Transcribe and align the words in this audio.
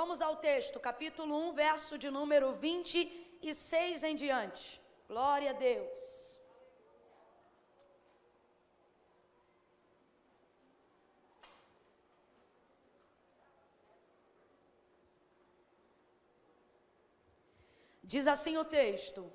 Vamos 0.00 0.22
ao 0.22 0.36
texto, 0.36 0.80
capítulo 0.80 1.32
1, 1.48 1.52
verso 1.52 1.98
de 2.02 2.10
número 2.10 2.54
26 2.54 4.02
em 4.02 4.16
diante. 4.16 4.80
Glória 5.06 5.50
a 5.50 5.52
Deus. 5.52 6.40
Diz 18.02 18.26
assim 18.26 18.56
o 18.56 18.64
texto: 18.64 19.30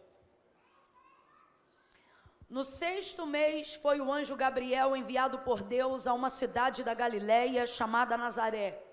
No 2.50 2.64
sexto 2.64 3.28
mês 3.28 3.76
foi 3.76 4.02
o 4.02 4.12
anjo 4.12 4.36
Gabriel 4.36 4.96
enviado 4.96 5.38
por 5.50 5.62
Deus 5.62 6.08
a 6.08 6.14
uma 6.16 6.32
cidade 6.32 6.84
da 6.84 6.96
Galiléia 6.96 7.68
chamada 7.68 8.18
Nazaré 8.18 8.85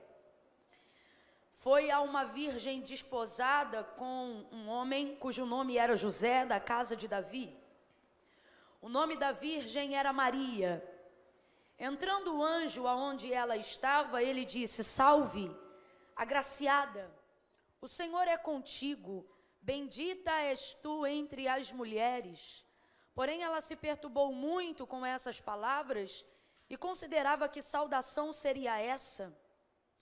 foi 1.62 1.93
a 1.93 2.01
uma 2.01 2.25
virgem 2.25 2.80
desposada 2.80 3.84
com 3.84 4.45
um 4.51 4.69
homem 4.69 5.15
cujo 5.15 5.47
nome 5.47 5.79
era 5.79 5.95
José, 5.97 6.45
da 6.45 6.59
casa 6.59 6.97
de 6.97 7.07
Davi. 7.07 7.57
O 8.80 8.88
nome 8.88 9.15
da 9.16 9.30
virgem 9.30 9.97
era 9.97 10.12
Maria. 10.12 10.83
Entrando 11.79 12.35
o 12.35 12.43
anjo 12.43 12.88
aonde 12.88 13.33
ela 13.33 13.57
estava, 13.57 14.21
ele 14.21 14.45
disse: 14.45 14.83
Salve, 14.83 15.57
agraciada, 16.16 17.09
o 17.80 17.87
Senhor 17.87 18.27
é 18.27 18.37
contigo, 18.37 19.24
bendita 19.60 20.33
és 20.33 20.74
tu 20.83 21.07
entre 21.07 21.47
as 21.47 21.71
mulheres. 21.71 22.66
Porém, 23.15 23.45
ela 23.45 23.60
se 23.60 23.77
perturbou 23.77 24.33
muito 24.33 24.85
com 24.85 25.07
essas 25.07 25.41
palavras 25.41 26.24
e 26.69 26.77
considerava 26.77 27.49
que 27.49 27.63
saudação 27.63 28.33
seria 28.33 28.80
essa. 28.80 29.33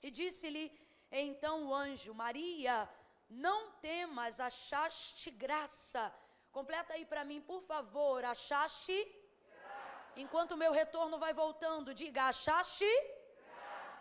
E 0.02 0.10
disse-lhe: 0.10 0.72
então 1.10 1.66
o 1.66 1.74
anjo, 1.74 2.14
Maria, 2.14 2.88
não 3.28 3.70
temas, 3.72 4.40
achaste 4.40 5.30
graça. 5.30 6.12
Completa 6.52 6.94
aí 6.94 7.04
para 7.04 7.24
mim, 7.24 7.40
por 7.40 7.62
favor, 7.62 8.24
achaste. 8.24 8.98
Enquanto 10.16 10.52
o 10.52 10.56
meu 10.56 10.72
retorno 10.72 11.18
vai 11.18 11.32
voltando, 11.32 11.94
diga: 11.94 12.24
achaste. 12.24 12.90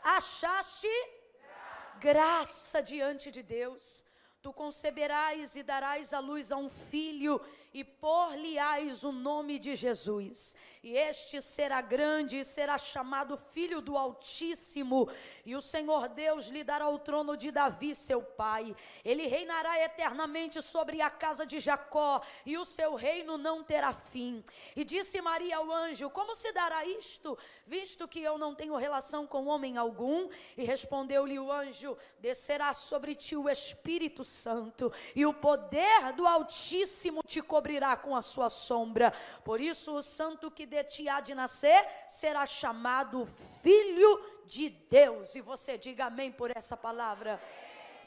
Achaste. 0.04 0.88
Graça. 0.88 2.00
graça 2.00 2.82
diante 2.82 3.30
de 3.30 3.44
Deus. 3.44 4.04
Tu 4.42 4.54
conceberás 4.54 5.56
e 5.56 5.64
darás 5.64 6.14
à 6.14 6.20
luz 6.20 6.52
a 6.52 6.58
um 6.58 6.70
filho, 6.70 7.42
e 7.74 7.84
por-lhe-ás 7.84 9.04
o 9.04 9.12
nome 9.12 9.60
de 9.60 9.76
Jesus 9.76 10.56
e 10.82 10.96
este 10.96 11.42
será 11.42 11.82
grande 11.82 12.40
e 12.40 12.46
será 12.46 12.78
chamado 12.78 13.36
Filho 13.36 13.82
do 13.82 13.98
Altíssimo, 13.98 15.10
e 15.46 15.54
o 15.54 15.62
Senhor 15.62 16.08
Deus 16.08 16.48
lhe 16.48 16.64
dará 16.64 16.88
o 16.88 16.98
trono 16.98 17.36
de 17.36 17.52
Davi, 17.52 17.94
seu 17.94 18.22
pai. 18.22 18.74
Ele 19.04 19.28
reinará 19.28 19.78
eternamente 19.84 20.62
sobre 20.62 21.02
a 21.02 21.10
casa 21.10 21.46
de 21.46 21.60
Jacó, 21.60 22.22
e 22.46 22.58
o 22.58 22.64
seu 22.64 22.96
reino 22.96 23.38
não 23.38 23.62
terá 23.62 23.92
fim. 23.92 24.42
E 24.74 24.86
disse 24.86 25.20
Maria 25.22 25.58
ao 25.58 25.70
anjo: 25.70 26.10
Como 26.10 26.34
se 26.34 26.54
dará 26.54 26.86
isto, 26.86 27.38
visto 27.68 28.08
que 28.08 28.22
eu 28.22 28.38
não 28.38 28.56
tenho 28.56 28.78
relação 28.78 29.28
com 29.28 29.48
homem 29.48 29.76
algum? 29.76 30.30
E 30.56 30.64
respondeu-lhe 30.64 31.38
o 31.38 31.52
anjo: 31.52 31.98
Descerá 32.20 32.74
sobre 32.74 33.16
ti 33.16 33.36
o 33.36 33.50
Espírito 33.50 34.24
Santo, 34.24 34.94
e 35.14 35.26
o 35.26 35.34
poder 35.34 36.14
do 36.14 36.26
Altíssimo 36.26 37.22
te 37.22 37.42
cobrirá 37.42 37.98
com 37.98 38.16
a 38.16 38.22
sua 38.22 38.48
sombra. 38.48 39.12
Por 39.44 39.60
isso, 39.60 39.94
o 39.98 40.02
santo 40.02 40.50
que 40.50 40.69
de 40.74 40.84
ti 40.92 41.04
há 41.10 41.20
de 41.28 41.34
nascer 41.42 41.80
será 42.08 42.44
chamado 42.46 43.18
Filho 43.62 44.12
de 44.56 44.70
Deus. 44.98 45.36
E 45.36 45.42
você 45.52 45.78
diga 45.86 46.06
amém 46.06 46.32
por 46.32 46.50
essa 46.60 46.76
palavra. 46.88 47.32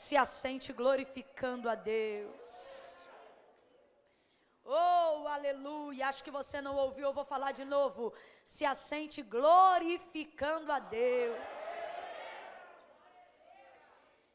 Se 0.05 0.17
assente 0.25 0.69
glorificando 0.81 1.69
a 1.69 1.75
Deus. 1.75 2.49
Oh, 4.65 5.27
aleluia. 5.37 6.09
Acho 6.09 6.25
que 6.27 6.37
você 6.41 6.61
não 6.67 6.75
ouviu, 6.85 7.07
eu 7.09 7.19
vou 7.21 7.25
falar 7.25 7.53
de 7.61 7.65
novo. 7.77 8.13
Se 8.55 8.65
assente 8.65 9.19
glorificando 9.23 10.71
a 10.79 10.79
Deus. 10.79 11.39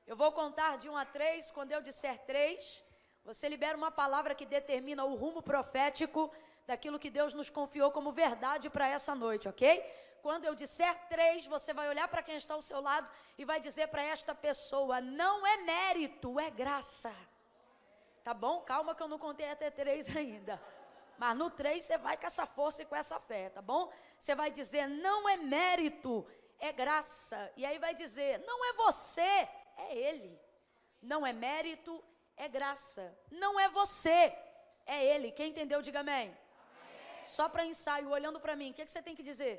Eu 0.06 0.16
vou 0.22 0.32
contar 0.42 0.78
de 0.82 0.90
um 0.90 0.98
a 1.04 1.06
três. 1.18 1.50
Quando 1.56 1.72
eu 1.72 1.82
disser 1.82 2.18
três, 2.32 2.84
você 3.30 3.48
libera 3.54 3.78
uma 3.82 3.92
palavra 3.92 4.36
que 4.40 4.46
determina 4.58 5.04
o 5.06 5.16
rumo 5.16 5.42
profético 5.52 6.22
daquilo 6.68 7.00
que 7.00 7.10
Deus 7.10 7.34
nos 7.34 7.50
confiou 7.50 7.90
como 7.92 8.12
verdade 8.12 8.70
para 8.70 8.88
essa 8.88 9.16
noite, 9.16 9.48
ok? 9.48 9.84
Quando 10.22 10.46
eu 10.46 10.54
disser 10.54 10.94
três, 11.08 11.46
você 11.46 11.74
vai 11.74 11.88
olhar 11.88 12.08
para 12.10 12.22
quem 12.22 12.36
está 12.36 12.54
ao 12.54 12.62
seu 12.62 12.82
lado 12.82 13.10
e 13.38 13.46
vai 13.46 13.60
dizer 13.60 13.88
para 13.88 14.04
esta 14.04 14.36
pessoa: 14.36 15.00
não 15.00 15.48
é 15.48 15.58
mérito, 15.58 16.40
é 16.40 16.50
graça. 16.50 17.14
Tá 18.24 18.34
bom? 18.34 18.60
Calma 18.62 18.94
que 18.94 19.02
eu 19.02 19.08
não 19.08 19.18
contei 19.18 19.50
até 19.50 19.72
três 19.72 20.14
ainda. 20.16 20.62
Mas 21.18 21.38
no 21.38 21.50
três 21.50 21.86
você 21.86 21.98
vai 21.98 22.18
com 22.18 22.28
essa 22.28 22.46
força 22.46 22.82
e 22.82 22.86
com 22.86 22.96
essa 22.96 23.20
fé, 23.20 23.50
tá 23.50 23.62
bom? 23.62 23.90
Você 24.20 24.36
vai 24.36 24.52
dizer: 24.52 24.88
não 24.88 25.30
é 25.30 25.38
mérito, 25.38 26.28
é 26.60 26.74
graça. 26.74 27.40
E 27.56 27.66
aí 27.66 27.80
vai 27.80 27.94
dizer: 27.96 28.40
não 28.40 28.66
é 28.66 28.74
você, 28.74 29.48
é 29.78 29.96
Ele. 29.96 30.38
Não 31.02 31.26
é 31.26 31.32
mérito, 31.32 32.04
é 32.36 32.50
graça. 32.50 33.18
Não 33.32 33.58
é 33.58 33.70
você, 33.70 34.36
é 34.86 35.06
Ele. 35.06 35.32
Quem 35.32 35.52
entendeu, 35.52 35.82
diga 35.82 36.02
amém. 36.02 36.36
Só 37.36 37.46
para 37.50 37.66
ensaio, 37.66 38.10
olhando 38.10 38.40
para 38.40 38.56
mim, 38.56 38.72
o 38.72 38.74
que, 38.74 38.86
que 38.86 38.92
você 38.92 39.02
tem 39.02 39.16
que 39.16 39.22
dizer? 39.32 39.56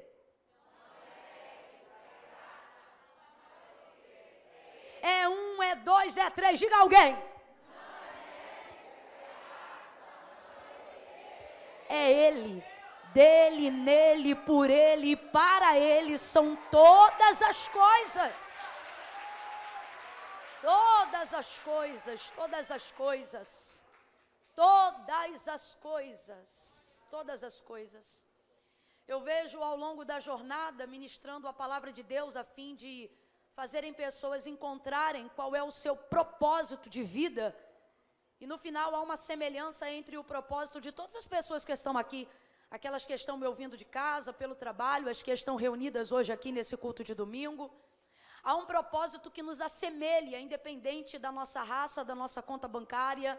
É 5.03 5.29
um, 5.29 5.63
é 5.63 5.75
dois, 5.77 6.17
é 6.17 6.31
três, 6.31 6.59
diga 6.59 6.79
alguém. 6.79 7.13
É 11.91 12.11
Ele, 12.11 12.65
dele, 13.13 13.71
nele, 13.71 14.35
por 14.35 14.71
Ele, 14.71 15.15
para 15.15 15.79
Ele 15.79 16.17
são 16.17 16.57
todas 16.71 17.43
as 17.43 17.69
coisas. 17.69 18.59
Todas 20.63 21.35
as 21.35 21.59
coisas, 21.59 22.31
todas 22.31 22.71
as 22.71 22.91
coisas, 22.93 23.83
todas 24.57 25.49
as 25.49 25.75
coisas 25.77 26.88
todas 27.15 27.43
as 27.51 27.57
coisas. 27.73 28.07
Eu 29.13 29.21
vejo 29.31 29.59
ao 29.69 29.77
longo 29.85 30.05
da 30.11 30.19
jornada 30.29 30.87
ministrando 30.87 31.49
a 31.49 31.59
palavra 31.63 31.91
de 31.99 32.03
Deus 32.03 32.37
a 32.37 32.45
fim 32.57 32.71
de 32.83 32.93
fazerem 33.59 33.93
pessoas 33.93 34.47
encontrarem 34.47 35.31
qual 35.37 35.51
é 35.61 35.63
o 35.63 35.77
seu 35.83 35.95
propósito 36.15 36.89
de 36.97 37.03
vida. 37.03 37.47
E 38.43 38.47
no 38.47 38.59
final 38.65 38.95
há 38.95 39.01
uma 39.01 39.17
semelhança 39.17 39.91
entre 39.99 40.17
o 40.17 40.29
propósito 40.33 40.81
de 40.81 40.93
todas 40.93 41.17
as 41.17 41.27
pessoas 41.27 41.65
que 41.65 41.73
estão 41.73 41.97
aqui, 42.03 42.23
aquelas 42.71 43.05
que 43.07 43.15
estão 43.21 43.37
me 43.37 43.47
ouvindo 43.47 43.77
de 43.77 43.85
casa, 43.85 44.33
pelo 44.33 44.55
trabalho, 44.55 45.09
as 45.09 45.23
que 45.23 45.33
estão 45.33 45.57
reunidas 45.57 46.13
hoje 46.13 46.33
aqui 46.33 46.53
nesse 46.53 46.77
culto 46.77 47.03
de 47.03 47.15
domingo. 47.15 47.65
Há 48.43 48.55
um 48.55 48.67
propósito 48.67 49.31
que 49.31 49.43
nos 49.43 49.61
assemelha, 49.61 50.39
independente 50.39 51.19
da 51.19 51.33
nossa 51.33 51.63
raça, 51.63 52.05
da 52.05 52.15
nossa 52.15 52.41
conta 52.41 52.69
bancária, 52.69 53.33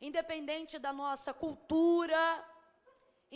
independente 0.00 0.78
da 0.78 0.92
nossa 0.92 1.32
cultura, 1.32 2.20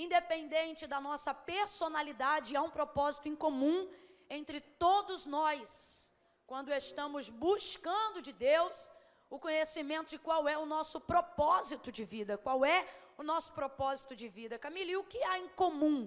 independente 0.04 0.86
da 0.86 1.00
nossa 1.00 1.32
personalidade, 1.32 2.54
há 2.54 2.62
um 2.62 2.74
propósito 2.78 3.28
em 3.28 3.34
comum 3.34 3.90
entre 4.28 4.60
todos 4.60 5.24
nós, 5.24 6.12
quando 6.46 6.70
estamos 6.72 7.30
buscando 7.30 8.20
de 8.20 8.32
Deus 8.32 8.90
o 9.30 9.38
conhecimento 9.38 10.10
de 10.10 10.18
qual 10.18 10.46
é 10.46 10.56
o 10.58 10.66
nosso 10.66 11.00
propósito 11.00 11.90
de 11.90 12.04
vida, 12.04 12.36
qual 12.36 12.64
é 12.64 12.86
o 13.16 13.22
nosso 13.22 13.52
propósito 13.52 14.14
de 14.14 14.28
vida. 14.28 14.58
Camille, 14.58 14.96
o 14.96 15.04
que 15.04 15.22
há 15.24 15.38
em 15.38 15.48
comum? 15.48 15.98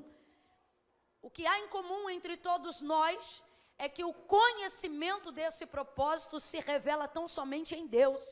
O 1.21 1.29
que 1.29 1.45
há 1.47 1.59
em 1.59 1.67
comum 1.67 2.09
entre 2.09 2.37
todos 2.37 2.81
nós 2.81 3.43
é 3.77 3.89
que 3.89 4.03
o 4.03 4.13
conhecimento 4.13 5.31
desse 5.31 5.65
propósito 5.65 6.39
se 6.39 6.59
revela 6.59 7.07
tão 7.07 7.27
somente 7.27 7.75
em 7.75 7.87
Deus. 7.87 8.23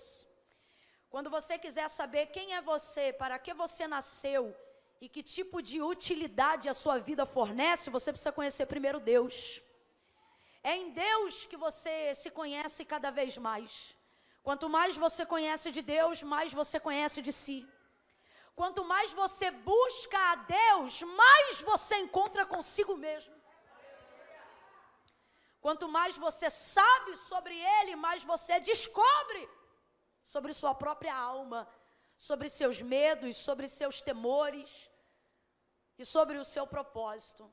Quando 1.10 1.30
você 1.30 1.58
quiser 1.58 1.90
saber 1.90 2.28
quem 2.28 2.54
é 2.54 2.62
você, 2.62 3.12
para 3.12 3.40
que 3.40 3.54
você 3.54 3.88
nasceu, 3.88 4.56
e 5.00 5.08
que 5.08 5.22
tipo 5.22 5.62
de 5.62 5.82
utilidade 5.82 6.68
a 6.70 6.74
sua 6.74 6.98
vida 6.98 7.26
fornece, 7.26 7.90
você 7.90 8.12
precisa 8.12 8.32
conhecer 8.32 8.66
primeiro 8.66 9.00
Deus. 9.00 9.62
É 10.64 10.76
em 10.76 10.90
Deus 10.92 11.46
que 11.46 11.58
você 11.66 12.14
se 12.16 12.30
conhece 12.40 12.84
cada 12.94 13.10
vez 13.12 13.38
mais. 13.38 13.96
Quanto 14.48 14.68
mais 14.70 14.96
você 15.06 15.26
conhece 15.26 15.72
de 15.72 15.82
Deus, 15.82 16.24
mais 16.24 16.54
você 16.54 16.80
conhece 16.80 17.22
de 17.22 17.34
si. 17.34 17.60
Quanto 18.60 18.84
mais 18.84 19.14
você 19.14 19.52
busca 19.52 20.20
a 20.32 20.36
Deus, 20.36 21.02
mais 21.04 21.62
você 21.62 21.96
encontra 21.98 22.46
consigo 22.46 22.96
mesmo. 22.98 23.36
Quanto 25.66 25.88
mais 25.88 26.18
você 26.18 26.50
sabe 26.50 27.16
sobre 27.18 27.56
Ele, 27.78 27.96
mais 27.96 28.24
você 28.24 28.60
descobre 28.60 29.44
sobre 30.24 30.54
sua 30.54 30.74
própria 30.74 31.16
alma, 31.16 31.68
sobre 32.18 32.50
seus 32.50 32.82
medos, 32.82 33.38
sobre 33.38 33.68
seus 33.68 34.02
temores 34.02 34.90
e 35.98 36.04
sobre 36.06 36.38
o 36.38 36.46
seu 36.46 36.66
propósito. 36.66 37.52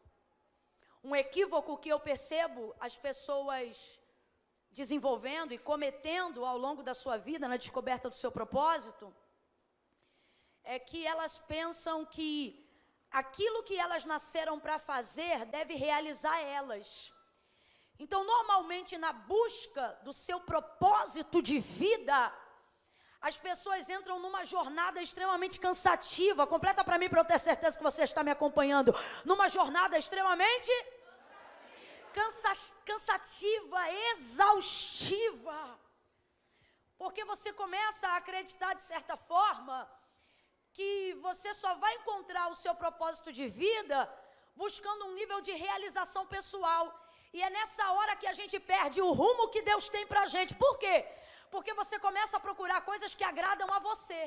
Um 1.02 1.14
equívoco 1.14 1.76
que 1.76 1.90
eu 1.90 2.00
percebo 2.00 2.74
as 2.80 2.96
pessoas 2.96 4.00
desenvolvendo 4.70 5.52
e 5.52 5.58
cometendo 5.58 6.44
ao 6.44 6.58
longo 6.58 6.82
da 6.82 6.94
sua 6.94 7.16
vida 7.16 7.46
na 7.46 7.56
descoberta 7.56 8.08
do 8.10 8.16
seu 8.16 8.32
propósito, 8.32 9.14
é 10.64 10.78
que 10.78 11.06
elas 11.06 11.38
pensam 11.38 12.04
que 12.04 12.28
aquilo 13.10 13.62
que 13.62 13.76
elas 13.76 14.04
nasceram 14.04 14.58
para 14.58 14.78
fazer 14.78 15.44
deve 15.46 15.74
realizar 15.74 16.40
elas. 16.40 17.12
Então, 17.98 18.24
normalmente, 18.24 18.98
na 18.98 19.12
busca 19.12 20.00
do 20.02 20.12
seu 20.12 20.40
propósito 20.40 21.40
de 21.40 21.60
vida, 21.60 22.32
as 23.28 23.36
pessoas 23.44 23.88
entram 23.96 24.16
numa 24.24 24.42
jornada 24.54 24.98
extremamente 25.06 25.56
cansativa. 25.66 26.46
Completa 26.54 26.82
para 26.88 26.98
mim, 27.00 27.08
para 27.12 27.20
eu 27.22 27.30
ter 27.30 27.38
certeza 27.38 27.78
que 27.78 27.88
você 27.90 28.02
está 28.08 28.22
me 28.26 28.32
acompanhando. 28.36 28.90
Numa 29.30 29.46
jornada 29.56 29.96
extremamente 30.02 30.72
cansa 32.18 32.52
cansativa, 32.90 33.80
exaustiva. 34.10 35.58
Porque 37.02 37.24
você 37.32 37.50
começa 37.62 38.04
a 38.08 38.18
acreditar, 38.18 38.74
de 38.74 38.84
certa 38.92 39.16
forma, 39.16 39.76
que 40.76 40.90
você 41.28 41.52
só 41.62 41.72
vai 41.84 41.94
encontrar 42.00 42.46
o 42.50 42.60
seu 42.64 42.74
propósito 42.84 43.32
de 43.38 43.48
vida 43.64 43.98
buscando 44.54 45.06
um 45.06 45.14
nível 45.20 45.40
de 45.48 45.52
realização 45.66 46.26
pessoal. 46.36 46.84
E 47.32 47.42
é 47.42 47.48
nessa 47.58 47.84
hora 47.94 48.16
que 48.20 48.28
a 48.32 48.36
gente 48.40 48.58
perde 48.60 49.00
o 49.00 49.12
rumo 49.20 49.48
que 49.48 49.62
Deus 49.72 49.88
tem 49.88 50.06
para 50.06 50.24
a 50.24 50.32
gente. 50.36 50.54
Por 50.66 50.76
quê? 50.84 50.96
Porque 51.54 51.72
você 51.80 51.96
começa 52.06 52.34
a 52.36 52.44
procurar 52.46 52.80
coisas 52.90 53.12
que 53.18 53.26
agradam 53.30 53.68
a 53.76 53.78
você. 53.88 54.22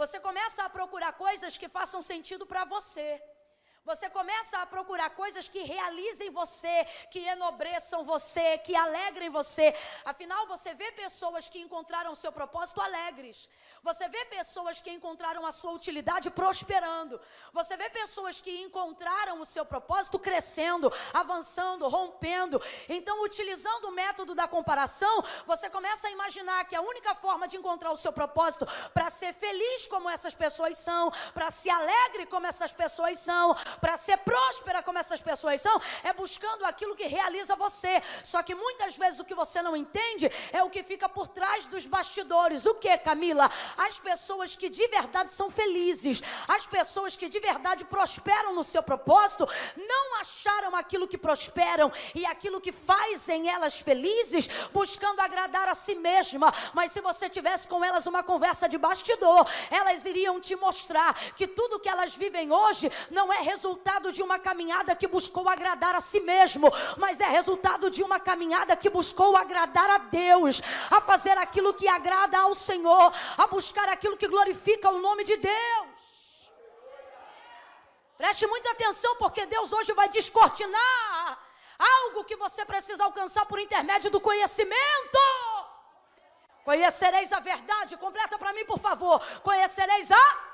Você 0.00 0.18
começa 0.26 0.60
a 0.64 0.70
procurar 0.76 1.12
coisas 1.24 1.58
que 1.60 1.68
façam 1.76 2.00
sentido 2.12 2.44
para 2.52 2.62
você. 2.74 3.08
Você 3.84 4.08
começa 4.08 4.56
a 4.58 4.66
procurar 4.66 5.10
coisas 5.10 5.46
que 5.46 5.62
realizem 5.62 6.30
você, 6.30 6.86
que 7.10 7.18
enobreçam 7.18 8.02
você, 8.02 8.56
que 8.56 8.74
alegrem 8.74 9.28
você. 9.28 9.74
Afinal, 10.06 10.46
você 10.46 10.72
vê 10.72 10.90
pessoas 10.92 11.50
que 11.50 11.60
encontraram 11.60 12.12
o 12.12 12.16
seu 12.16 12.32
propósito 12.32 12.80
alegres. 12.80 13.46
Você 13.82 14.08
vê 14.08 14.24
pessoas 14.24 14.80
que 14.80 14.90
encontraram 14.90 15.44
a 15.44 15.52
sua 15.52 15.72
utilidade 15.72 16.30
prosperando. 16.30 17.20
Você 17.52 17.76
vê 17.76 17.90
pessoas 17.90 18.40
que 18.40 18.62
encontraram 18.62 19.38
o 19.38 19.44
seu 19.44 19.66
propósito 19.66 20.18
crescendo, 20.18 20.90
avançando, 21.12 21.86
rompendo. 21.86 22.62
Então, 22.88 23.22
utilizando 23.22 23.88
o 23.88 23.90
método 23.90 24.34
da 24.34 24.48
comparação, 24.48 25.22
você 25.44 25.68
começa 25.68 26.08
a 26.08 26.10
imaginar 26.10 26.64
que 26.64 26.74
a 26.74 26.80
única 26.80 27.14
forma 27.14 27.46
de 27.46 27.58
encontrar 27.58 27.92
o 27.92 27.96
seu 27.98 28.14
propósito 28.14 28.66
para 28.94 29.10
ser 29.10 29.34
feliz 29.34 29.86
como 29.86 30.08
essas 30.08 30.34
pessoas 30.34 30.78
são, 30.78 31.10
para 31.34 31.50
se 31.50 31.68
alegre 31.68 32.24
como 32.24 32.46
essas 32.46 32.72
pessoas 32.72 33.18
são, 33.18 33.54
para 33.80 33.96
ser 33.96 34.18
próspera 34.18 34.82
como 34.82 34.98
essas 34.98 35.20
pessoas 35.20 35.60
são, 35.60 35.80
é 36.02 36.12
buscando 36.12 36.64
aquilo 36.64 36.94
que 36.94 37.06
realiza 37.06 37.56
você. 37.56 38.02
Só 38.22 38.42
que 38.42 38.54
muitas 38.54 38.96
vezes 38.96 39.20
o 39.20 39.24
que 39.24 39.34
você 39.34 39.62
não 39.62 39.76
entende 39.76 40.30
é 40.52 40.62
o 40.62 40.70
que 40.70 40.82
fica 40.82 41.08
por 41.08 41.28
trás 41.28 41.66
dos 41.66 41.86
bastidores. 41.86 42.66
O 42.66 42.74
que, 42.74 42.96
Camila? 42.98 43.50
as 43.76 43.98
pessoas 43.98 44.56
que 44.56 44.68
de 44.68 44.86
verdade 44.88 45.32
são 45.32 45.50
felizes, 45.50 46.22
as 46.48 46.66
pessoas 46.66 47.16
que 47.16 47.28
de 47.28 47.40
verdade 47.40 47.84
prosperam 47.84 48.54
no 48.54 48.64
seu 48.64 48.82
propósito, 48.82 49.48
não 49.76 50.20
acharam 50.20 50.74
aquilo 50.76 51.08
que 51.08 51.18
prosperam 51.18 51.92
e 52.14 52.24
aquilo 52.26 52.60
que 52.60 52.72
fazem 52.72 53.48
elas 53.48 53.78
felizes, 53.78 54.48
buscando 54.72 55.20
agradar 55.20 55.68
a 55.68 55.74
si 55.74 55.94
mesma. 55.94 56.52
Mas 56.72 56.92
se 56.92 57.00
você 57.00 57.28
tivesse 57.28 57.68
com 57.68 57.84
elas 57.84 58.06
uma 58.06 58.22
conversa 58.22 58.68
de 58.68 58.78
bastidor, 58.78 59.46
elas 59.70 60.04
iriam 60.06 60.40
te 60.40 60.56
mostrar 60.56 61.14
que 61.34 61.46
tudo 61.46 61.80
que 61.80 61.88
elas 61.88 62.14
vivem 62.14 62.52
hoje 62.52 62.90
não 63.10 63.32
é 63.32 63.40
resultado 63.40 63.63
de 64.12 64.22
uma 64.22 64.38
caminhada 64.38 64.94
que 64.94 65.06
buscou 65.06 65.48
agradar 65.48 65.94
a 65.94 66.00
si 66.00 66.20
mesmo, 66.20 66.70
mas 66.96 67.20
é 67.20 67.26
resultado 67.26 67.90
de 67.90 68.02
uma 68.02 68.18
caminhada 68.18 68.76
que 68.76 68.88
buscou 68.88 69.36
agradar 69.36 69.90
a 69.90 69.98
Deus, 69.98 70.62
a 70.90 71.00
fazer 71.00 71.36
aquilo 71.38 71.74
que 71.74 71.88
agrada 71.88 72.38
ao 72.38 72.54
Senhor, 72.54 73.12
a 73.36 73.46
buscar 73.46 73.84
buscar 73.84 73.88
aquilo 73.88 74.16
que 74.16 74.28
glorifica 74.28 74.88
o 74.90 75.00
nome 75.00 75.24
de 75.24 75.36
Deus. 75.36 76.52
Preste 78.16 78.46
muita 78.46 78.70
atenção, 78.70 79.16
porque 79.16 79.46
Deus 79.46 79.72
hoje 79.72 79.92
vai 79.92 80.08
descortinar 80.08 81.38
algo 81.78 82.24
que 82.24 82.36
você 82.36 82.64
precisa 82.64 83.04
alcançar 83.04 83.44
por 83.46 83.58
intermédio 83.58 84.10
do 84.10 84.20
conhecimento. 84.20 85.18
Conhecereis 86.64 87.32
a 87.32 87.40
verdade, 87.40 87.96
completa 87.96 88.38
para 88.38 88.52
mim, 88.52 88.64
por 88.64 88.78
favor. 88.78 89.20
Conhecereis 89.42 90.10
a 90.10 90.53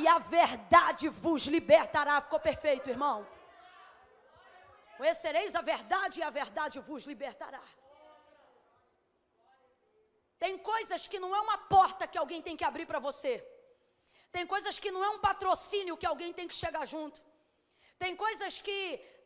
e 0.00 0.06
a 0.08 0.18
verdade 0.18 1.08
vos 1.08 1.42
libertará. 1.56 2.20
Ficou 2.20 2.40
perfeito, 2.48 2.90
irmão. 2.96 3.16
Conhecereis 4.98 5.54
a 5.60 5.62
verdade 5.72 6.20
e 6.20 6.22
a 6.28 6.30
verdade 6.40 6.78
vos 6.88 7.04
libertará. 7.12 7.64
Tem 10.44 10.54
coisas 10.72 11.02
que 11.10 11.18
não 11.24 11.30
é 11.38 11.40
uma 11.40 11.58
porta 11.76 12.06
que 12.06 12.18
alguém 12.22 12.40
tem 12.46 12.56
que 12.60 12.66
abrir 12.70 12.86
para 12.90 13.04
você. 13.08 13.32
Tem 14.34 14.46
coisas 14.54 14.78
que 14.82 14.90
não 14.94 15.02
é 15.08 15.10
um 15.10 15.20
patrocínio 15.28 15.96
que 16.00 16.10
alguém 16.12 16.32
tem 16.38 16.48
que 16.50 16.56
chegar 16.62 16.84
junto. 16.94 17.18
Tem 18.02 18.14
coisas 18.24 18.60
que 18.66 18.78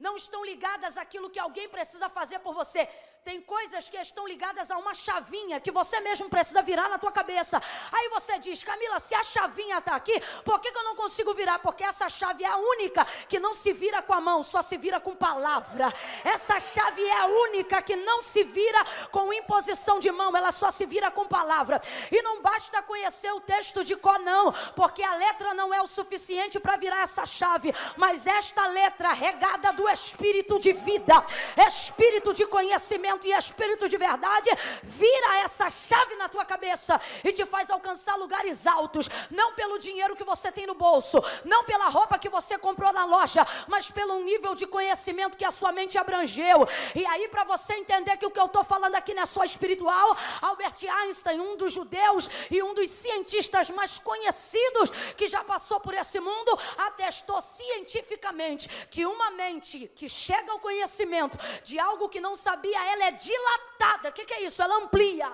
não 0.07 0.15
estão 0.23 0.45
ligadas 0.51 0.97
àquilo 1.03 1.31
que 1.35 1.43
alguém 1.45 1.69
precisa 1.77 2.09
fazer 2.19 2.39
por 2.41 2.55
você. 2.61 2.83
Tem 3.29 3.43
coisas 3.43 3.91
que 3.91 3.99
estão 3.99 4.27
ligadas 4.27 4.71
a 4.71 4.79
uma 4.79 4.95
chavinha 4.95 5.61
que 5.61 5.71
você 5.71 6.01
mesmo 6.01 6.31
precisa 6.31 6.63
virar 6.63 6.89
na 6.89 6.97
tua 6.97 7.13
cabeça. 7.13 7.61
Aí 7.93 8.09
você 8.09 8.39
diz, 8.39 8.65
Camila, 8.65 8.99
se 8.99 9.15
a 9.15 9.23
chavinha 9.23 9.77
está 9.77 9.95
aqui, 9.97 10.19
por 10.43 10.59
que, 10.59 10.73
que 10.73 10.79
eu 10.79 10.83
não 10.83 10.97
consigo 10.97 11.35
virar? 11.35 11.59
Porque 11.59 11.85
essa 11.85 12.09
chave 12.09 12.43
é 12.43 12.47
a 12.47 12.57
única 12.57 13.05
que 13.29 13.39
não 13.39 13.53
se 13.53 13.75
vira 13.75 14.01
com 14.01 14.15
a 14.15 14.21
mão, 14.23 14.43
só 14.43 14.63
se 14.63 14.79
vira 14.79 14.99
com 14.99 15.15
palavra. 15.15 15.93
Essa 16.25 16.59
chave 16.59 17.05
é 17.05 17.19
a 17.19 17.27
única 17.27 17.83
que 17.83 17.97
não 17.97 18.23
se 18.23 18.45
vira 18.45 18.83
com 19.11 19.31
imposição 19.31 19.99
de 19.99 20.11
mão, 20.11 20.35
ela 20.35 20.51
só 20.51 20.71
se 20.71 20.87
vira 20.87 21.11
com 21.11 21.27
palavra. 21.27 21.83
E 22.11 22.23
não 22.23 22.41
basta 22.41 22.83
conhecer 22.83 23.31
o 23.33 23.43
texto 23.43 23.85
de 23.85 23.95
Có, 23.95 24.19
não, 24.21 24.55
porque 24.75 25.03
a 25.03 25.15
letra 25.17 25.53
não 25.53 25.75
é 25.75 25.83
o 25.83 25.87
suficiente 25.87 26.59
para 26.59 26.79
virar 26.79 27.03
essa 27.03 27.27
chave, 27.27 27.75
mas 27.95 28.27
esta 28.27 28.67
letra 28.69 29.13
regada 29.13 29.71
do 29.75 29.87
Espírito 29.87 30.59
de 30.59 30.73
vida, 30.73 31.23
Espírito 31.59 32.33
de 32.33 32.47
conhecimento 32.47 33.18
e 33.27 33.33
espírito 33.33 33.89
de 33.89 33.97
verdade, 33.97 34.51
vira 34.83 35.39
essa 35.39 35.69
chave 35.71 36.15
na 36.17 36.29
tua 36.29 36.45
cabeça 36.45 37.01
e 37.25 37.33
te 37.33 37.45
faz 37.45 37.71
alcançar 37.71 38.17
lugares 38.17 38.67
altos, 38.67 39.09
não 39.31 39.55
pelo 39.55 39.79
dinheiro 39.79 40.17
que 40.17 40.25
você 40.25 40.51
tem 40.53 40.67
no 40.67 40.75
bolso, 40.75 41.23
não 41.45 41.65
pela 41.65 41.89
roupa 41.89 42.19
que 42.19 42.29
você 42.29 42.59
comprou 42.59 42.93
na 42.93 43.05
loja, 43.05 43.47
mas 43.67 43.91
pelo 43.91 44.23
nível 44.23 44.55
de 44.55 44.67
conhecimento 44.67 45.37
que 45.37 45.45
a 45.45 45.51
sua 45.51 45.73
mente 45.73 45.99
abrangeu. 45.99 46.67
E 46.95 47.05
aí, 47.07 47.29
para 47.29 47.45
você 47.45 47.75
entender 47.75 48.17
que 48.17 48.27
o 48.27 48.31
que 48.31 48.41
eu 48.41 48.47
estou 48.47 48.65
falando 48.65 48.95
aqui 48.95 49.15
não 49.15 49.23
é 49.23 49.27
só 49.27 49.45
espiritual, 49.45 50.17
Albert 50.41 50.77
Einstein, 51.03 51.41
um 51.41 51.57
dos 51.57 51.73
judeus 51.73 52.29
e 52.51 52.63
um 52.63 52.75
dos 52.75 52.91
cientistas 52.91 53.71
mais 53.71 53.99
conhecidos 53.99 54.91
que 55.17 55.29
já 55.29 55.43
passou 55.45 55.81
por 55.81 55.95
esse 55.95 56.21
mundo, 56.21 56.59
atestou 56.77 57.41
cientificamente 57.41 58.69
que 58.91 59.07
uma 59.07 59.31
mente 59.31 59.91
que 59.95 60.09
chega 60.09 60.53
ao 60.53 60.59
conhecimento 60.59 61.39
de 61.65 61.79
algo 61.79 62.09
que 62.09 62.21
não 62.21 62.35
sabia, 62.37 62.79
ela 62.99 63.09
é 63.11 63.13
dilatada. 63.13 64.09
O 64.09 64.13
que, 64.13 64.25
que 64.29 64.35
é 64.35 64.43
isso? 64.43 64.61
Ela 64.63 64.77
amplia. 64.83 65.31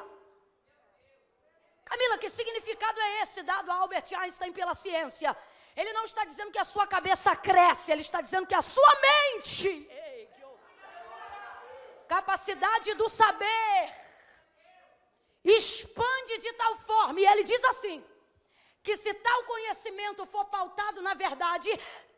Camila, 1.91 2.19
que 2.19 2.29
significado 2.29 3.01
é 3.01 3.23
esse 3.23 3.43
dado 3.43 3.71
a 3.71 3.75
Albert 3.83 4.09
Einstein 4.23 4.53
pela 4.53 4.75
ciência? 4.75 5.37
Ele 5.77 5.93
não 5.93 6.05
está 6.05 6.25
dizendo 6.25 6.53
que 6.55 6.63
a 6.65 6.71
sua 6.73 6.87
cabeça 6.87 7.35
cresce, 7.49 7.91
ele 7.91 8.05
está 8.09 8.21
dizendo 8.21 8.47
que 8.47 8.55
a 8.55 8.63
sua 8.63 8.93
mente, 9.09 9.69
capacidade 12.17 12.95
do 12.95 13.09
saber, 13.09 13.79
expande 15.45 16.39
de 16.39 16.53
tal 16.53 16.77
forma, 16.77 17.21
e 17.21 17.27
ele 17.27 17.45
diz 17.53 17.63
assim: 17.73 18.05
que 18.85 18.97
se 18.97 19.13
tal 19.15 19.43
conhecimento 19.45 20.25
for 20.27 20.45
pautado 20.57 21.03
na 21.03 21.15
verdade, 21.15 21.71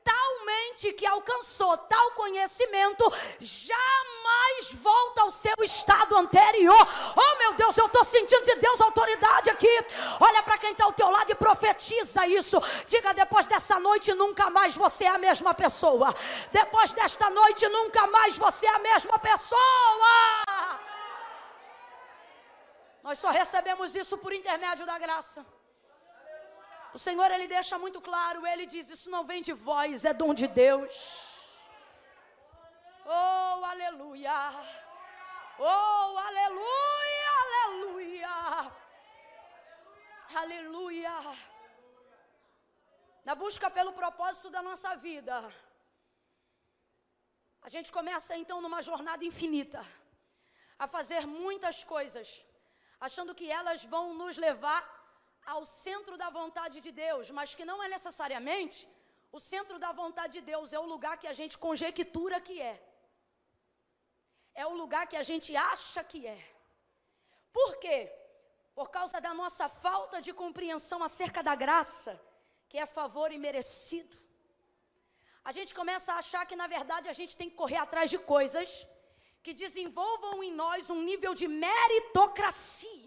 talmente 0.07 0.93
que 0.93 1.05
alcançou 1.05 1.77
tal 1.77 2.13
conhecimento, 2.13 3.13
jamais 3.41 4.73
volta 4.75 5.23
ao 5.23 5.31
seu 5.31 5.57
estado 5.63 6.17
anterior. 6.17 6.87
Oh 7.17 7.39
meu 7.39 7.55
Deus, 7.55 7.77
eu 7.77 7.87
estou 7.87 8.05
sentindo 8.05 8.45
de 8.45 8.57
Deus 8.57 8.81
autoridade 8.81 9.51
aqui. 9.51 9.75
Olha 10.21 10.43
para 10.43 10.59
quem 10.59 10.73
está 10.73 10.85
ao 10.85 10.93
teu 10.93 11.11
lado 11.11 11.31
e 11.31 11.35
profetiza 11.35 12.27
isso. 12.27 12.59
Diga 12.87 13.13
depois 13.13 13.47
dessa 13.47 13.81
noite 13.81 14.15
nunca 14.15 14.49
mais 14.49 14.77
você 14.77 15.05
é 15.05 15.09
a 15.09 15.19
mesma 15.19 15.53
pessoa. 15.55 16.15
Depois 16.53 16.93
desta 16.93 17.29
noite 17.31 17.67
nunca 17.69 18.07
mais 18.07 18.39
você 18.39 18.67
é 18.67 18.75
a 18.75 18.79
mesma 18.79 19.19
pessoa. 19.19 19.61
Nós 23.03 23.19
só 23.19 23.31
recebemos 23.31 23.95
isso 23.95 24.19
por 24.19 24.33
intermédio 24.33 24.85
da 24.85 24.99
graça. 24.99 25.45
O 26.95 26.99
Senhor 26.99 27.31
ele 27.31 27.47
deixa 27.47 27.79
muito 27.79 28.01
claro, 28.01 28.47
ele 28.47 28.67
diz: 28.67 28.91
Isso 28.91 29.11
não 29.11 29.25
vem 29.25 29.43
de 29.43 29.53
vós, 29.53 30.05
é 30.05 30.13
dom 30.13 30.33
de 30.35 30.49
Deus. 30.49 30.95
Oh, 33.05 33.65
aleluia! 33.65 34.51
Oh, 35.59 36.19
aleluia, 36.29 37.31
aleluia! 37.43 38.73
Aleluia! 40.35 41.15
Na 43.25 43.35
busca 43.35 43.71
pelo 43.71 43.93
propósito 43.93 44.51
da 44.51 44.63
nossa 44.63 44.97
vida, 44.97 45.37
a 47.63 47.69
gente 47.69 47.91
começa 47.93 48.37
então 48.37 48.61
numa 48.61 48.83
jornada 48.83 49.25
infinita. 49.25 49.85
a 50.79 50.87
fazer 50.87 51.27
muitas 51.27 51.83
coisas, 51.85 52.45
achando 53.01 53.35
que 53.35 53.51
elas 53.51 53.85
vão 53.85 54.15
nos 54.15 54.37
levar 54.37 54.96
ao 55.55 55.63
centro 55.85 56.15
da 56.23 56.29
vontade 56.39 56.77
de 56.87 56.93
Deus, 57.05 57.31
mas 57.39 57.55
que 57.57 57.69
não 57.71 57.79
é 57.85 57.89
necessariamente 57.97 58.81
o 59.37 59.41
centro 59.53 59.77
da 59.85 59.91
vontade 60.03 60.35
de 60.39 60.45
Deus, 60.53 60.73
é 60.73 60.81
o 60.85 60.91
lugar 60.95 61.15
que 61.23 61.29
a 61.33 61.37
gente 61.41 61.55
conjectura 61.67 62.37
que 62.47 62.57
é. 62.73 62.77
É 64.63 64.65
o 64.73 64.77
lugar 64.83 65.05
que 65.11 65.19
a 65.23 65.27
gente 65.31 65.51
acha 65.73 66.03
que 66.11 66.21
é. 66.37 66.41
Por 67.59 67.71
quê? 67.83 67.99
Por 68.79 68.89
causa 68.97 69.19
da 69.27 69.33
nossa 69.43 69.67
falta 69.69 70.17
de 70.27 70.33
compreensão 70.43 71.01
acerca 71.09 71.43
da 71.49 71.55
graça, 71.65 72.13
que 72.69 72.79
é 72.85 72.87
favor 72.99 73.29
imerecido. 73.39 74.17
A 75.49 75.53
gente 75.57 75.73
começa 75.81 76.09
a 76.13 76.21
achar 76.23 76.43
que, 76.49 76.57
na 76.63 76.69
verdade, 76.77 77.09
a 77.09 77.17
gente 77.21 77.35
tem 77.41 77.49
que 77.51 77.61
correr 77.63 77.81
atrás 77.83 78.09
de 78.15 78.19
coisas 78.35 78.69
que 79.45 79.53
desenvolvam 79.65 80.43
em 80.47 80.53
nós 80.63 80.91
um 80.95 81.03
nível 81.11 81.33
de 81.41 81.47
meritocracia, 81.47 83.06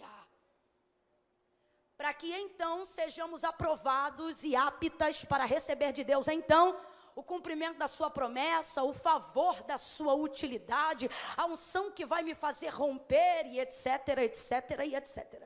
para 1.99 2.13
que 2.13 2.33
então 2.33 2.85
sejamos 2.85 3.43
aprovados 3.43 4.45
e 4.45 4.55
aptas 4.55 5.25
para 5.25 5.43
receber 5.43 5.91
de 5.91 6.01
Deus, 6.01 6.29
então, 6.29 6.79
o 7.13 7.21
cumprimento 7.21 7.77
da 7.77 7.89
sua 7.89 8.09
promessa, 8.09 8.83
o 8.83 8.93
favor 8.93 9.61
da 9.63 9.77
sua 9.77 10.13
utilidade, 10.13 11.11
a 11.35 11.45
unção 11.45 11.91
que 11.91 12.05
vai 12.05 12.23
me 12.23 12.33
fazer 12.33 12.69
romper 12.69 13.47
e 13.47 13.59
etc, 13.59 14.17
etc 14.19 14.79
e 14.87 14.95
etc. 14.95 15.43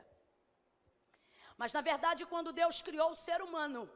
Mas 1.56 1.72
na 1.72 1.80
verdade, 1.80 2.24
quando 2.24 2.52
Deus 2.52 2.80
criou 2.80 3.10
o 3.10 3.16
ser 3.16 3.42
humano, 3.42 3.90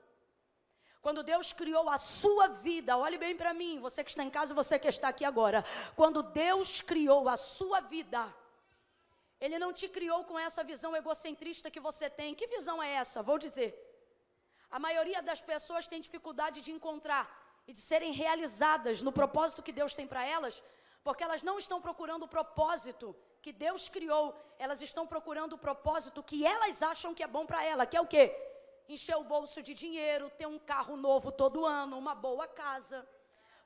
quando 1.00 1.22
Deus 1.22 1.52
criou 1.52 1.88
a 1.88 1.96
sua 1.96 2.48
vida, 2.48 2.98
olhe 2.98 3.18
bem 3.18 3.36
para 3.36 3.54
mim, 3.54 3.78
você 3.78 4.02
que 4.02 4.10
está 4.10 4.24
em 4.24 4.30
casa, 4.30 4.52
você 4.52 4.80
que 4.80 4.88
está 4.88 5.10
aqui 5.10 5.24
agora. 5.24 5.64
Quando 5.94 6.24
Deus 6.24 6.80
criou 6.80 7.28
a 7.28 7.36
sua 7.36 7.78
vida, 7.78 8.34
Ele 9.40 9.59
não 9.59 9.73
te 9.73 9.88
criou 9.88 10.25
com 10.25 10.38
essa 10.38 10.62
visão 10.64 10.97
egocentrista 11.00 11.71
que 11.71 11.80
você 11.88 12.09
tem. 12.11 12.35
Que 12.35 12.47
visão 12.47 12.83
é 12.83 12.90
essa? 13.02 13.23
Vou 13.23 13.38
dizer. 13.38 13.71
A 14.71 14.78
maioria 14.78 15.23
das 15.23 15.40
pessoas 15.40 15.87
tem 15.87 16.00
dificuldade 16.00 16.61
de 16.61 16.73
encontrar 16.73 17.25
e 17.66 17.73
de 17.73 17.80
serem 17.80 18.12
realizadas 18.12 19.02
no 19.02 19.12
propósito 19.12 19.62
que 19.62 19.73
Deus 19.80 19.95
tem 19.95 20.07
para 20.07 20.25
elas, 20.25 20.62
porque 21.04 21.23
elas 21.23 21.42
não 21.42 21.59
estão 21.59 21.80
procurando 21.80 22.25
o 22.25 22.28
propósito 22.37 23.14
que 23.40 23.52
Deus 23.52 23.88
criou, 23.88 24.35
elas 24.59 24.83
estão 24.83 25.07
procurando 25.07 25.54
o 25.54 25.59
propósito 25.59 26.23
que 26.23 26.45
elas 26.45 26.83
acham 26.83 27.14
que 27.14 27.23
é 27.23 27.26
bom 27.26 27.47
para 27.47 27.64
ela, 27.64 27.87
que 27.87 27.97
é 27.97 28.00
o 28.00 28.07
quê? 28.07 28.35
encher 28.88 29.16
o 29.16 29.25
bolso 29.25 29.62
de 29.62 29.75
dinheiro, 29.75 30.30
ter 30.30 30.47
um 30.47 30.59
carro 30.59 30.97
novo 30.97 31.30
todo 31.30 31.66
ano, 31.66 31.99
uma 31.99 32.14
boa 32.14 32.47
casa, 32.47 33.07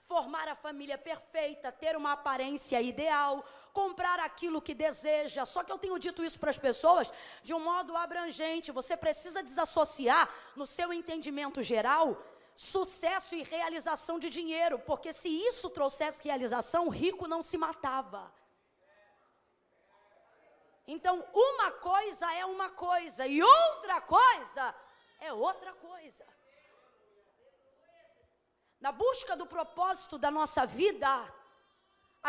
formar 0.05 0.49
a 0.49 0.55
família 0.55 0.99
perfeita, 0.99 1.71
ter 1.71 1.97
uma 1.97 2.13
aparência 2.13 2.81
ideal, 2.81 3.45
comprar 3.73 4.19
aquilo 4.21 4.61
que 4.61 4.75
deseja. 4.75 5.45
Só 5.45 5.63
que 5.63 5.73
eu 5.73 5.79
tenho 5.79 5.99
dito 5.99 6.25
isso 6.25 6.39
para 6.39 6.51
as 6.51 6.59
pessoas 6.59 7.11
de 7.43 7.55
um 7.55 7.61
modo 7.61 7.97
abrangente. 7.97 8.73
Você 8.73 8.97
precisa 8.97 9.43
desassociar 9.43 10.29
no 10.57 10.67
seu 10.67 10.93
entendimento 10.93 11.63
geral 11.63 12.23
sucesso 12.55 13.35
e 13.35 13.43
realização 13.43 14.19
de 14.19 14.29
dinheiro, 14.29 14.79
porque 14.79 15.13
se 15.13 15.29
isso 15.29 15.71
trouxesse 15.71 16.23
realização, 16.23 16.87
o 16.87 16.91
rico 16.91 17.27
não 17.27 17.43
se 17.43 17.57
matava. 17.57 18.33
Então, 20.87 21.25
uma 21.33 21.71
coisa 21.73 22.31
é 22.35 22.45
uma 22.45 22.71
coisa 22.71 23.27
e 23.27 23.43
outra 23.43 24.01
coisa 24.01 24.75
é 25.21 25.33
outra 25.33 25.73
coisa. 25.73 26.27
Na 28.85 28.91
busca 28.91 29.37
do 29.41 29.47
propósito 29.47 30.19
da 30.25 30.31
nossa 30.39 30.63
vida, 30.67 31.11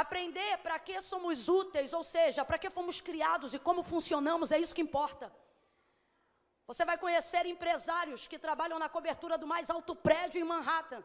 aprender 0.04 0.52
para 0.66 0.78
que 0.78 1.02
somos 1.02 1.50
úteis, 1.50 1.94
ou 2.00 2.04
seja, 2.04 2.46
para 2.46 2.60
que 2.60 2.70
fomos 2.70 2.98
criados 3.08 3.56
e 3.56 3.60
como 3.68 3.82
funcionamos, 3.82 4.52
é 4.52 4.60
isso 4.60 4.76
que 4.78 4.88
importa. 4.88 5.26
Você 6.68 6.86
vai 6.86 6.98
conhecer 7.06 7.44
empresários 7.48 8.28
que 8.28 8.38
trabalham 8.38 8.78
na 8.78 8.88
cobertura 8.88 9.36
do 9.36 9.48
mais 9.54 9.72
alto 9.72 9.96
prédio 9.96 10.40
em 10.40 10.44
Manhattan, 10.44 11.04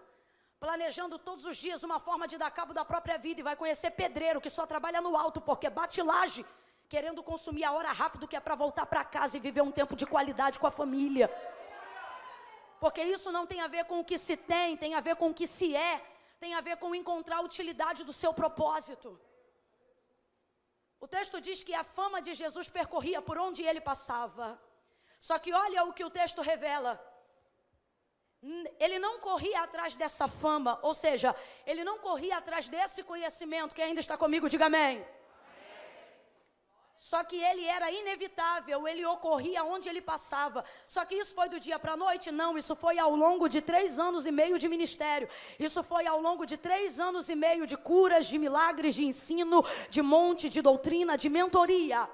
planejando 0.61 1.19
todos 1.19 1.47
os 1.47 1.57
dias 1.57 1.83
uma 1.83 1.99
forma 1.99 2.29
de 2.29 2.37
dar 2.37 2.51
cabo 2.51 2.75
da 2.75 2.85
própria 2.85 3.17
vida, 3.17 3.41
e 3.41 3.49
vai 3.51 3.57
conhecer 3.57 3.91
pedreiro 3.93 4.43
que 4.43 4.51
só 4.51 4.67
trabalha 4.67 5.01
no 5.01 5.17
alto 5.17 5.41
porque 5.41 5.71
bate 5.71 6.03
laje, 6.03 6.45
querendo 6.91 7.23
consumir 7.23 7.65
a 7.65 7.73
hora 7.73 7.91
rápido 7.91 8.29
que 8.29 8.37
é 8.37 8.41
para 8.41 8.55
voltar 8.55 8.85
para 8.85 9.03
casa 9.03 9.39
e 9.39 9.41
viver 9.41 9.63
um 9.63 9.73
tempo 9.73 9.97
de 9.97 10.05
qualidade 10.05 10.59
com 10.59 10.67
a 10.67 10.71
família. 10.71 11.27
Porque 12.81 13.03
isso 13.03 13.31
não 13.37 13.45
tem 13.47 13.61
a 13.61 13.67
ver 13.67 13.85
com 13.85 14.01
o 14.01 14.05
que 14.05 14.19
se 14.27 14.37
tem, 14.37 14.77
tem 14.77 14.95
a 14.95 15.01
ver 15.01 15.17
com 15.17 15.31
o 15.31 15.35
que 15.35 15.47
se 15.47 15.75
é, 15.75 15.95
tem 16.39 16.55
a 16.55 16.61
ver 16.61 16.77
com 16.77 16.95
encontrar 16.95 17.39
a 17.39 17.47
utilidade 17.51 18.05
do 18.05 18.13
seu 18.13 18.33
propósito. 18.33 19.21
O 21.01 21.07
texto 21.07 21.41
diz 21.41 21.63
que 21.63 21.75
a 21.75 21.85
fama 21.85 22.21
de 22.21 22.35
Jesus 22.35 22.69
percorria 22.69 23.21
por 23.23 23.39
onde 23.39 23.63
ele 23.63 23.81
passava. 23.81 24.61
Só 25.19 25.39
que 25.39 25.53
olha 25.53 25.85
o 25.85 25.93
que 25.93 26.05
o 26.05 26.11
texto 26.11 26.41
revela. 26.43 26.93
Ele 28.79 28.99
não 29.01 29.19
corria 29.19 29.63
atrás 29.63 29.97
dessa 29.97 30.29
fama, 30.29 30.79
ou 30.83 30.95
seja, 30.95 31.35
ele 31.67 31.83
não 31.83 31.99
corria 31.99 32.37
atrás 32.39 32.69
desse 32.69 33.03
conhecimento. 33.03 33.75
Quem 33.75 33.87
ainda 33.87 34.01
está 34.01 34.17
comigo, 34.17 34.49
diga 34.49 34.67
amém. 34.67 35.05
Só 36.99 37.23
que 37.23 37.37
ele 37.37 37.65
era 37.65 37.93
inevitável, 37.93 38.87
ele 38.89 39.07
ocorria 39.07 39.63
onde 39.63 39.89
ele 39.89 40.01
passava. 40.01 40.65
Só 40.85 41.05
que 41.05 41.15
isso 41.15 41.33
foi 41.33 41.49
do 41.49 41.61
dia 41.61 41.79
para 41.79 41.93
a 41.93 41.97
noite? 41.97 42.33
Não, 42.33 42.59
isso 42.59 42.75
foi 42.75 42.99
ao 42.99 43.15
longo 43.15 43.49
de 43.49 43.61
três 43.61 44.01
anos 44.01 44.27
e 44.27 44.33
meio 44.33 44.59
de 44.59 44.69
ministério. 44.69 45.29
Isso 45.61 45.81
foi 45.85 46.09
ao 46.09 46.21
longo 46.21 46.45
de 46.45 46.57
três 46.57 46.99
anos 46.99 47.29
e 47.29 47.37
meio 47.37 47.69
de 47.69 47.77
curas, 47.77 48.27
de 48.27 48.37
milagres, 48.37 48.97
de 48.97 49.05
ensino, 49.05 49.65
de 49.89 50.03
monte, 50.03 50.49
de 50.49 50.61
doutrina, 50.61 51.17
de 51.17 51.29
mentoria. 51.29 52.09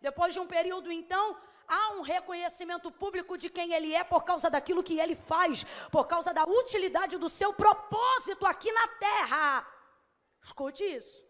Depois 0.00 0.32
de 0.32 0.38
um 0.38 0.46
período, 0.46 0.92
então, 0.92 1.36
há 1.66 1.90
um 1.94 2.00
reconhecimento 2.00 2.88
público 2.92 3.36
de 3.36 3.50
quem 3.50 3.72
ele 3.72 3.92
é 3.92 4.04
por 4.04 4.22
causa 4.22 4.48
daquilo 4.48 4.82
que 4.82 5.00
ele 5.00 5.16
faz, 5.16 5.64
por 5.90 6.06
causa 6.06 6.32
da 6.32 6.44
utilidade 6.44 7.18
do 7.18 7.28
seu 7.28 7.52
propósito 7.52 8.46
aqui 8.46 8.70
na 8.70 8.86
terra. 8.86 9.66
Escute 10.40 10.84
isso. 10.84 11.29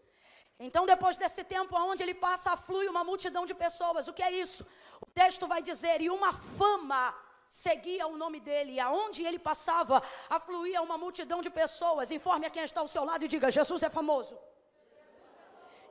Então, 0.67 0.83
depois 0.93 1.17
desse 1.21 1.43
tempo, 1.55 1.75
aonde 1.81 2.03
ele 2.03 2.15
passa, 2.27 2.55
flui 2.67 2.87
uma 2.93 3.03
multidão 3.09 3.43
de 3.49 3.55
pessoas. 3.65 4.07
O 4.07 4.13
que 4.17 4.25
é 4.27 4.31
isso? 4.45 4.61
O 5.05 5.07
texto 5.21 5.47
vai 5.53 5.61
dizer: 5.69 5.97
e 6.05 6.09
uma 6.17 6.31
fama 6.59 7.01
seguia 7.63 8.05
o 8.13 8.15
nome 8.23 8.39
dele, 8.47 8.73
e 8.73 8.79
aonde 8.87 9.25
ele 9.27 9.39
passava, 9.49 9.95
afluía 10.37 10.81
uma 10.87 10.97
multidão 11.05 11.39
de 11.45 11.49
pessoas. 11.61 12.11
Informe 12.19 12.45
a 12.45 12.53
quem 12.55 12.63
está 12.63 12.79
ao 12.81 12.91
seu 12.95 13.03
lado 13.09 13.25
e 13.25 13.31
diga: 13.35 13.55
Jesus 13.59 13.81
é 13.89 13.89
famoso. 13.99 14.35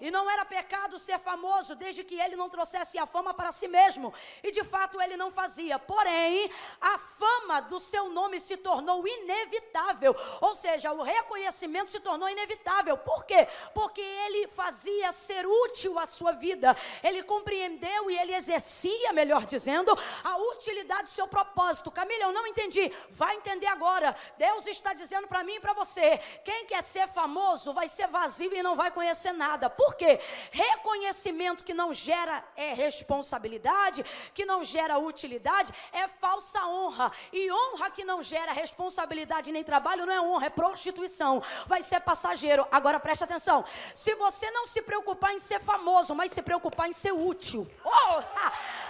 E 0.00 0.11
não 0.11 0.30
era 0.30 0.45
pecado 0.45 0.99
ser 0.99 1.19
famoso, 1.19 1.75
desde 1.75 2.02
que 2.02 2.19
ele 2.19 2.37
não 2.37 2.49
trouxesse 2.49 2.99
a 2.99 3.07
fama 3.07 3.35
para 3.35 3.52
si 3.52 3.69
mesmo. 3.69 4.12
E 4.42 4.50
de 4.50 4.64
fato 4.64 5.00
ele 5.00 5.16
não 5.16 5.30
fazia. 5.30 5.78
Porém, 5.78 6.50
a 6.80 6.99
fama 6.99 7.61
do 7.61 7.78
seu 7.78 8.09
nome 8.09 8.40
se 8.40 8.57
tornou 8.57 9.07
inevitável. 9.07 10.16
Ou 10.40 10.54
seja, 10.54 10.92
o 10.92 11.02
reconhecimento 11.02 11.90
se 11.90 12.00
tornou 12.00 12.28
inevitável. 12.28 12.97
Por 12.97 13.25
quê? 13.25 13.47
Porque 13.75 14.00
ele 14.00 14.49
fazia 14.49 15.12
ser 15.12 15.47
útil 15.47 15.99
à 15.99 16.07
sua 16.07 16.33
vida. 16.33 16.76
Ele 17.02 17.23
compreendeu 17.23 18.11
e 18.11 18.19
ele 18.19 18.35
exercia, 18.35 19.12
melhor 19.12 19.45
dizendo, 19.45 19.97
a 20.25 20.37
utilidade 20.37 21.04
do 21.04 21.11
seu 21.11 21.28
propósito. 21.28 21.90
Camila, 21.90 22.25
eu 22.25 22.33
não 22.33 22.47
entendi. 22.47 22.90
Vai 23.11 23.37
entender 23.37 23.66
agora. 23.66 24.16
Deus 24.38 24.66
está 24.66 24.92
dizendo 24.95 25.26
para 25.28 25.45
mim 25.45 25.54
e 25.54 25.61
para 25.61 25.73
você: 25.73 26.19
quem 26.45 26.64
quer 26.66 26.83
ser 26.83 27.07
famoso 27.09 27.73
vai 27.73 27.88
ser 27.88 28.09
vazio 28.09 28.54
e 28.54 28.62
não 28.62 28.76
vai 28.76 28.90
conhecer 28.90 29.33
nada. 29.33 29.69
Por 29.69 29.89
por 29.90 29.97
quê? 29.97 30.20
Reconhecimento 30.52 31.64
que 31.64 31.75
não 31.75 31.92
gera 31.92 32.44
é, 32.56 32.73
responsabilidade, 32.73 34.04
que 34.32 34.44
não 34.44 34.62
gera 34.62 34.99
utilidade, 34.99 35.73
é 35.92 36.06
falsa 36.06 36.64
honra. 36.64 37.11
E 37.32 37.50
honra 37.50 37.90
que 37.90 38.04
não 38.04 38.23
gera 38.23 38.52
responsabilidade 38.52 39.50
nem 39.50 39.64
trabalho 39.64 40.06
não 40.06 40.12
é 40.12 40.20
honra, 40.20 40.47
é 40.47 40.50
prostituição. 40.50 41.42
Vai 41.66 41.82
ser 41.82 42.00
passageiro. 42.00 42.66
Agora 42.70 43.00
presta 43.00 43.25
atenção. 43.25 43.64
Se 43.92 44.14
você 44.14 44.49
não 44.52 44.64
se 44.64 44.80
preocupar 44.80 45.32
em 45.35 45.40
ser 45.40 45.61
famoso, 45.61 46.14
mas 46.14 46.30
se 46.30 46.40
preocupar 46.40 46.88
em 46.88 46.92
ser 46.92 47.12
útil. 47.12 47.68
Oh, 47.85 48.20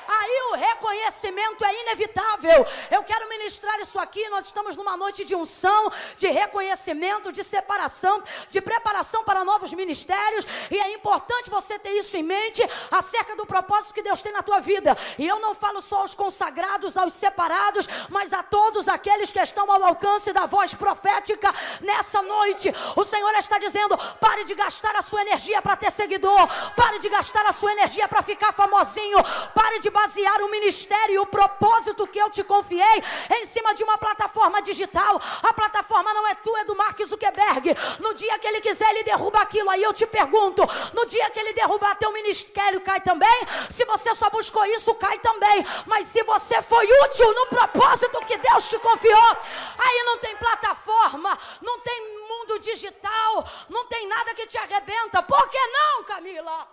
aí 0.06 0.42
o 0.50 0.54
reconhecimento 0.56 1.64
é 1.64 1.80
inevitável. 1.82 2.66
Eu 2.90 3.02
quero 3.04 3.26
ministrar 3.28 3.80
isso 3.80 3.98
aqui. 3.98 4.28
Nós 4.28 4.44
estamos 4.44 4.76
numa 4.76 4.98
noite 4.98 5.24
de 5.24 5.34
unção, 5.34 5.90
de 6.18 6.28
reconhecimento, 6.28 7.32
de 7.32 7.42
separação, 7.42 8.22
de 8.50 8.60
preparação 8.60 9.24
para 9.24 9.44
novos 9.44 9.72
ministérios. 9.72 10.44
E 10.70 10.78
é 10.78 10.89
importante 10.94 11.50
você 11.50 11.78
ter 11.78 11.90
isso 11.90 12.16
em 12.16 12.22
mente 12.22 12.62
acerca 12.90 13.36
do 13.36 13.46
propósito 13.46 13.94
que 13.94 14.02
Deus 14.02 14.22
tem 14.22 14.32
na 14.32 14.42
tua 14.42 14.60
vida. 14.60 14.96
E 15.18 15.26
eu 15.26 15.38
não 15.40 15.54
falo 15.54 15.80
só 15.80 15.98
aos 15.98 16.14
consagrados, 16.14 16.96
aos 16.96 17.12
separados, 17.12 17.88
mas 18.08 18.32
a 18.32 18.42
todos 18.42 18.88
aqueles 18.88 19.32
que 19.32 19.40
estão 19.40 19.70
ao 19.70 19.84
alcance 19.84 20.32
da 20.32 20.46
voz 20.46 20.74
profética 20.74 21.52
nessa 21.80 22.22
noite. 22.22 22.72
O 22.96 23.04
Senhor 23.04 23.32
está 23.34 23.58
dizendo: 23.58 23.96
pare 24.20 24.44
de 24.44 24.54
gastar 24.54 24.94
a 24.96 25.02
sua 25.02 25.22
energia 25.22 25.60
para 25.62 25.76
ter 25.76 25.90
seguidor, 25.90 26.46
pare 26.74 26.98
de 26.98 27.08
gastar 27.08 27.46
a 27.46 27.52
sua 27.52 27.72
energia 27.72 28.08
para 28.08 28.22
ficar 28.22 28.52
famosinho, 28.52 29.18
pare 29.54 29.78
de 29.78 29.90
basear 29.90 30.42
o 30.42 30.50
ministério 30.50 31.14
e 31.14 31.18
o 31.18 31.26
propósito 31.26 32.06
que 32.06 32.18
eu 32.18 32.30
te 32.30 32.42
confiei 32.42 33.02
em 33.30 33.44
cima 33.44 33.74
de 33.74 33.84
uma 33.84 33.98
plataforma 33.98 34.60
digital. 34.62 35.20
A 35.42 35.52
plataforma 35.52 36.12
não 36.12 36.26
é 36.26 36.34
tua, 36.34 36.60
é 36.60 36.64
do 36.64 36.76
Mark 36.76 36.98
Zuckerberg. 37.04 37.76
No 37.98 38.14
dia 38.14 38.38
que 38.38 38.46
ele 38.46 38.60
quiser, 38.60 38.88
ele 38.90 39.04
derruba 39.04 39.40
aquilo. 39.40 39.70
Aí 39.70 39.82
eu 39.82 39.92
te 39.92 40.06
pergunto: 40.06 40.62
No 40.92 41.06
dia 41.06 41.30
que 41.30 41.38
ele 41.38 41.52
derrubar 41.52 41.96
teu 41.96 42.12
ministério, 42.12 42.80
cai 42.80 43.00
também. 43.00 43.40
Se 43.70 43.84
você 43.84 44.14
só 44.14 44.30
buscou 44.30 44.64
isso, 44.66 44.94
cai 44.94 45.18
também. 45.18 45.64
Mas 45.86 46.06
se 46.06 46.22
você 46.22 46.60
foi 46.62 46.86
útil 47.04 47.32
no 47.34 47.46
propósito 47.46 48.18
que 48.26 48.36
Deus 48.36 48.68
te 48.68 48.78
confiou, 48.78 49.36
aí 49.78 50.02
não 50.04 50.18
tem 50.18 50.36
plataforma, 50.36 51.36
não 51.60 51.80
tem 51.80 52.20
mundo 52.28 52.58
digital, 52.58 53.44
não 53.68 53.86
tem 53.86 54.06
nada 54.06 54.34
que 54.34 54.46
te 54.46 54.58
arrebenta. 54.58 55.22
Por 55.22 55.48
que 55.48 55.66
não, 55.68 56.04
Camila? 56.04 56.68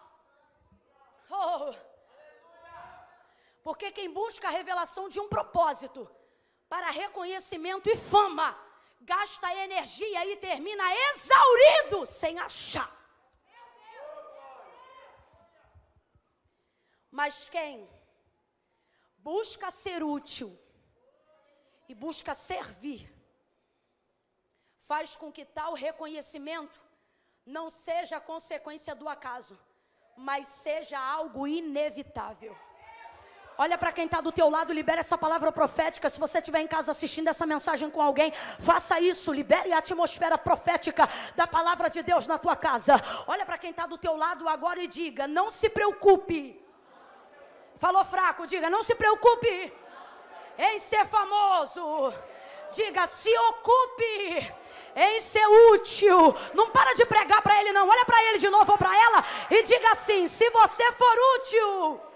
Oh. 1.30 1.74
Porque 3.64 3.92
quem 3.92 4.10
busca 4.10 4.48
a 4.48 4.52
revelação 4.52 5.10
de 5.10 5.20
um 5.20 5.28
propósito 5.28 6.10
para 6.70 6.90
reconhecimento 6.90 7.90
e 7.90 7.96
fama, 7.96 8.58
gasta 9.02 9.54
energia 9.56 10.26
e 10.26 10.38
termina 10.38 10.84
exaurido 11.10 12.06
sem 12.06 12.40
achar. 12.40 12.97
Mas 17.20 17.36
quem 17.56 17.76
busca 19.30 19.68
ser 19.72 20.04
útil 20.18 20.50
e 21.90 21.94
busca 21.96 22.34
servir, 22.50 23.02
faz 24.90 25.16
com 25.22 25.30
que 25.36 25.44
tal 25.60 25.74
reconhecimento 25.74 26.80
não 27.58 27.66
seja 27.70 28.20
consequência 28.20 28.94
do 28.94 29.10
acaso, 29.16 29.58
mas 30.16 30.46
seja 30.48 31.00
algo 31.00 31.48
inevitável. 31.48 32.54
Olha 33.58 33.80
para 33.80 33.92
quem 33.92 34.06
está 34.06 34.22
do 34.22 34.32
teu 34.32 34.48
lado, 34.56 34.78
libere 34.80 35.00
essa 35.00 35.18
palavra 35.18 35.52
profética. 35.52 36.12
Se 36.12 36.20
você 36.20 36.38
estiver 36.38 36.62
em 36.62 36.68
casa 36.68 36.92
assistindo 36.92 37.30
essa 37.30 37.48
mensagem 37.48 37.90
com 37.90 38.02
alguém, 38.10 38.32
faça 38.60 39.00
isso. 39.00 39.34
Libere 39.34 39.74
a 39.74 39.80
atmosfera 39.80 40.38
profética 40.38 41.10
da 41.36 41.48
palavra 41.48 41.90
de 41.90 42.04
Deus 42.04 42.28
na 42.28 42.38
tua 42.38 42.56
casa. 42.56 42.94
Olha 43.26 43.44
para 43.44 43.58
quem 43.58 43.72
está 43.72 43.88
do 43.88 43.98
teu 43.98 44.16
lado 44.16 44.48
agora 44.48 44.80
e 44.84 44.88
diga: 44.88 45.28
não 45.28 45.50
se 45.50 45.68
preocupe. 45.68 46.67
Falou 47.78 48.04
fraco, 48.06 48.48
diga: 48.48 48.70
não 48.70 48.84
se 48.84 48.96
preocupe 48.96 49.74
em 50.58 50.80
ser 50.80 51.06
famoso. 51.06 52.14
Diga: 52.72 53.08
se 53.08 53.36
ocupe 53.50 54.54
em 54.96 55.20
ser 55.20 55.46
útil. 55.74 56.36
Não 56.54 56.70
para 56.70 56.94
de 56.94 57.06
pregar 57.06 57.42
para 57.42 57.60
ele, 57.60 57.72
não. 57.72 57.88
Olha 57.88 58.06
para 58.06 58.22
ele 58.26 58.40
de 58.40 58.50
novo 58.50 58.72
ou 58.72 58.78
para 58.78 58.96
ela 58.96 59.24
e 59.50 59.64
diga 59.64 59.92
assim: 59.92 60.28
se 60.28 60.50
você 60.50 60.92
for 60.94 61.16
útil 61.36 62.08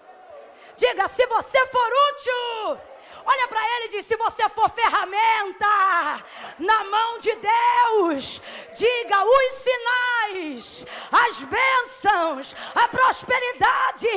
Diga: 0.82 1.08
se 1.08 1.27
você 1.27 1.63
for 1.68 1.89
útil, 2.10 2.82
olha 3.25 3.48
para 3.48 3.63
ele 3.75 3.86
e 3.86 3.90
diz: 3.90 4.06
se 4.06 4.16
você 4.16 4.48
for 4.50 4.70
ferramenta 4.70 6.24
na 6.60 6.84
mão 6.86 7.20
de 7.20 7.36
Deus, 7.36 8.42
diga 8.75 9.24
os 9.24 9.54
sinais, 9.54 10.86
as 11.12 11.44
bênçãos, 11.44 12.56
a 12.75 12.88
prosperidade, 12.88 14.08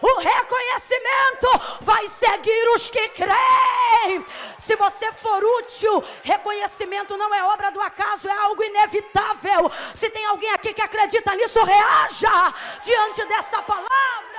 o 0.00 0.18
reconhecimento 0.18 1.48
vai 1.80 2.06
seguir 2.08 2.68
os 2.74 2.90
que 2.90 3.08
creem. 3.10 4.24
Se 4.58 4.76
você 4.76 5.12
for 5.12 5.42
útil, 5.44 6.04
reconhecimento 6.22 7.16
não 7.16 7.34
é 7.34 7.44
obra 7.44 7.70
do 7.70 7.80
acaso, 7.80 8.28
é 8.28 8.36
algo 8.38 8.62
inevitável. 8.62 9.70
Se 9.94 10.08
tem 10.10 10.24
alguém 10.26 10.50
aqui 10.50 10.72
que 10.72 10.82
acredita 10.82 11.34
nisso, 11.34 11.62
reaja 11.64 12.54
diante 12.82 13.24
dessa 13.26 13.62
palavra. 13.62 14.31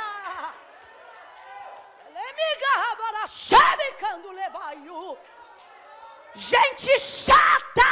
Gente 6.35 6.99
chata! 6.99 7.91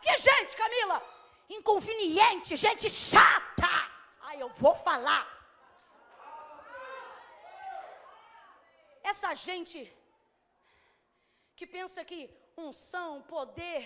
Que 0.00 0.16
gente, 0.18 0.54
Camila? 0.56 1.02
Inconveniente, 1.48 2.56
gente 2.56 2.88
chata! 2.90 3.72
Ai, 4.20 4.42
eu 4.42 4.48
vou 4.48 4.74
falar. 4.74 5.24
Essa 9.02 9.34
gente 9.34 9.80
que 11.56 11.66
pensa 11.66 12.04
que 12.04 12.30
unção, 12.56 13.22
poder, 13.22 13.82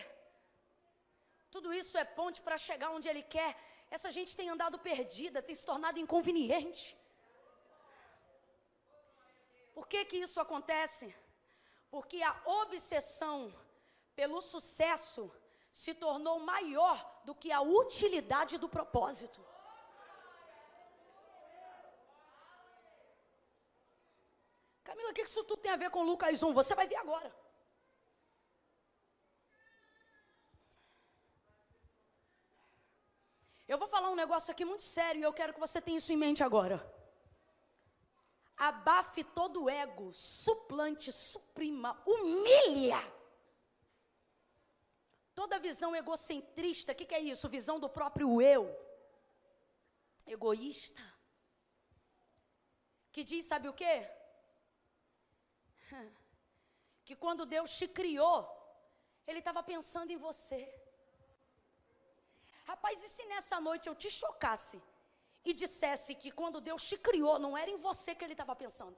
tudo 1.51 1.73
isso 1.73 1.97
é 1.97 2.05
ponte 2.05 2.41
para 2.41 2.59
chegar 2.59 2.91
onde 2.91 3.09
ele 3.09 3.23
quer. 3.23 3.57
Essa 3.91 4.11
gente 4.11 4.37
tem 4.37 4.49
andado 4.49 4.79
perdida, 4.79 5.43
tem 5.43 5.55
se 5.55 5.65
tornado 5.65 5.99
inconveniente. 5.99 6.96
Por 9.77 9.87
que, 9.87 10.07
que 10.11 10.19
isso 10.27 10.41
acontece? 10.41 11.07
Porque 11.95 12.23
a 12.23 12.35
obsessão 12.63 13.39
pelo 14.19 14.41
sucesso 14.41 15.23
se 15.71 15.93
tornou 15.93 16.37
maior 16.41 16.97
do 17.27 17.35
que 17.35 17.53
a 17.53 17.61
utilidade 17.61 18.57
do 18.57 18.71
propósito. 18.77 19.41
Camila, 24.83 25.11
o 25.11 25.13
que 25.13 25.29
isso 25.31 25.45
tudo 25.45 25.61
tem 25.61 25.73
a 25.73 25.83
ver 25.85 25.91
com 25.91 26.09
Lucas 26.11 26.43
1? 26.43 26.55
Você 26.55 26.75
vai 26.75 26.87
ver 26.87 26.97
agora. 26.97 27.31
Eu 33.69 33.77
vou 33.77 33.89
falar 33.89 34.09
um 34.11 34.23
negócio 34.25 34.51
aqui 34.51 34.65
muito 34.65 34.85
sério 34.85 35.21
e 35.21 35.25
eu 35.25 35.35
quero 35.35 35.53
que 35.53 35.61
você 35.61 35.83
tenha 35.83 35.99
isso 35.99 36.15
em 36.15 36.17
mente 36.17 36.43
agora 36.43 36.96
abafe 38.57 39.23
todo 39.23 39.69
ego, 39.69 40.13
suplante, 40.13 41.13
suprima, 41.13 42.01
humilha. 42.07 43.01
Toda 45.35 45.59
visão 45.59 45.95
egocentrista, 45.95 46.93
o 46.93 46.95
que, 46.95 47.05
que 47.05 47.15
é 47.15 47.21
isso? 47.21 47.49
Visão 47.49 47.79
do 47.79 47.89
próprio 47.89 48.41
eu. 48.41 48.63
Egoísta. 50.27 51.03
Que 53.13 53.23
diz, 53.23 53.45
sabe 53.45 53.69
o 53.69 53.75
quê? 53.75 53.97
Que 57.07 57.15
quando 57.15 57.47
Deus 57.47 57.71
te 57.79 57.87
criou, 57.87 58.39
Ele 59.29 59.39
estava 59.39 59.63
pensando 59.63 60.11
em 60.11 60.17
você. 60.17 60.61
Rapaz, 62.65 63.01
e 63.01 63.09
se 63.09 63.25
nessa 63.27 63.61
noite 63.61 63.89
eu 63.89 63.95
te 63.95 64.11
chocasse? 64.11 64.83
E 65.49 65.53
dissesse 65.63 66.13
que 66.23 66.31
quando 66.39 66.61
Deus 66.69 66.83
te 66.91 66.97
criou, 67.09 67.35
não 67.45 67.53
era 67.63 67.71
em 67.75 67.81
você 67.89 68.11
que 68.17 68.25
ele 68.27 68.37
estava 68.39 68.55
pensando, 68.65 68.97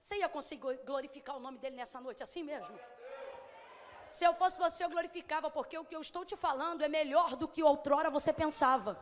você 0.00 0.16
ia 0.22 0.28
conseguir 0.36 0.76
glorificar 0.90 1.34
o 1.36 1.44
nome 1.46 1.58
dele 1.62 1.76
nessa 1.80 2.00
noite 2.06 2.22
assim 2.26 2.42
mesmo? 2.52 2.74
Se 4.16 4.24
eu 4.28 4.32
fosse 4.40 4.56
você, 4.64 4.80
eu 4.84 4.90
glorificava, 4.94 5.48
porque 5.56 5.76
o 5.78 5.86
que 5.88 5.96
eu 5.98 6.02
estou 6.08 6.24
te 6.30 6.36
falando 6.44 6.82
é 6.86 6.90
melhor 6.98 7.30
do 7.40 7.48
que 7.54 7.62
outrora 7.70 8.10
você 8.18 8.32
pensava. 8.42 8.92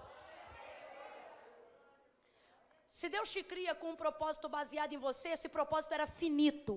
Se 2.98 3.08
Deus 3.14 3.28
te 3.34 3.42
cria 3.52 3.74
com 3.80 3.90
um 3.92 4.00
propósito 4.04 4.48
baseado 4.56 4.92
em 4.96 5.04
você, 5.08 5.30
esse 5.36 5.48
propósito 5.58 5.92
era 5.98 6.06
finito, 6.20 6.74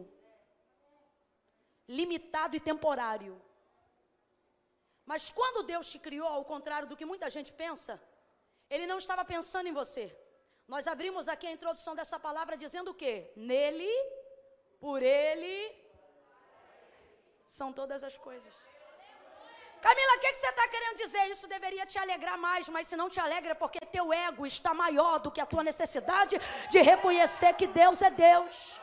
limitado 2.00 2.56
e 2.56 2.66
temporário. 2.72 3.34
Mas 5.12 5.32
quando 5.40 5.68
Deus 5.72 5.88
te 5.92 6.00
criou, 6.06 6.30
ao 6.38 6.46
contrário 6.54 6.90
do 6.90 6.98
que 7.00 7.12
muita 7.12 7.30
gente 7.36 7.52
pensa, 7.64 7.94
ele 8.70 8.86
não 8.88 8.98
estava 8.98 9.24
pensando 9.24 9.68
em 9.68 9.74
você. 9.74 10.06
Nós 10.68 10.86
abrimos 10.88 11.28
aqui 11.28 11.48
a 11.48 11.52
introdução 11.52 11.96
dessa 11.96 12.20
palavra 12.20 12.58
dizendo 12.58 12.92
o 12.92 12.94
quê? 12.94 13.32
Nele, 13.36 13.94
por 14.80 15.02
ele, 15.02 15.56
são 17.46 17.72
todas 17.72 18.04
as 18.04 18.18
coisas. 18.18 18.54
Camila, 19.82 20.14
o 20.16 20.20
que, 20.20 20.32
que, 20.32 20.38
você 20.38 20.48
está 20.48 20.68
querendo 20.68 20.98
dizer? 20.98 21.30
Isso 21.30 21.48
deveria 21.48 21.86
te 21.86 21.98
alegrar 22.00 22.38
mais, 22.38 22.68
mas 22.68 22.88
se 22.88 22.96
não 22.96 23.10
te 23.10 23.20
alegra, 23.20 23.52
é 23.52 23.56
porque 23.56 23.80
teu 23.80 24.12
ego 24.12 24.46
está 24.46 24.74
maior 24.74 25.20
do 25.20 25.32
que 25.32 25.40
a 25.40 25.46
tua 25.46 25.64
necessidade 25.64 26.36
de 26.70 26.82
reconhecer 26.82 27.54
que 27.54 27.68
Deus 27.68 28.02
é 28.02 28.10
Deus. 28.10 28.82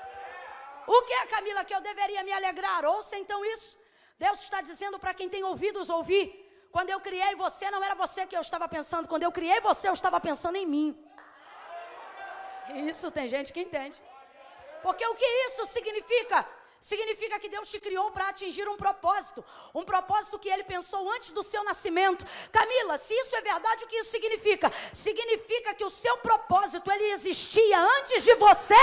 O 0.86 1.02
que 1.02 1.12
é, 1.12 1.26
Camila, 1.26 1.64
que 1.64 1.74
eu 1.74 1.80
deveria 1.80 2.22
me 2.22 2.32
alegrar? 2.32 2.84
Ouça 2.84 3.16
então 3.16 3.44
isso. 3.44 3.76
Deus 4.18 4.40
está 4.40 4.60
dizendo 4.60 4.98
para 4.98 5.12
quem 5.12 5.28
tem 5.28 5.42
ouvidos 5.42 5.90
ouvir. 5.90 6.43
Quando 6.74 6.90
eu 6.90 7.00
criei 7.06 7.32
você, 7.36 7.66
não 7.74 7.82
era 7.86 7.94
você 7.94 8.20
que 8.30 8.36
eu 8.38 8.40
estava 8.46 8.66
pensando. 8.76 9.06
Quando 9.10 9.24
eu 9.26 9.32
criei 9.38 9.60
você, 9.60 9.84
eu 9.88 9.96
estava 9.98 10.18
pensando 10.28 10.56
em 10.62 10.66
mim. 10.74 10.88
Isso 12.92 13.06
tem 13.16 13.26
gente 13.34 13.52
que 13.54 13.60
entende. 13.66 13.98
Porque 14.82 15.06
o 15.06 15.14
que 15.20 15.28
isso 15.46 15.64
significa? 15.66 16.38
Significa 16.90 17.38
que 17.42 17.48
Deus 17.54 17.70
te 17.72 17.78
criou 17.86 18.10
para 18.10 18.28
atingir 18.30 18.66
um 18.68 18.76
propósito, 18.76 19.44
um 19.80 19.84
propósito 19.92 20.38
que 20.42 20.50
Ele 20.54 20.64
pensou 20.64 21.02
antes 21.12 21.30
do 21.30 21.44
seu 21.44 21.62
nascimento. 21.70 22.26
Camila, 22.58 22.98
se 22.98 23.14
isso 23.22 23.36
é 23.36 23.40
verdade, 23.52 23.84
o 23.84 23.86
que 23.86 24.00
isso 24.02 24.10
significa? 24.10 24.72
Significa 24.92 25.74
que 25.74 25.84
o 25.84 25.94
seu 26.02 26.16
propósito 26.18 26.90
ele 26.90 27.06
existia 27.12 27.78
antes 27.98 28.24
de 28.24 28.34
você 28.34 28.82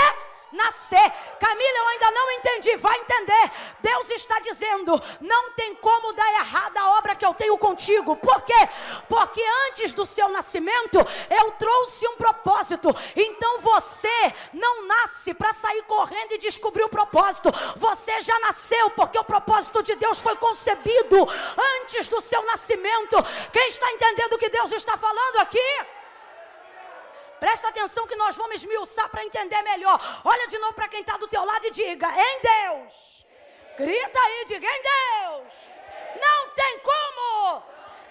nascer. 0.52 1.10
Camila, 1.38 1.78
eu 1.78 1.88
ainda 1.88 2.10
não 2.10 2.30
entendi, 2.32 2.76
vai 2.76 2.98
entender. 2.98 3.50
Deus 3.80 4.10
está 4.10 4.38
dizendo: 4.40 5.00
não 5.20 5.52
tem 5.52 5.74
como 5.76 6.12
dar 6.12 6.32
errado 6.34 6.76
a 6.76 6.98
obra 6.98 7.14
que 7.14 7.24
eu 7.24 7.34
tenho 7.34 7.56
contigo. 7.58 8.16
Por 8.16 8.42
quê? 8.42 8.68
Porque 9.08 9.42
antes 9.68 9.92
do 9.92 10.04
seu 10.06 10.28
nascimento, 10.28 10.98
eu 11.30 11.50
trouxe 11.52 12.06
um 12.08 12.16
propósito. 12.16 12.94
Então 13.16 13.58
você 13.58 14.34
não 14.52 14.86
nasce 14.86 15.34
para 15.34 15.52
sair 15.52 15.82
correndo 15.84 16.32
e 16.32 16.38
descobrir 16.38 16.84
o 16.84 16.88
propósito. 16.88 17.50
Você 17.76 18.20
já 18.20 18.38
nasceu 18.40 18.90
porque 18.90 19.18
o 19.18 19.24
propósito 19.24 19.82
de 19.82 19.94
Deus 19.94 20.20
foi 20.20 20.36
concebido 20.36 21.16
antes 21.80 22.08
do 22.08 22.20
seu 22.20 22.42
nascimento. 22.44 23.16
Quem 23.52 23.68
está 23.68 23.90
entendendo 23.92 24.34
o 24.34 24.38
que 24.38 24.48
Deus 24.48 24.72
está 24.72 24.96
falando 24.96 25.36
aqui? 25.38 26.01
Presta 27.42 27.70
atenção 27.70 28.06
que 28.06 28.14
nós 28.14 28.36
vamos 28.36 28.54
esmiuçar 28.54 29.08
para 29.08 29.24
entender 29.24 29.60
melhor. 29.62 29.98
Olha 30.24 30.46
de 30.46 30.56
novo 30.58 30.74
para 30.74 30.86
quem 30.86 31.00
está 31.00 31.16
do 31.16 31.26
teu 31.26 31.44
lado 31.44 31.66
e 31.66 31.72
diga: 31.72 32.08
em 32.16 32.40
Deus. 32.40 33.26
Grita 33.76 34.20
aí, 34.20 34.44
diga 34.44 34.64
em 34.64 34.82
Deus. 34.82 35.52
Não 36.20 36.50
tem 36.50 36.78
como 36.78 37.62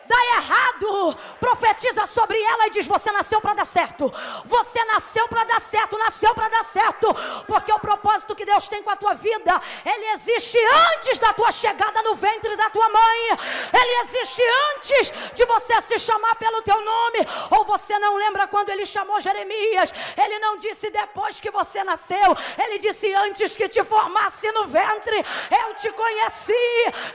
dá 0.05 0.25
errado, 0.37 1.17
profetiza 1.39 2.05
sobre 2.05 2.41
ela 2.41 2.67
e 2.67 2.69
diz: 2.71 2.87
Você 2.87 3.11
nasceu 3.11 3.39
para 3.41 3.53
dar 3.53 3.65
certo. 3.65 4.11
Você 4.45 4.83
nasceu 4.85 5.27
para 5.27 5.43
dar 5.43 5.61
certo, 5.61 5.97
nasceu 5.97 6.33
para 6.33 6.49
dar 6.49 6.63
certo, 6.63 7.13
porque 7.47 7.71
o 7.71 7.79
propósito 7.79 8.35
que 8.35 8.45
Deus 8.45 8.67
tem 8.67 8.83
com 8.83 8.89
a 8.89 8.95
tua 8.95 9.13
vida, 9.13 9.61
ele 9.85 10.05
existe 10.11 10.57
antes 10.93 11.19
da 11.19 11.33
tua 11.33 11.51
chegada 11.51 12.01
no 12.03 12.15
ventre 12.15 12.55
da 12.55 12.69
tua 12.69 12.89
mãe. 12.89 13.19
Ele 13.73 13.99
existe 14.01 14.41
antes 14.75 15.13
de 15.33 15.45
você 15.45 15.79
se 15.81 15.99
chamar 15.99 16.35
pelo 16.35 16.61
teu 16.61 16.79
nome. 16.81 17.19
Ou 17.51 17.65
você 17.65 17.97
não 17.99 18.15
lembra 18.15 18.47
quando 18.47 18.69
ele 18.69 18.85
chamou 18.85 19.19
Jeremias? 19.19 19.93
Ele 20.17 20.39
não 20.39 20.57
disse 20.57 20.89
depois 20.89 21.39
que 21.39 21.51
você 21.51 21.83
nasceu, 21.83 22.35
ele 22.57 22.77
disse 22.79 23.13
antes 23.13 23.55
que 23.55 23.67
te 23.67 23.83
formasse 23.83 24.51
no 24.51 24.67
ventre, 24.67 25.17
eu 25.63 25.73
te 25.75 25.91
conheci 25.91 26.53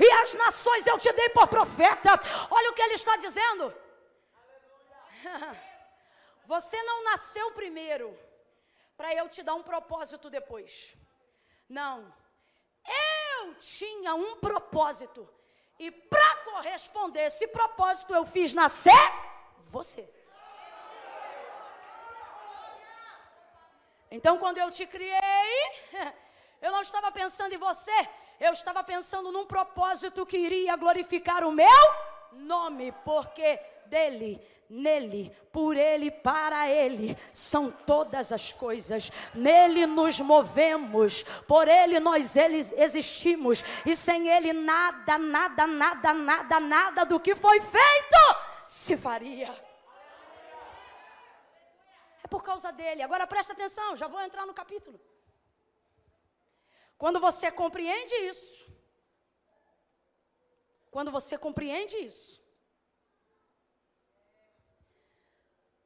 e 0.01 0.11
as 0.23 0.35
nações 0.35 0.87
eu 0.87 0.99
te 0.99 1.13
dei 1.13 1.29
por 1.31 1.47
profeta. 1.49 2.21
Olha 2.51 2.71
o 2.71 2.73
que 2.73 2.86
ele 2.87 2.95
está 2.95 3.17
dizendo? 3.17 3.65
Você 6.53 6.81
não 6.83 7.05
nasceu 7.05 7.47
primeiro 7.53 8.17
para 8.97 9.15
eu 9.15 9.29
te 9.29 9.43
dar 9.43 9.55
um 9.55 9.63
propósito 9.63 10.31
depois. 10.31 10.95
Não. 11.69 11.97
Eu 12.85 13.55
tinha 13.77 14.15
um 14.15 14.37
propósito. 14.37 15.29
E 15.79 15.91
para 15.91 16.37
corresponder 16.51 17.25
esse 17.27 17.47
propósito, 17.49 18.15
eu 18.15 18.25
fiz 18.25 18.55
nascer 18.55 19.05
você. 19.59 20.09
Então, 24.11 24.39
quando 24.39 24.59
eu 24.59 24.71
te 24.71 24.87
criei, 24.87 25.57
eu 26.63 26.71
não 26.73 26.81
estava 26.81 27.11
pensando 27.11 27.53
em 27.53 27.59
você, 27.59 27.97
eu 28.39 28.53
estava 28.53 28.83
pensando 28.85 29.33
num 29.33 29.45
propósito 29.45 30.25
que 30.25 30.39
iria 30.39 30.77
glorificar 30.77 31.45
o 31.45 31.53
meu 31.53 32.06
nome, 32.33 32.93
porque 33.05 33.59
dele, 33.87 34.41
nele, 34.69 35.31
por 35.53 35.77
ele, 35.77 36.11
para 36.11 36.69
ele 36.69 37.17
são 37.33 37.71
todas 37.71 38.33
as 38.33 38.53
coisas. 38.53 39.11
Nele 39.35 39.87
nos 39.87 40.21
movemos, 40.21 41.23
por 41.47 41.69
ele 41.69 42.01
nós 42.01 42.37
existimos, 42.37 43.63
e 43.85 43.95
sem 43.97 44.29
ele 44.29 44.53
nada, 44.53 45.19
nada, 45.19 45.67
nada, 45.67 46.13
nada, 46.13 46.61
nada 46.61 47.05
do 47.05 47.21
que 47.21 47.35
foi 47.35 47.61
feito 47.61 48.17
se 48.67 48.97
faria. 48.97 49.55
É 52.23 52.29
por 52.29 52.43
causa 52.43 52.73
dele. 52.73 53.03
Agora 53.03 53.27
presta 53.27 53.53
atenção, 53.53 53.95
já 53.95 54.09
vou 54.09 54.21
entrar 54.21 54.45
no 54.47 54.53
capítulo. 54.53 55.01
Quando 56.99 57.21
você 57.21 57.53
compreende 57.53 58.15
isso, 58.15 58.67
quando 60.91 61.11
você 61.11 61.37
compreende 61.37 61.97
isso, 61.97 62.43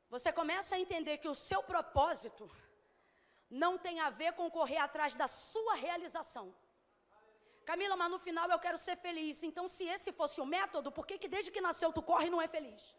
você 0.09 0.33
começa 0.33 0.75
a 0.75 0.81
entender 0.81 1.19
que 1.19 1.29
o 1.29 1.35
seu 1.35 1.63
propósito 1.63 2.51
não 3.49 3.77
tem 3.79 3.99
a 4.01 4.11
ver 4.11 4.33
com 4.33 4.51
correr 4.51 4.79
atrás 4.79 5.15
da 5.15 5.29
sua 5.29 5.75
realização. 5.75 6.55
Camila, 7.65 7.97
mas 7.97 8.11
no 8.11 8.19
final 8.19 8.49
eu 8.51 8.59
quero 8.59 8.79
ser 8.79 8.97
feliz. 8.97 9.43
Então, 9.43 9.67
se 9.69 9.85
esse 9.85 10.11
fosse 10.13 10.41
o 10.41 10.47
método, 10.47 10.91
por 10.91 11.07
que, 11.07 11.19
que 11.19 11.29
desde 11.29 11.51
que 11.51 11.61
nasceu 11.61 11.93
tu 11.93 12.03
corre 12.03 12.27
e 12.27 12.31
não 12.31 12.43
é 12.43 12.49
feliz? 12.49 12.97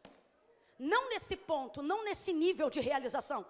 Não 0.77 1.09
nesse 1.09 1.35
ponto, 1.35 1.81
não 1.81 2.03
nesse 2.03 2.31
nível 2.33 2.69
de 2.69 2.79
realização. 2.79 3.45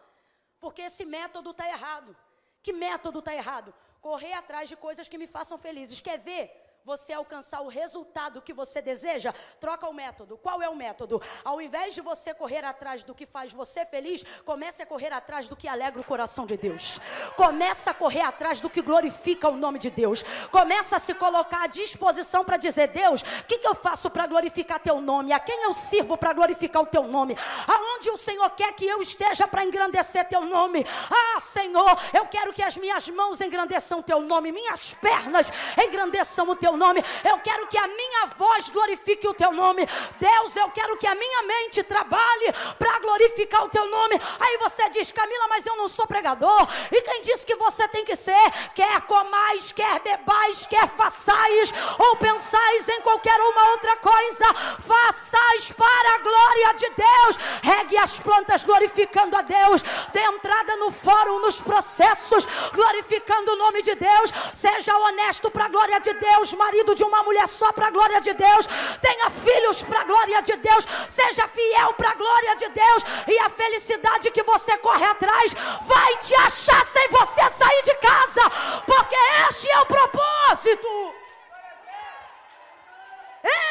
Porque 0.60 0.82
esse 0.84 1.06
método 1.06 1.52
está 1.52 1.68
errado. 1.68 2.16
Que 2.64 2.74
método 2.74 3.20
está 3.20 3.34
errado? 3.34 3.74
Correr 4.02 4.34
atrás 4.34 4.68
de 4.70 4.76
coisas 4.76 5.08
que 5.08 5.18
me 5.18 5.28
façam 5.28 5.58
felizes. 5.58 6.00
Quer 6.00 6.20
ver? 6.20 6.44
Você 6.84 7.14
alcançar 7.14 7.62
o 7.62 7.68
resultado 7.68 8.42
que 8.42 8.54
você 8.54 8.82
deseja, 8.82 9.34
troca 9.60 9.88
o 9.88 9.94
método. 9.94 10.38
Qual 10.38 10.62
é 10.62 10.70
o 10.70 10.76
método? 10.76 11.22
Ao 11.44 11.62
invés 11.62 11.94
de 11.94 12.02
você 12.02 12.34
correr 12.34 12.64
atrás 12.66 13.04
do 13.04 13.14
que 13.14 13.26
faz 13.26 13.54
você 13.54 13.86
feliz, 13.86 14.24
comece 14.44 14.82
a 14.82 14.86
correr 14.86 15.14
atrás 15.14 15.48
do 15.48 15.56
que 15.56 15.68
alegra 15.68 16.02
o 16.02 16.04
coração 16.04 16.46
de 16.46 16.58
Deus. 16.58 17.00
Comece 17.36 17.90
a 17.90 17.94
correr 17.94 18.22
atrás 18.22 18.60
do 18.60 18.70
que 18.70 18.82
glorifica 18.82 19.48
o 19.48 19.56
nome 19.56 19.78
de 19.78 19.92
Deus. 19.92 20.24
Comece 20.52 20.96
a 20.96 21.00
se 21.00 21.14
colocar 21.14 21.64
à 21.64 21.68
disposição 21.68 22.44
para 22.44 22.58
dizer: 22.58 22.88
Deus, 22.88 23.22
o 23.22 23.46
que, 23.46 23.60
que 23.60 23.68
eu 23.68 23.76
faço 23.76 24.10
para 24.10 24.26
glorificar 24.26 24.80
teu 24.80 25.00
nome? 25.00 25.32
A 25.32 25.40
quem 25.40 25.64
eu 25.64 25.74
sirvo 25.74 26.18
para 26.18 26.34
glorificar 26.34 26.82
o 26.82 26.88
teu 26.88 27.04
nome? 27.04 27.38
Aonde 27.68 28.10
o 28.10 28.18
Senhor 28.18 28.50
quer 28.52 28.74
que 28.74 28.86
eu 28.86 29.02
esteja 29.02 29.48
para 29.48 29.64
engrandecer 29.64 30.28
teu 30.28 30.42
nome? 30.42 30.86
Ah, 31.10 31.40
Senhor, 31.40 31.96
eu 32.14 32.26
quero 32.26 32.54
que 32.54 32.64
as 32.64 32.76
minhas 32.76 33.08
mãos 33.10 33.40
engrandeçam 33.40 34.02
teu 34.02 34.20
nome, 34.22 34.52
minhas 34.52 34.94
pernas 34.96 35.52
engrandeçam 35.78 36.50
o 36.50 36.56
teu 36.56 36.71
teu 36.72 36.78
nome. 36.78 37.04
Eu 37.24 37.38
quero 37.40 37.68
que 37.68 37.78
a 37.78 37.88
minha 37.88 38.28
voz 38.38 38.70
glorifique 38.70 39.28
o 39.28 39.34
teu 39.34 39.52
nome. 39.52 39.88
Deus, 40.20 40.56
eu 40.56 40.70
quero 40.70 40.98
que 40.98 41.08
a 41.08 41.16
minha 41.16 41.44
mente 41.44 41.84
trabalhe 41.84 42.54
para 42.80 43.00
glorificar 43.00 43.66
o 43.66 43.70
teu 43.70 43.90
nome. 43.90 44.20
Aí 44.40 44.58
você 44.58 44.90
diz, 44.90 45.12
Camila, 45.12 45.48
mas 45.50 45.66
eu 45.66 45.76
não 45.76 45.88
sou 45.88 46.08
pregador. 46.08 46.68
E 46.92 47.02
quem 47.02 47.22
disse 47.22 47.46
que 47.46 47.56
você 47.56 47.88
tem 47.88 48.06
que 48.06 48.16
ser? 48.16 48.52
Quer 48.74 49.02
comais, 49.02 49.72
quer 49.72 50.00
bebais, 50.00 50.66
quer 50.68 50.88
façais, 50.90 51.74
ou 52.00 52.16
pensais 52.16 52.88
em 52.90 53.02
qualquer 53.02 53.40
uma 53.40 53.72
outra 53.72 53.98
coisa, 53.98 54.54
façais 54.80 55.72
para 55.72 56.16
a 56.16 56.18
glória 56.20 56.74
de 56.76 56.90
Deus. 56.92 57.38
Regue 57.62 57.98
as 57.98 58.20
plantas 58.20 58.64
glorificando 58.64 59.36
a 59.36 59.42
Deus. 59.42 59.82
Dê 60.14 60.22
entrada 60.22 60.76
no 60.78 60.92
fórum, 60.92 61.40
nos 61.40 61.62
processos, 61.62 62.48
glorificando 62.74 63.54
o 63.54 63.58
nome 63.58 63.82
de 63.82 63.96
Deus. 63.96 64.32
Seja 64.54 64.98
honesto 64.98 65.52
para 65.52 65.66
a 65.66 65.70
glória 65.70 66.00
de 66.00 66.14
Deus 66.14 66.54
marido 66.64 66.92
de 67.00 67.04
uma 67.10 67.22
mulher 67.28 67.48
só 67.60 67.70
para 67.78 67.88
a 67.88 67.96
glória 67.98 68.20
de 68.28 68.34
Deus, 68.34 68.66
tenha 69.08 69.30
filhos 69.46 69.78
para 69.84 70.02
a 70.02 70.08
glória 70.12 70.42
de 70.50 70.56
Deus, 70.68 70.84
seja 71.20 71.48
fiel 71.58 71.90
para 72.00 72.12
a 72.12 72.20
glória 72.24 72.54
de 72.62 72.70
Deus, 72.84 73.02
e 73.34 73.36
a 73.40 73.50
felicidade 73.62 74.32
que 74.36 74.44
você 74.52 74.74
corre 74.88 75.06
atrás 75.06 75.54
vai 75.94 76.12
te 76.18 76.36
achar 76.36 76.84
sem 76.86 77.08
você 77.20 77.50
sair 77.62 77.84
de 77.90 77.96
casa, 78.10 78.44
porque 78.92 79.20
este 79.48 79.70
é 79.70 79.80
o 79.80 79.86
propósito. 79.86 80.92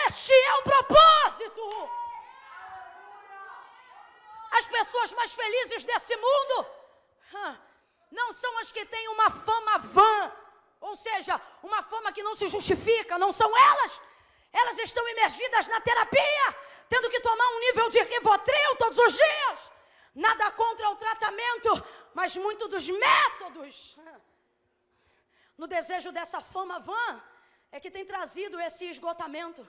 Este 0.06 0.32
é 0.32 0.54
o 0.54 0.62
propósito. 0.62 1.90
As 4.58 4.66
pessoas 4.76 5.12
mais 5.18 5.32
felizes 5.40 5.84
desse 5.84 6.16
mundo 6.16 6.56
não 8.10 8.32
são 8.32 8.52
as 8.58 8.72
que 8.72 8.84
têm 8.84 9.06
uma 9.08 9.30
fama 9.30 9.78
vã, 9.78 10.32
ou 10.80 10.94
seja, 10.96 11.40
uma 11.62 11.82
fama 11.82 12.12
que 12.12 12.22
não 12.22 12.34
se 12.34 12.48
justifica, 12.48 13.18
não 13.18 13.32
são 13.40 13.50
elas. 13.70 14.00
Elas 14.52 14.78
estão 14.78 15.06
imergidas 15.14 15.66
na 15.68 15.80
terapia, 15.80 16.46
tendo 16.88 17.10
que 17.10 17.20
tomar 17.20 17.48
um 17.54 17.60
nível 17.66 17.88
de 17.88 18.00
rivotril 18.02 18.76
todos 18.78 18.98
os 18.98 19.12
dias. 19.24 19.58
Nada 20.14 20.50
contra 20.62 20.88
o 20.90 20.96
tratamento, 20.96 21.70
mas 22.18 22.36
muito 22.36 22.66
dos 22.66 22.88
métodos. 22.88 23.96
No 25.56 25.66
desejo 25.76 26.10
dessa 26.10 26.40
fama 26.40 26.78
vã, 26.80 27.06
é 27.70 27.78
que 27.78 27.90
tem 27.96 28.04
trazido 28.12 28.58
esse 28.66 28.84
esgotamento, 28.94 29.62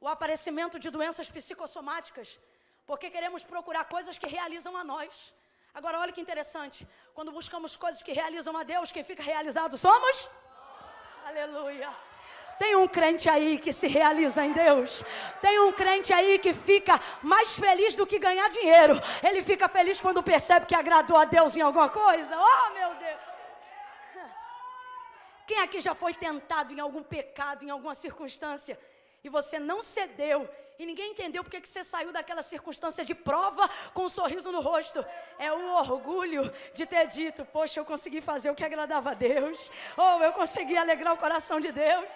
o 0.00 0.08
aparecimento 0.08 0.78
de 0.78 0.88
doenças 0.96 1.28
psicossomáticas, 1.36 2.38
porque 2.86 3.10
queremos 3.10 3.44
procurar 3.44 3.84
coisas 3.96 4.16
que 4.16 4.28
realizam 4.36 4.74
a 4.76 4.84
nós. 4.84 5.34
Agora, 5.78 5.98
olha 6.02 6.12
que 6.16 6.22
interessante. 6.26 6.88
Quando 7.16 7.30
buscamos 7.38 7.76
coisas 7.76 8.02
que 8.02 8.12
realizam 8.20 8.56
a 8.56 8.62
Deus, 8.62 8.90
quem 8.90 9.04
fica 9.04 9.22
realizado 9.22 9.76
somos? 9.76 10.16
Aleluia. 11.30 11.90
Tem 12.58 12.74
um 12.74 12.88
crente 12.88 13.28
aí 13.28 13.58
que 13.58 13.74
se 13.74 13.86
realiza 13.86 14.42
em 14.42 14.52
Deus. 14.52 15.04
Tem 15.42 15.60
um 15.60 15.70
crente 15.80 16.14
aí 16.14 16.38
que 16.38 16.54
fica 16.54 16.98
mais 17.22 17.58
feliz 17.64 17.94
do 17.94 18.06
que 18.06 18.18
ganhar 18.18 18.48
dinheiro. 18.48 18.94
Ele 19.22 19.42
fica 19.42 19.68
feliz 19.68 20.00
quando 20.00 20.22
percebe 20.22 20.64
que 20.64 20.74
agradou 20.74 21.18
a 21.18 21.26
Deus 21.26 21.54
em 21.54 21.60
alguma 21.60 21.90
coisa. 21.90 22.34
Oh, 22.38 22.70
meu 22.72 22.94
Deus. 22.94 23.20
Quem 25.46 25.60
aqui 25.60 25.78
já 25.78 25.94
foi 25.94 26.14
tentado 26.14 26.72
em 26.72 26.80
algum 26.80 27.02
pecado, 27.02 27.66
em 27.66 27.68
alguma 27.68 27.94
circunstância, 27.94 28.80
e 29.22 29.28
você 29.28 29.58
não 29.58 29.82
cedeu 29.82 30.48
e 30.78 30.84
ninguém 30.84 31.12
entendeu 31.12 31.42
porque 31.42 31.60
que 31.60 31.68
você 31.68 31.82
saiu 31.82 32.12
daquela 32.12 32.42
circunstância 32.42 33.04
de 33.04 33.14
prova 33.14 33.68
com 33.94 34.04
um 34.04 34.08
sorriso 34.08 34.52
no 34.52 34.60
rosto. 34.60 35.04
É 35.38 35.52
o 35.52 35.72
orgulho 35.74 36.52
de 36.74 36.84
ter 36.86 37.08
dito: 37.08 37.44
Poxa, 37.46 37.80
eu 37.80 37.84
consegui 37.84 38.20
fazer 38.20 38.50
o 38.50 38.54
que 38.54 38.64
agradava 38.64 39.10
a 39.10 39.14
Deus, 39.14 39.70
ou 39.96 40.22
eu 40.22 40.32
consegui 40.32 40.76
alegrar 40.76 41.14
o 41.14 41.18
coração 41.18 41.58
de 41.60 41.72
Deus. 41.72 42.06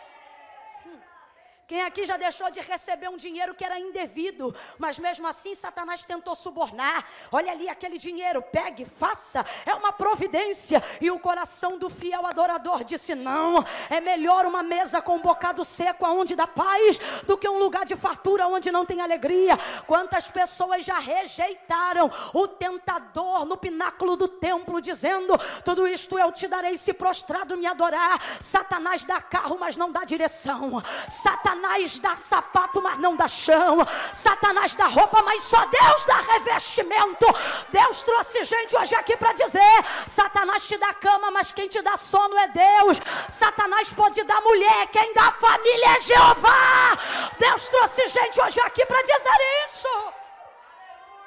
Quem 1.71 1.83
aqui 1.83 2.05
já 2.05 2.17
deixou 2.17 2.51
de 2.51 2.59
receber 2.59 3.09
um 3.09 3.17
dinheiro 3.17 3.55
que 3.55 3.65
era 3.65 3.79
indevido, 3.79 4.53
mas 4.77 4.99
mesmo 4.99 5.25
assim 5.29 5.55
Satanás 5.55 6.03
tentou 6.03 6.35
subornar? 6.35 7.07
Olha 7.31 7.53
ali 7.53 7.69
aquele 7.69 7.97
dinheiro, 7.97 8.43
pegue, 8.43 8.85
faça, 8.85 9.47
é 9.65 9.73
uma 9.73 9.93
providência. 9.93 10.83
E 11.01 11.13
o 11.13 11.21
coração 11.21 11.79
do 11.79 11.89
fiel 11.89 12.27
adorador 12.27 12.83
disse: 12.83 13.15
Não, 13.15 13.65
é 13.89 14.01
melhor 14.01 14.47
uma 14.47 14.65
mesa 14.65 15.01
com 15.01 15.15
um 15.15 15.21
bocado 15.21 15.65
seco 15.65 16.05
aonde 16.05 16.35
dá 16.35 16.45
paz 16.45 16.99
do 17.25 17.39
que 17.39 17.49
um 17.49 17.61
lugar 17.61 17.85
de 17.85 17.95
fartura 17.95 18.49
onde 18.49 18.73
não 18.73 18.85
tem 18.85 19.01
alegria. 19.01 19.57
Quantas 19.87 20.29
pessoas 20.29 20.85
já 20.85 20.99
rejeitaram 20.99 22.11
o 22.35 22.49
tentador 22.49 23.45
no 23.45 23.57
pináculo 23.57 24.17
do 24.17 24.27
templo, 24.27 24.81
dizendo: 24.81 25.39
Tudo 25.65 25.87
isto 25.87 26.19
eu 26.19 26.33
te 26.33 26.49
darei 26.49 26.77
se 26.77 26.93
prostrado 26.93 27.57
me 27.57 27.67
adorar. 27.67 28.21
Satanás 28.41 29.05
dá 29.05 29.23
carro, 29.23 29.57
mas 29.57 29.77
não 29.77 29.93
dá 29.93 30.03
direção. 30.03 30.83
Satanás 31.07 31.60
Satanás 31.61 31.99
dá 31.99 32.17
sapato, 32.17 32.81
mas 32.81 32.99
não 32.99 33.15
dá 33.15 33.29
chão. 33.29 33.79
Satanás 34.15 34.75
dá 34.75 34.87
roupa, 34.87 35.23
mas 35.23 35.43
só 35.43 35.63
Deus 35.67 36.05
dá 36.07 36.21
revestimento. 36.23 37.27
Deus 37.69 38.03
trouxe 38.03 38.45
gente 38.45 38.75
hoje 38.75 38.95
aqui 38.95 39.15
para 39.15 39.35
dizer: 39.35 39.85
Satanás 40.07 40.67
te 40.67 40.79
dá 40.79 40.95
cama, 40.95 41.31
mas 41.31 41.53
quem 41.53 41.69
te 41.69 41.83
dá 41.83 41.99
sono 41.99 42.37
é 42.39 42.49
Deus. 42.49 42.99
Satanás 43.29 43.93
pode 43.93 44.23
dar 44.25 44.41
mulher, 44.41 44.87
quem 44.87 45.13
dá 45.13 45.31
família 45.33 45.97
é 45.97 46.01
Jeová. 46.01 46.97
Deus 47.39 47.69
trouxe 47.69 48.09
gente 48.09 48.41
hoje 48.41 48.61
aqui 48.61 48.87
para 48.87 49.03
dizer 49.03 49.39
isso. 49.67 50.13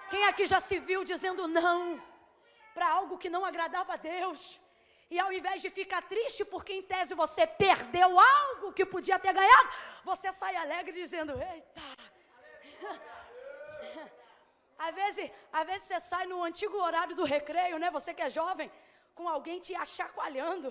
Quem 0.10 0.26
aqui 0.26 0.46
já 0.48 0.60
se 0.60 0.80
viu 0.80 1.04
dizendo 1.04 1.48
não 1.48 2.02
para 2.74 2.90
algo 2.90 3.20
que 3.20 3.30
não 3.30 3.46
agradava 3.46 3.94
a 3.94 3.98
Deus? 3.98 4.60
E 5.10 5.20
ao 5.20 5.32
invés 5.32 5.62
de 5.62 5.70
ficar 5.70 6.02
triste 6.02 6.44
porque 6.46 6.74
em 6.74 6.82
tese 6.82 7.14
você 7.14 7.46
perdeu 7.46 8.20
algo 8.20 8.74
que 8.74 8.86
podia 8.86 9.20
ter 9.20 9.34
ganhado, 9.34 9.70
você 10.04 10.32
sai 10.32 10.56
alegre 10.56 10.94
dizendo: 10.94 11.34
Eita! 11.52 11.82
Às 14.86 14.94
vezes, 14.96 15.32
às 15.52 15.66
vezes 15.68 15.84
você 15.88 16.00
sai 16.00 16.26
no 16.26 16.44
antigo 16.44 16.78
horário 16.86 17.16
do 17.16 17.24
recreio, 17.24 17.78
né? 17.82 17.90
Você 17.98 18.14
que 18.14 18.22
é 18.22 18.30
jovem, 18.30 18.70
com 19.18 19.30
alguém 19.30 19.58
te 19.66 19.74
achacoalhando. 19.84 20.70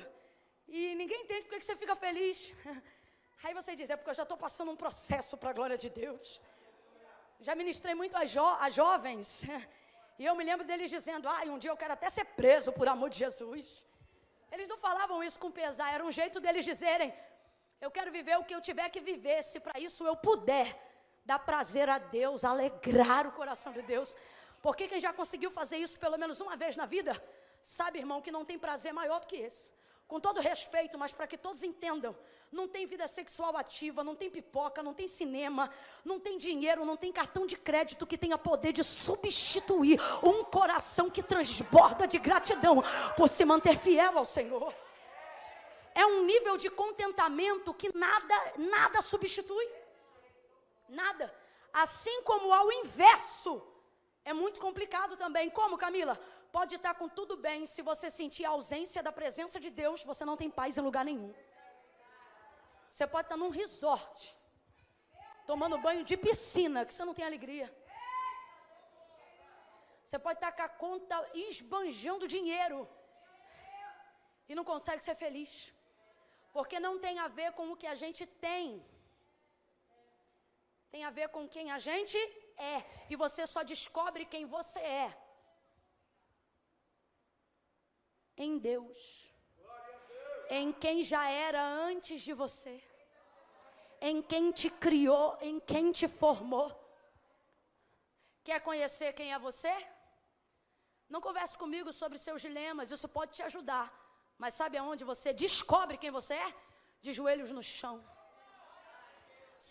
E 0.69 0.95
ninguém 1.01 1.21
entende 1.23 1.43
porque 1.43 1.61
que 1.61 1.69
você 1.69 1.77
fica 1.83 1.95
feliz. 1.97 2.53
Aí 3.45 3.55
você 3.59 3.75
diz, 3.79 3.89
é 3.91 3.97
porque 3.97 4.11
eu 4.11 4.19
já 4.21 4.27
estou 4.27 4.39
passando 4.47 4.71
um 4.71 4.81
processo 4.85 5.37
para 5.37 5.51
a 5.51 5.57
glória 5.59 5.79
de 5.85 5.89
Deus. 5.89 6.41
Já 7.41 7.55
ministrei 7.63 7.95
muito 7.95 8.17
a, 8.17 8.25
jo 8.25 8.47
a 8.67 8.69
jovens. 8.81 9.29
E 10.21 10.27
eu 10.27 10.35
me 10.39 10.45
lembro 10.49 10.65
deles 10.69 10.91
dizendo, 10.97 11.27
ah, 11.27 11.41
um 11.53 11.59
dia 11.63 11.71
eu 11.71 11.77
quero 11.83 11.95
até 11.95 12.09
ser 12.17 12.25
preso 12.41 12.71
por 12.71 12.87
amor 12.87 13.09
de 13.13 13.19
Jesus. 13.25 13.83
Eles 14.53 14.69
não 14.73 14.79
falavam 14.87 15.19
isso 15.29 15.39
com 15.43 15.51
pesar, 15.51 15.89
era 15.97 16.05
um 16.09 16.13
jeito 16.21 16.39
deles 16.45 16.65
dizerem: 16.65 17.13
Eu 17.81 17.91
quero 17.97 18.11
viver 18.19 18.37
o 18.39 18.45
que 18.45 18.55
eu 18.55 18.61
tiver 18.69 18.89
que 18.95 19.01
viver, 19.01 19.43
se 19.43 19.59
para 19.67 19.81
isso 19.81 20.07
eu 20.11 20.17
puder 20.29 20.67
dar 21.31 21.39
prazer 21.51 21.89
a 21.97 21.99
Deus, 21.99 22.45
alegrar 22.45 23.27
o 23.27 23.33
coração 23.41 23.73
de 23.73 23.83
Deus. 23.83 24.15
Porque 24.65 24.87
quem 24.91 25.01
já 25.07 25.13
conseguiu 25.21 25.51
fazer 25.51 25.79
isso 25.79 25.99
pelo 25.99 26.19
menos 26.23 26.41
uma 26.41 26.57
vez 26.63 26.77
na 26.77 26.87
vida, 26.87 27.13
sabe, 27.63 27.99
irmão, 27.99 28.23
que 28.25 28.31
não 28.37 28.45
tem 28.45 28.59
prazer 28.67 28.93
maior 28.93 29.21
do 29.21 29.27
que 29.27 29.37
esse 29.37 29.73
com 30.13 30.21
todo 30.21 30.41
respeito, 30.41 30.99
mas 30.99 31.11
para 31.11 31.27
que 31.27 31.39
todos 31.39 31.63
entendam, 31.63 32.15
não 32.53 32.69
tem 32.69 32.87
vida 32.87 33.09
sexual 33.09 33.57
ativa, 33.57 34.05
não 34.05 34.15
tem 34.15 34.31
pipoca, 34.31 34.83
não 34.83 34.93
tem 34.93 35.09
cinema, 35.09 35.71
não 36.05 36.21
tem 36.21 36.37
dinheiro, 36.37 36.85
não 36.85 36.97
tem 36.97 37.11
cartão 37.11 37.47
de 37.47 37.57
crédito 37.57 38.07
que 38.07 38.19
tenha 38.19 38.37
poder 38.37 38.73
de 38.73 38.85
substituir 38.85 39.99
um 40.23 40.45
coração 40.45 41.11
que 41.11 41.23
transborda 41.23 42.07
de 42.07 42.19
gratidão 42.19 42.83
por 43.17 43.29
se 43.29 43.45
manter 43.45 43.79
fiel 43.79 44.19
ao 44.19 44.27
Senhor. 44.27 44.75
É 45.95 46.05
um 46.05 46.25
nível 46.25 46.57
de 46.59 46.69
contentamento 46.71 47.73
que 47.73 47.97
nada, 47.97 48.53
nada 48.59 49.01
substitui. 49.01 49.67
Nada. 50.89 51.35
Assim 51.73 52.23
como 52.23 52.53
ao 52.53 52.71
inverso, 52.71 53.63
é 54.25 54.33
muito 54.35 54.61
complicado 54.61 55.17
também. 55.17 55.49
Como, 55.49 55.79
Camila? 55.79 56.19
pode 56.53 56.75
estar 56.75 56.95
com 56.95 57.09
tudo 57.09 57.35
bem, 57.35 57.65
se 57.65 57.81
você 57.81 58.11
sentir 58.11 58.45
a 58.45 58.51
ausência 58.51 59.03
da 59.03 59.11
presença 59.11 59.59
de 59.59 59.71
Deus, 59.71 60.05
você 60.05 60.23
não 60.23 60.37
tem 60.37 60.51
paz 60.51 60.77
em 60.77 60.83
lugar 60.83 61.05
nenhum. 61.11 61.33
Você 62.93 63.07
pode 63.13 63.27
estar 63.27 63.39
num 63.43 63.53
resort, 63.61 64.17
tomando 65.51 65.83
banho 65.87 66.05
de 66.11 66.17
piscina, 66.25 66.85
que 66.87 66.93
você 66.95 67.05
não 67.09 67.15
tem 67.19 67.25
alegria. 67.27 67.69
Você 70.05 70.19
pode 70.25 70.39
estar 70.39 70.53
com 70.53 70.65
a 70.67 70.69
conta 70.85 71.17
esbanjando 71.47 72.33
dinheiro 72.35 72.81
e 74.49 74.55
não 74.59 74.65
consegue 74.73 75.03
ser 75.07 75.15
feliz. 75.25 75.53
Porque 76.57 76.79
não 76.87 76.95
tem 77.05 77.19
a 77.19 77.29
ver 77.39 77.51
com 77.59 77.67
o 77.73 77.79
que 77.81 77.89
a 77.95 77.95
gente 78.03 78.27
tem. 78.47 78.67
Tem 80.91 81.05
a 81.05 81.13
ver 81.19 81.29
com 81.35 81.49
quem 81.55 81.71
a 81.77 81.79
gente 81.89 82.19
é. 82.75 82.77
E 83.09 83.17
você 83.25 83.47
só 83.47 83.63
descobre 83.63 84.27
quem 84.35 84.45
você 84.57 84.81
é 84.81 85.09
em 88.37 88.59
Deus, 88.59 89.32
em 90.59 90.71
quem 90.83 90.97
já 91.11 91.23
era 91.49 91.61
antes 91.91 92.19
de 92.27 92.33
você, 92.43 92.75
em 94.09 94.17
quem 94.31 94.45
te 94.61 94.69
criou, 94.85 95.29
em 95.49 95.57
quem 95.71 95.85
te 95.99 96.07
formou. 96.21 96.69
Quer 98.47 98.59
conhecer 98.69 99.11
quem 99.19 99.29
é 99.37 99.39
você? 99.49 99.75
Não 101.13 101.21
converse 101.27 101.57
comigo 101.63 101.91
sobre 102.01 102.19
seus 102.27 102.41
dilemas, 102.47 102.91
isso 102.97 103.09
pode 103.17 103.33
te 103.37 103.43
ajudar. 103.49 103.87
Mas 104.43 104.53
sabe 104.61 104.77
aonde 104.77 105.05
você 105.13 105.33
descobre 105.45 105.97
quem 106.03 106.11
você 106.19 106.35
é? 106.47 106.51
De 107.05 107.13
joelhos 107.19 107.51
no 107.59 107.63
chão. 107.63 107.97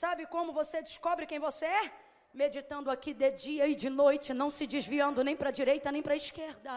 Sabe 0.01 0.25
como 0.35 0.57
você 0.61 0.77
descobre 0.89 1.29
quem 1.31 1.41
você 1.47 1.67
é? 1.81 1.85
Meditando 2.41 2.89
aqui 2.95 3.13
de 3.21 3.29
dia 3.45 3.67
e 3.71 3.75
de 3.83 3.89
noite, 4.01 4.33
não 4.41 4.49
se 4.57 4.65
desviando 4.75 5.23
nem 5.27 5.35
para 5.35 5.49
a 5.49 5.57
direita 5.59 5.91
nem 5.91 6.01
para 6.07 6.15
a 6.17 6.23
esquerda. 6.25 6.73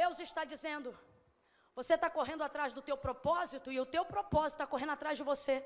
Deus 0.00 0.16
está 0.28 0.42
dizendo: 0.52 0.90
você 1.78 1.94
está 1.96 2.08
correndo 2.18 2.42
atrás 2.48 2.70
do 2.76 2.82
teu 2.88 2.96
propósito 3.06 3.68
e 3.74 3.78
o 3.84 3.90
teu 3.94 4.04
propósito 4.14 4.56
está 4.56 4.66
correndo 4.72 4.94
atrás 4.94 5.14
de 5.20 5.24
você. 5.32 5.56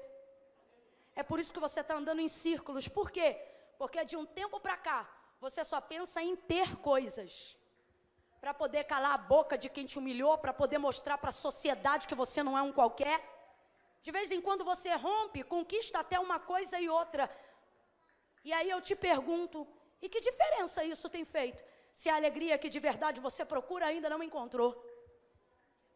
É 1.20 1.22
por 1.30 1.38
isso 1.40 1.54
que 1.54 1.64
você 1.66 1.80
está 1.82 1.94
andando 2.00 2.22
em 2.26 2.30
círculos. 2.44 2.86
Por 2.98 3.08
quê? 3.16 3.28
Porque 3.80 4.04
de 4.10 4.16
um 4.20 4.26
tempo 4.40 4.58
para 4.66 4.76
cá, 4.88 5.00
você 5.44 5.62
só 5.72 5.78
pensa 5.92 6.18
em 6.28 6.34
ter 6.52 6.68
coisas. 6.90 7.32
Para 8.42 8.54
poder 8.62 8.84
calar 8.92 9.14
a 9.14 9.24
boca 9.34 9.54
de 9.62 9.68
quem 9.74 9.86
te 9.90 9.98
humilhou, 10.00 10.34
para 10.44 10.54
poder 10.62 10.78
mostrar 10.88 11.18
para 11.18 11.32
a 11.34 11.40
sociedade 11.46 12.08
que 12.10 12.20
você 12.22 12.40
não 12.46 12.56
é 12.60 12.62
um 12.68 12.72
qualquer. 12.78 13.18
De 14.06 14.12
vez 14.16 14.30
em 14.36 14.40
quando 14.46 14.64
você 14.72 14.90
rompe, 15.06 15.50
conquista 15.56 15.98
até 16.04 16.18
uma 16.26 16.38
coisa 16.52 16.78
e 16.84 16.88
outra. 17.00 17.24
E 18.48 18.52
aí 18.58 18.70
eu 18.70 18.80
te 18.88 18.94
pergunto: 19.08 19.66
e 20.02 20.08
que 20.08 20.26
diferença 20.28 20.84
isso 20.94 21.08
tem 21.16 21.24
feito? 21.36 21.62
Se 21.92 22.09
a 22.09 22.16
alegria 22.16 22.59
que 22.59 22.68
de 22.68 22.81
verdade 22.81 23.20
você 23.20 23.44
procura 23.44 23.87
ainda 23.87 24.09
não 24.09 24.22
encontrou. 24.22 24.70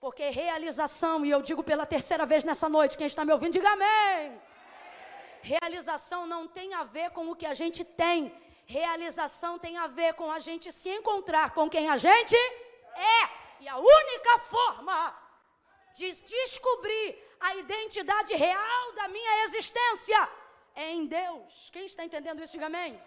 Porque 0.00 0.28
realização, 0.28 1.24
e 1.24 1.30
eu 1.30 1.40
digo 1.40 1.62
pela 1.62 1.86
terceira 1.86 2.26
vez 2.26 2.44
nessa 2.44 2.68
noite, 2.68 2.96
quem 2.96 3.06
está 3.06 3.24
me 3.24 3.32
ouvindo, 3.32 3.52
diga 3.52 3.70
amém. 3.70 4.40
Realização 5.40 6.26
não 6.26 6.46
tem 6.46 6.74
a 6.74 6.84
ver 6.84 7.10
com 7.10 7.30
o 7.30 7.36
que 7.36 7.46
a 7.46 7.54
gente 7.54 7.84
tem. 7.84 8.20
Realização 8.66 9.58
tem 9.58 9.76
a 9.76 9.86
ver 9.86 10.14
com 10.14 10.30
a 10.30 10.38
gente 10.38 10.72
se 10.72 10.88
encontrar 10.88 11.52
com 11.52 11.68
quem 11.68 11.88
a 11.88 11.96
gente 11.96 12.36
é. 12.36 13.20
E 13.60 13.68
a 13.68 13.78
única 13.78 14.38
forma 14.40 15.14
de 15.94 16.10
descobrir 16.36 17.06
a 17.40 17.56
identidade 17.56 18.34
real 18.34 18.92
da 18.92 19.06
minha 19.08 19.44
existência 19.44 20.28
é 20.74 20.90
em 20.90 21.06
Deus. 21.06 21.70
Quem 21.70 21.84
está 21.86 22.04
entendendo 22.04 22.42
isso, 22.42 22.52
diga 22.52 22.66
amém. 22.66 23.00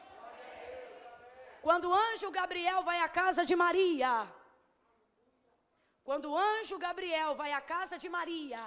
Quando 1.67 1.87
o 1.89 1.95
anjo 2.07 2.27
Gabriel 2.37 2.81
vai 2.89 2.99
à 3.05 3.09
casa 3.17 3.41
de 3.49 3.55
Maria, 3.61 4.11
quando 6.07 6.27
o 6.31 6.37
anjo 6.51 6.77
Gabriel 6.85 7.31
vai 7.41 7.51
à 7.57 7.59
casa 7.73 7.95
de 8.03 8.07
Maria, 8.07 8.63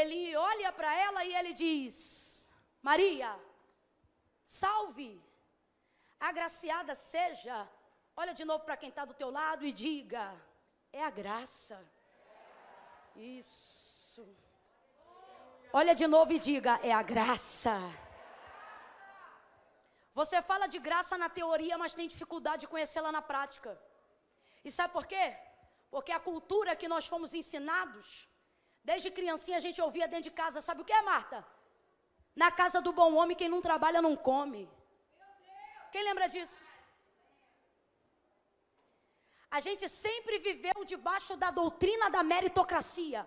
ele 0.00 0.36
olha 0.36 0.70
para 0.78 0.90
ela 1.06 1.24
e 1.24 1.34
ele 1.38 1.54
diz: 1.54 1.96
Maria, 2.82 3.30
salve, 4.44 5.10
agraciada 6.20 6.94
seja. 6.94 7.58
Olha 8.14 8.34
de 8.34 8.44
novo 8.44 8.64
para 8.66 8.76
quem 8.76 8.90
está 8.90 9.06
do 9.06 9.18
teu 9.22 9.30
lado 9.40 9.64
e 9.64 9.72
diga: 9.72 10.24
é 10.92 11.02
a 11.02 11.12
graça. 11.20 11.78
Isso. 13.16 14.26
Olha 15.72 15.94
de 15.94 16.06
novo 16.06 16.34
e 16.34 16.38
diga: 16.38 16.78
é 16.82 16.92
a 16.92 17.04
graça. 17.14 17.78
Você 20.18 20.36
fala 20.50 20.66
de 20.74 20.78
graça 20.88 21.14
na 21.22 21.28
teoria, 21.38 21.76
mas 21.82 21.96
tem 21.98 22.12
dificuldade 22.14 22.62
de 22.62 22.72
conhecê-la 22.74 23.10
na 23.16 23.22
prática. 23.30 23.70
E 24.66 24.70
sabe 24.76 24.92
por 24.96 25.06
quê? 25.12 25.24
Porque 25.94 26.12
a 26.18 26.24
cultura 26.28 26.76
que 26.80 26.90
nós 26.92 27.06
fomos 27.12 27.32
ensinados, 27.40 28.06
desde 28.90 29.10
criancinha 29.18 29.58
a 29.58 29.64
gente 29.66 29.80
ouvia 29.86 30.06
dentro 30.12 30.28
de 30.30 30.36
casa, 30.42 30.60
sabe 30.68 30.82
o 30.82 30.88
que 30.88 30.96
é, 31.00 31.02
Marta? 31.12 31.38
Na 32.42 32.50
casa 32.60 32.80
do 32.86 32.92
bom 33.00 33.10
homem, 33.18 33.36
quem 33.40 33.50
não 33.54 33.60
trabalha 33.68 34.00
não 34.06 34.14
come. 34.30 34.62
Quem 35.92 36.04
lembra 36.08 36.28
disso? 36.34 36.60
A 39.56 39.60
gente 39.66 39.84
sempre 39.88 40.36
viveu 40.46 40.78
debaixo 40.92 41.34
da 41.42 41.50
doutrina 41.60 42.06
da 42.16 42.22
meritocracia. 42.32 43.20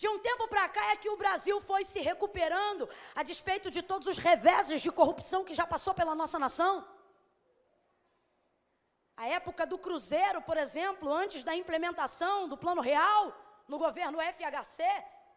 De 0.00 0.06
um 0.12 0.18
tempo 0.26 0.44
para 0.52 0.66
cá 0.74 0.84
é 0.92 0.96
que 1.02 1.10
o 1.12 1.16
Brasil 1.22 1.56
foi 1.68 1.82
se 1.92 2.00
recuperando, 2.10 2.88
a 3.18 3.22
despeito 3.30 3.68
de 3.76 3.82
todos 3.90 4.06
os 4.12 4.18
reveses 4.28 4.80
de 4.80 4.92
corrupção 4.98 5.44
que 5.48 5.58
já 5.60 5.66
passou 5.72 5.92
pela 6.00 6.14
nossa 6.20 6.38
nação. 6.44 6.72
A 9.22 9.26
época 9.38 9.66
do 9.72 9.78
Cruzeiro, 9.86 10.40
por 10.48 10.56
exemplo, 10.64 11.12
antes 11.22 11.42
da 11.48 11.56
implementação 11.62 12.36
do 12.52 12.56
Plano 12.64 12.80
Real 12.80 13.22
no 13.66 13.76
governo 13.86 14.20
FHC, 14.36 14.84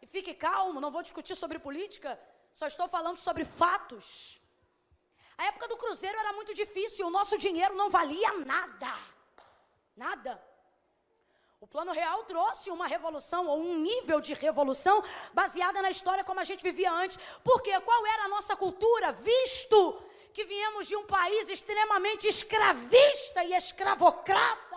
e 0.04 0.06
fique 0.06 0.36
calmo, 0.46 0.84
não 0.84 0.92
vou 0.96 1.02
discutir 1.08 1.36
sobre 1.44 1.58
política, 1.68 2.12
só 2.54 2.68
estou 2.68 2.88
falando 2.88 3.18
sobre 3.18 3.44
fatos. 3.44 4.08
A 5.40 5.46
época 5.46 5.68
do 5.72 5.80
Cruzeiro 5.82 6.20
era 6.24 6.34
muito 6.34 6.54
difícil, 6.54 7.08
o 7.08 7.16
nosso 7.20 7.36
dinheiro 7.46 7.76
não 7.82 7.90
valia 7.90 8.32
nada. 8.54 8.94
Nada. 10.06 10.51
O 11.64 11.68
Plano 11.68 11.92
Real 11.92 12.24
trouxe 12.24 12.72
uma 12.72 12.88
revolução, 12.88 13.46
ou 13.46 13.60
um 13.62 13.78
nível 13.78 14.20
de 14.20 14.34
revolução, 14.34 15.04
baseada 15.32 15.80
na 15.80 15.92
história 15.92 16.24
como 16.24 16.40
a 16.40 16.44
gente 16.44 16.64
vivia 16.64 16.92
antes. 16.92 17.20
Porque 17.44 17.80
qual 17.82 18.04
era 18.08 18.24
a 18.24 18.28
nossa 18.30 18.56
cultura, 18.56 19.12
visto 19.12 20.02
que 20.34 20.44
viemos 20.44 20.88
de 20.88 20.96
um 20.96 21.06
país 21.06 21.50
extremamente 21.50 22.28
escravista 22.28 23.44
e 23.44 23.54
escravocrata? 23.54 24.71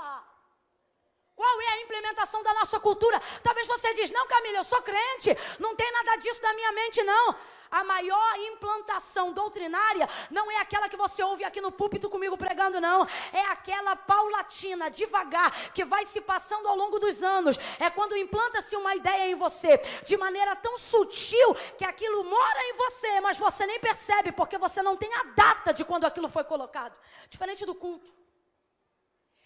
Qual 1.35 1.61
é 1.61 1.69
a 1.69 1.83
implementação 1.83 2.43
da 2.43 2.55
nossa 2.55 2.79
cultura? 2.79 3.21
Talvez 3.43 3.67
você 3.67 3.93
diz, 3.95 4.11
não, 4.11 4.27
Camila, 4.27 4.59
eu 4.59 4.65
sou 4.65 4.81
crente, 4.83 5.37
não 5.59 5.75
tem 5.75 5.91
nada 5.91 6.17
disso 6.17 6.43
na 6.43 6.53
minha 6.53 6.73
mente, 6.73 7.03
não. 7.03 7.37
A 7.71 7.83
maior 7.83 8.39
implantação 8.39 9.33
doutrinária 9.33 10.09
não 10.31 10.49
é 10.49 10.59
aquela 10.59 10.89
que 10.89 10.97
você 10.97 11.25
ouve 11.25 11.43
aqui 11.43 11.61
no 11.61 11.73
púlpito 11.73 12.09
comigo 12.09 12.37
pregando, 12.37 12.81
não. 12.81 13.05
É 13.33 13.41
aquela 13.47 13.97
paulatina, 13.97 14.89
devagar, 14.89 15.73
que 15.73 15.85
vai 15.85 16.05
se 16.05 16.21
passando 16.21 16.69
ao 16.69 16.77
longo 16.77 17.01
dos 17.01 17.25
anos. 17.25 17.59
É 17.81 17.91
quando 17.91 18.17
implanta-se 18.17 18.77
uma 18.77 18.95
ideia 18.95 19.29
em 19.29 19.35
você, 19.35 19.79
de 20.07 20.17
maneira 20.17 20.55
tão 20.55 20.79
sutil 20.79 21.53
que 21.77 21.85
aquilo 21.85 22.23
mora 22.23 22.63
em 22.63 22.75
você, 22.75 23.21
mas 23.21 23.39
você 23.39 23.67
nem 23.67 23.81
percebe, 23.81 24.31
porque 24.31 24.57
você 24.57 24.81
não 24.81 24.97
tem 24.97 25.13
a 25.13 25.25
data 25.35 25.75
de 25.75 25.85
quando 25.85 26.05
aquilo 26.05 26.29
foi 26.29 26.45
colocado. 26.45 26.97
Diferente 27.29 27.67
do 27.67 27.75
culto. 27.75 28.24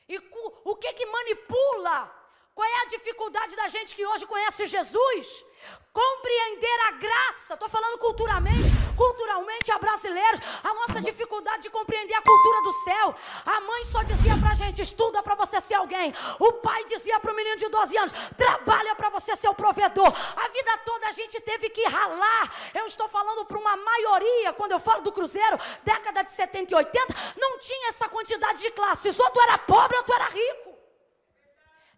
E 0.08 0.16
o 0.64 0.76
que 0.76 0.92
que 0.92 1.06
manipula? 1.06 2.14
Qual 2.54 2.68
é 2.68 2.82
a 2.82 2.86
dificuldade 2.86 3.54
da 3.54 3.68
gente 3.68 3.94
que 3.94 4.04
hoje 4.04 4.26
conhece 4.26 4.66
Jesus? 4.66 5.44
Compreender 5.92 6.80
a 6.86 6.90
graça, 6.92 7.54
estou 7.54 7.68
falando 7.68 7.98
culturalmente, 7.98 8.68
culturalmente 8.96 9.72
a 9.72 9.78
brasileiros, 9.78 10.40
a 10.62 10.72
nossa 10.74 11.00
dificuldade 11.00 11.62
de 11.62 11.70
compreender 11.70 12.14
a 12.14 12.22
cultura 12.22 12.62
do 12.62 12.72
céu. 12.72 13.14
A 13.44 13.60
mãe 13.62 13.84
só 13.84 14.02
dizia 14.04 14.36
pra 14.38 14.54
gente: 14.54 14.80
estuda 14.80 15.22
para 15.22 15.34
você 15.34 15.60
ser 15.60 15.74
alguém. 15.74 16.14
O 16.38 16.52
pai 16.52 16.84
dizia 16.84 17.18
para 17.18 17.32
o 17.32 17.34
menino 17.34 17.56
de 17.56 17.68
12 17.68 17.96
anos: 17.96 18.12
trabalha 18.36 18.94
para 18.94 19.08
você 19.08 19.34
ser 19.34 19.48
o 19.48 19.54
provedor. 19.54 20.12
A 20.36 20.48
vida 20.48 20.78
toda 20.84 21.08
a 21.08 21.12
gente 21.12 21.40
teve 21.40 21.68
que 21.70 21.84
ralar. 21.88 22.54
Eu 22.74 22.86
estou 22.86 23.08
falando 23.08 23.44
para 23.44 23.58
uma 23.58 23.76
maioria, 23.76 24.52
quando 24.52 24.72
eu 24.72 24.78
falo 24.78 25.02
do 25.02 25.10
Cruzeiro, 25.10 25.58
década 25.82 26.22
de 26.22 26.30
70 26.30 26.74
e 26.74 26.76
80, 26.76 27.14
não 27.36 27.58
tinha 27.58 27.88
essa 27.88 28.08
quantidade 28.08 28.62
de 28.62 28.70
classes. 28.70 29.18
Ou 29.18 29.30
tu 29.30 29.40
era 29.40 29.58
pobre 29.58 29.96
ou 29.96 30.04
tu 30.04 30.12
era 30.12 30.26
rico. 30.26 30.67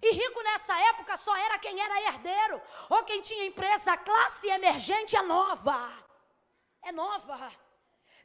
E 0.02 0.10
rico 0.12 0.42
nessa 0.42 0.78
época 0.90 1.16
só 1.16 1.36
era 1.36 1.58
quem 1.58 1.78
era 1.80 2.02
herdeiro, 2.02 2.60
ou 2.88 3.02
quem 3.04 3.20
tinha 3.20 3.44
empresa. 3.46 3.92
A 3.92 3.96
classe 3.96 4.48
emergente 4.48 5.14
é 5.14 5.22
nova. 5.22 5.92
É 6.82 6.90
nova. 6.90 7.50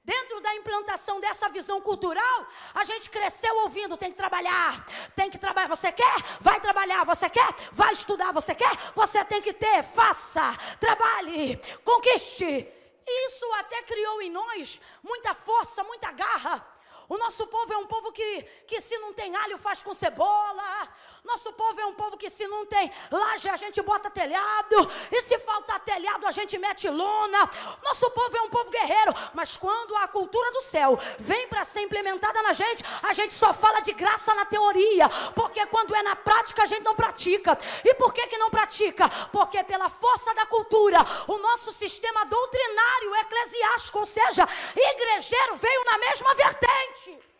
Dentro 0.03 0.39
da 0.39 0.53
implantação 0.53 1.19
dessa 1.19 1.49
visão 1.49 1.81
cultural, 1.81 2.47
a 2.75 2.83
gente 2.83 3.09
cresceu 3.09 3.53
ouvindo: 3.63 3.97
tem 3.97 4.11
que 4.11 4.17
trabalhar, 4.17 4.85
tem 5.15 5.31
que 5.31 5.38
trabalhar. 5.38 5.67
Você 5.67 5.91
quer? 5.91 6.15
Vai 6.39 6.61
trabalhar. 6.61 7.03
Você 7.05 7.27
quer? 7.27 7.53
Vai 7.71 7.91
estudar. 7.91 8.31
Você 8.31 8.53
quer? 8.53 8.73
Você 8.93 9.25
tem 9.25 9.41
que 9.41 9.51
ter. 9.51 9.83
Faça, 9.83 10.55
trabalhe, 10.79 11.59
conquiste. 11.83 12.71
Isso 13.07 13.53
até 13.53 13.81
criou 13.83 14.21
em 14.21 14.29
nós 14.29 14.79
muita 15.03 15.33
força, 15.33 15.83
muita 15.83 16.11
garra. 16.11 16.65
O 17.07 17.17
nosso 17.17 17.45
povo 17.47 17.71
é 17.71 17.77
um 17.77 17.85
povo 17.85 18.11
que, 18.11 18.41
que 18.67 18.81
se 18.81 18.97
não 18.97 19.13
tem 19.13 19.35
alho 19.35 19.57
faz 19.57 19.81
com 19.81 19.93
cebola. 19.93 20.88
Nosso 21.25 21.51
povo 21.53 21.79
é 21.81 21.85
um 21.85 21.93
povo 21.93 22.15
que 22.15 22.29
se 22.29 22.47
não 22.47 22.65
tem 22.67 22.91
laje 23.11 23.49
a 23.49 23.55
gente 23.55 23.81
bota 23.81 24.09
telhado, 24.11 24.89
e 25.11 25.21
se 25.23 25.39
faltar 25.39 25.79
telhado 25.79 26.25
a 26.27 26.31
gente 26.31 26.57
mete 26.57 26.88
lona. 26.88 27.49
Nosso 27.83 28.09
povo 28.11 28.38
é 28.38 28.41
um 28.41 28.49
povo 28.49 28.69
guerreiro, 28.69 29.11
mas 29.33 29.57
quando 29.57 29.95
a 29.95 30.07
cultura 30.07 30.51
do 30.51 30.61
céu 30.61 30.99
vem 31.17 31.47
para 31.47 31.63
ser 31.63 31.81
implementada 31.81 32.41
na 32.43 32.53
gente, 32.53 32.83
a 33.01 33.11
gente 33.13 33.33
só 33.33 33.53
fala 33.53 33.79
de 33.79 33.91
graça 33.93 34.35
na 34.35 34.45
teoria, 34.45 35.09
porque 35.33 35.65
quando 35.65 35.95
é 35.95 36.03
na 36.03 36.15
prática 36.15 36.63
a 36.63 36.67
gente 36.67 36.83
não 36.83 36.95
pratica. 36.95 37.57
E 37.83 37.95
por 37.95 38.13
que 38.13 38.27
que 38.27 38.38
não 38.38 38.51
pratica? 38.51 39.09
Porque 39.31 39.63
pela 39.63 39.89
força 39.89 40.33
da 40.35 40.45
cultura, 40.45 40.99
o 41.27 41.38
nosso 41.39 41.71
sistema 41.71 42.25
doutrinário 42.25 43.15
eclesiástico, 43.15 43.99
ou 43.99 44.05
seja, 44.05 44.47
igrejeiro 44.75 45.55
veio 45.55 45.83
na 45.85 45.97
mesma 45.97 46.35
vertente. 46.35 47.35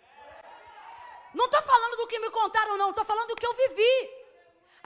Não 1.40 1.46
estou 1.46 1.62
falando 1.62 1.96
do 2.02 2.08
que 2.08 2.20
me 2.26 2.30
contaram, 2.40 2.78
não, 2.82 2.90
estou 2.92 3.06
falando 3.12 3.30
do 3.32 3.36
que 3.36 3.46
eu 3.46 3.54
vivi. 3.54 3.96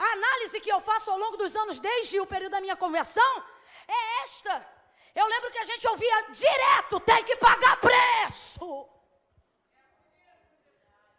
A 0.06 0.08
análise 0.18 0.60
que 0.64 0.72
eu 0.76 0.80
faço 0.80 1.10
ao 1.10 1.18
longo 1.18 1.36
dos 1.42 1.54
anos, 1.62 1.78
desde 1.78 2.18
o 2.20 2.26
período 2.26 2.52
da 2.52 2.60
minha 2.60 2.76
conversão, 2.84 3.32
é 3.86 4.00
esta. 4.24 4.54
Eu 5.14 5.26
lembro 5.26 5.50
que 5.50 5.58
a 5.58 5.68
gente 5.70 5.86
ouvia 5.92 6.18
direto: 6.44 7.00
tem 7.10 7.22
que 7.28 7.36
pagar 7.36 7.76
preço. 7.88 8.88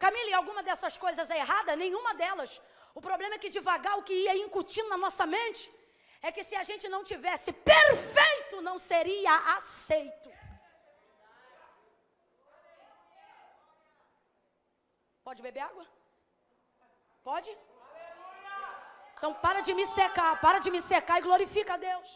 Camila, 0.04 0.38
alguma 0.38 0.64
dessas 0.64 0.98
coisas 0.98 1.30
é 1.30 1.38
errada? 1.44 1.76
Nenhuma 1.76 2.14
delas. 2.22 2.62
O 2.96 3.02
problema 3.08 3.36
é 3.36 3.38
que 3.44 3.56
devagar 3.58 3.98
o 3.98 4.04
que 4.08 4.14
ia 4.14 4.36
incutindo 4.36 4.90
na 4.90 4.98
nossa 4.98 5.26
mente 5.26 5.72
é 6.22 6.32
que 6.32 6.44
se 6.44 6.56
a 6.56 6.64
gente 6.64 6.90
não 6.90 7.04
tivesse 7.04 7.52
perfeito, 7.52 8.62
não 8.62 8.78
seria 8.80 9.34
aceito. 9.58 10.31
Pode 15.28 15.42
beber 15.48 15.62
água? 15.62 15.86
Pode? 17.24 17.50
Então 19.14 19.34
para 19.46 19.62
de 19.62 19.74
me 19.80 19.86
secar, 19.86 20.32
para 20.42 20.60
de 20.60 20.72
me 20.72 20.82
secar 20.82 21.20
e 21.20 21.26
glorifica 21.28 21.74
a 21.76 21.78
Deus. 21.78 22.10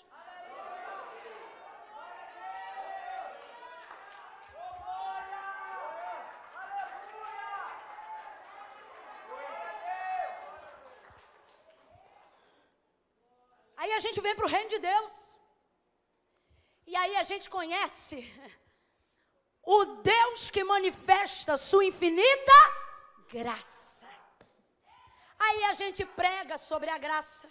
Aí 13.78 13.92
a 13.94 14.00
gente 14.00 14.20
vem 14.20 14.36
para 14.36 14.48
o 14.48 14.50
reino 14.50 14.70
de 14.70 14.80
Deus. 14.80 15.14
E 16.88 16.96
aí 16.96 17.16
a 17.18 17.24
gente 17.24 17.48
conhece 17.58 18.18
o 19.62 19.86
Deus 20.14 20.50
que 20.50 20.64
manifesta 20.64 21.56
sua 21.56 21.86
infinita 21.86 22.58
graça. 23.30 24.08
Aí 25.38 25.64
a 25.66 25.74
gente 25.74 26.06
prega 26.06 26.58
sobre 26.58 26.90
a 26.90 26.98
graça, 26.98 27.48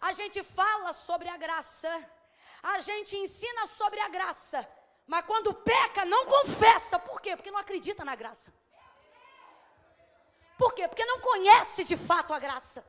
a 0.00 0.12
gente 0.12 0.42
fala 0.42 0.92
sobre 0.92 1.28
a 1.28 1.36
graça, 1.36 1.90
a 2.62 2.80
gente 2.80 3.16
ensina 3.16 3.66
sobre 3.66 4.00
a 4.00 4.08
graça, 4.08 4.68
mas 5.06 5.24
quando 5.24 5.54
peca, 5.54 6.04
não 6.04 6.26
confessa. 6.26 6.98
Por 6.98 7.20
quê? 7.20 7.36
Porque 7.36 7.50
não 7.50 7.58
acredita 7.58 8.04
na 8.04 8.16
graça. 8.16 8.52
Por 10.58 10.72
quê? 10.74 10.88
Porque 10.88 11.04
não 11.04 11.20
conhece 11.20 11.84
de 11.84 11.96
fato 11.96 12.34
a 12.34 12.38
graça. 12.38 12.84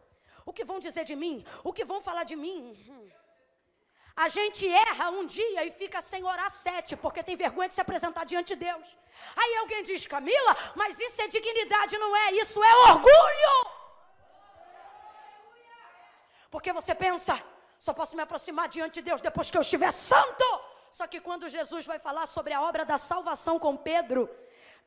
O 0.46 0.54
que 0.54 0.64
vão 0.64 0.80
dizer 0.80 1.04
de 1.04 1.16
mim? 1.16 1.46
O 1.64 1.74
que 1.74 1.86
vão 1.86 2.02
falar 2.02 2.24
de 2.24 2.36
mim? 2.36 2.74
Hum. 2.90 3.10
A 4.26 4.28
gente 4.36 4.68
erra 4.68 5.12
um 5.18 5.26
dia 5.38 5.64
e 5.68 5.70
fica 5.80 6.00
sem 6.02 6.24
orar 6.32 6.50
sete, 6.50 6.96
porque 7.04 7.22
tem 7.28 7.36
vergonha 7.36 7.68
de 7.70 7.76
se 7.76 7.82
apresentar 7.86 8.24
diante 8.32 8.50
de 8.54 8.58
Deus. 8.68 8.86
Aí 9.42 9.52
alguém 9.58 9.84
diz, 9.90 10.08
Camila, 10.08 10.54
mas 10.76 11.00
isso 11.00 11.22
é 11.22 11.28
dignidade, 11.28 12.00
não 12.04 12.12
é? 12.24 12.32
Isso 12.44 12.64
é 12.64 12.74
orgulho. 12.90 13.56
Porque 16.50 16.74
você 16.80 16.96
pensa, 16.96 17.36
só 17.86 17.94
posso 17.94 18.16
me 18.16 18.24
aproximar 18.24 18.68
diante 18.68 18.96
de 18.96 19.04
Deus 19.10 19.22
depois 19.22 19.52
que 19.52 19.58
eu 19.58 19.66
estiver 19.68 19.92
santo. 19.92 20.48
Só 20.90 21.06
que 21.06 21.20
quando 21.28 21.48
Jesus 21.48 21.86
vai 21.86 22.00
falar 22.00 22.26
sobre 22.26 22.54
a 22.54 22.62
obra 22.70 22.84
da 22.84 22.98
salvação 22.98 23.60
com 23.60 23.78
Pedro, 23.78 24.28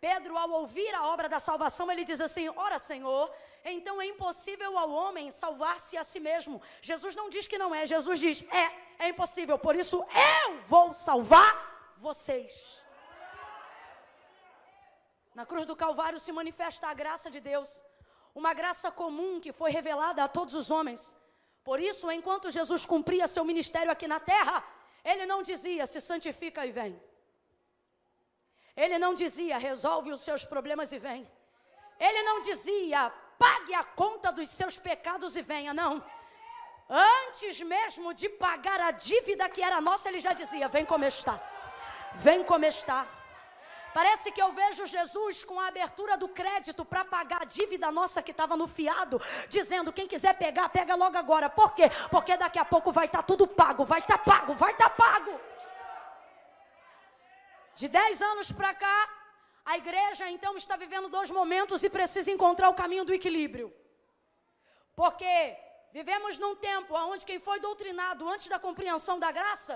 Pedro, 0.00 0.36
ao 0.36 0.50
ouvir 0.50 0.92
a 0.94 1.06
obra 1.06 1.28
da 1.28 1.38
salvação, 1.38 1.88
ele 1.92 2.04
diz 2.10 2.20
assim: 2.20 2.48
Ora, 2.56 2.78
Senhor, 2.80 3.30
então 3.64 4.00
é 4.00 4.06
impossível 4.06 4.76
ao 4.78 4.90
homem 4.90 5.30
salvar-se 5.30 5.96
a 5.96 6.04
si 6.04 6.20
mesmo. 6.20 6.60
Jesus 6.80 7.14
não 7.14 7.28
diz 7.28 7.46
que 7.46 7.58
não 7.58 7.74
é, 7.74 7.86
Jesus 7.86 8.18
diz: 8.18 8.42
É, 8.62 9.04
é 9.04 9.08
impossível, 9.08 9.58
por 9.58 9.74
isso 9.76 10.04
eu 10.36 10.60
vou 10.62 10.94
salvar 10.94 11.52
vocês. 11.96 12.80
Na 15.34 15.46
cruz 15.46 15.64
do 15.66 15.76
Calvário 15.76 16.18
se 16.18 16.32
manifesta 16.32 16.88
a 16.88 16.94
graça 16.94 17.30
de 17.30 17.40
Deus, 17.40 17.82
uma 18.34 18.52
graça 18.52 18.90
comum 18.90 19.40
que 19.40 19.52
foi 19.52 19.70
revelada 19.70 20.24
a 20.24 20.28
todos 20.28 20.54
os 20.54 20.70
homens. 20.70 21.14
Por 21.62 21.78
isso, 21.78 22.10
enquanto 22.10 22.50
Jesus 22.50 22.84
cumpria 22.86 23.28
seu 23.28 23.44
ministério 23.44 23.92
aqui 23.92 24.08
na 24.08 24.18
terra, 24.18 24.64
ele 25.04 25.26
não 25.26 25.42
dizia: 25.42 25.86
se 25.86 26.00
santifica 26.00 26.64
e 26.66 26.72
vem. 26.72 27.00
Ele 28.76 28.98
não 28.98 29.14
dizia: 29.14 29.58
resolve 29.58 30.10
os 30.10 30.20
seus 30.20 30.44
problemas 30.44 30.92
e 30.92 30.98
vem. 30.98 31.30
Ele 31.98 32.22
não 32.22 32.40
dizia, 32.40 33.12
pague 33.42 33.74
a 33.74 33.82
conta 33.82 34.30
dos 34.30 34.50
seus 34.50 34.78
pecados 34.78 35.34
e 35.34 35.42
venha, 35.52 35.72
não. 35.72 35.92
Antes 36.90 37.62
mesmo 37.62 38.12
de 38.12 38.28
pagar 38.28 38.80
a 38.88 38.90
dívida 38.90 39.48
que 39.48 39.62
era 39.62 39.80
nossa, 39.80 40.08
ele 40.10 40.20
já 40.20 40.32
dizia: 40.34 40.68
vem 40.68 40.84
como 40.84 41.04
está, 41.04 41.40
vem 42.26 42.44
como 42.44 42.66
está. 42.66 43.06
Parece 43.94 44.30
que 44.30 44.42
eu 44.42 44.52
vejo 44.52 44.86
Jesus 44.86 45.42
com 45.42 45.58
a 45.58 45.68
abertura 45.68 46.16
do 46.16 46.28
crédito 46.28 46.84
para 46.84 47.04
pagar 47.04 47.42
a 47.42 47.44
dívida 47.44 47.90
nossa 47.90 48.22
que 48.22 48.30
estava 48.30 48.56
no 48.56 48.66
fiado, 48.66 49.20
dizendo: 49.48 49.92
quem 49.92 50.06
quiser 50.06 50.34
pegar, 50.34 50.68
pega 50.68 50.94
logo 50.94 51.16
agora. 51.16 51.48
Por 51.48 51.72
quê? 51.72 51.90
Porque 52.10 52.36
daqui 52.36 52.58
a 52.58 52.64
pouco 52.64 52.92
vai 52.92 53.06
estar 53.06 53.22
tá 53.22 53.28
tudo 53.30 53.46
pago, 53.46 53.84
vai 53.86 54.00
estar 54.00 54.18
tá 54.18 54.24
pago, 54.24 54.54
vai 54.54 54.72
estar 54.72 54.90
tá 54.90 54.96
pago. 54.96 55.40
De 57.74 57.88
10 57.88 58.22
anos 58.22 58.52
para 58.52 58.74
cá, 58.74 59.08
a 59.70 59.76
igreja 59.82 60.24
então 60.34 60.52
está 60.62 60.74
vivendo 60.84 61.08
dois 61.16 61.30
momentos 61.38 61.82
e 61.86 61.88
precisa 61.96 62.30
encontrar 62.34 62.68
o 62.70 62.78
caminho 62.82 63.04
do 63.08 63.14
equilíbrio. 63.18 63.68
Porque 65.00 65.32
vivemos 65.96 66.38
num 66.42 66.54
tempo 66.68 66.92
onde 67.12 67.26
quem 67.28 67.38
foi 67.48 67.58
doutrinado 67.66 68.28
antes 68.34 68.48
da 68.52 68.58
compreensão 68.66 69.16
da 69.24 69.30
graça 69.40 69.74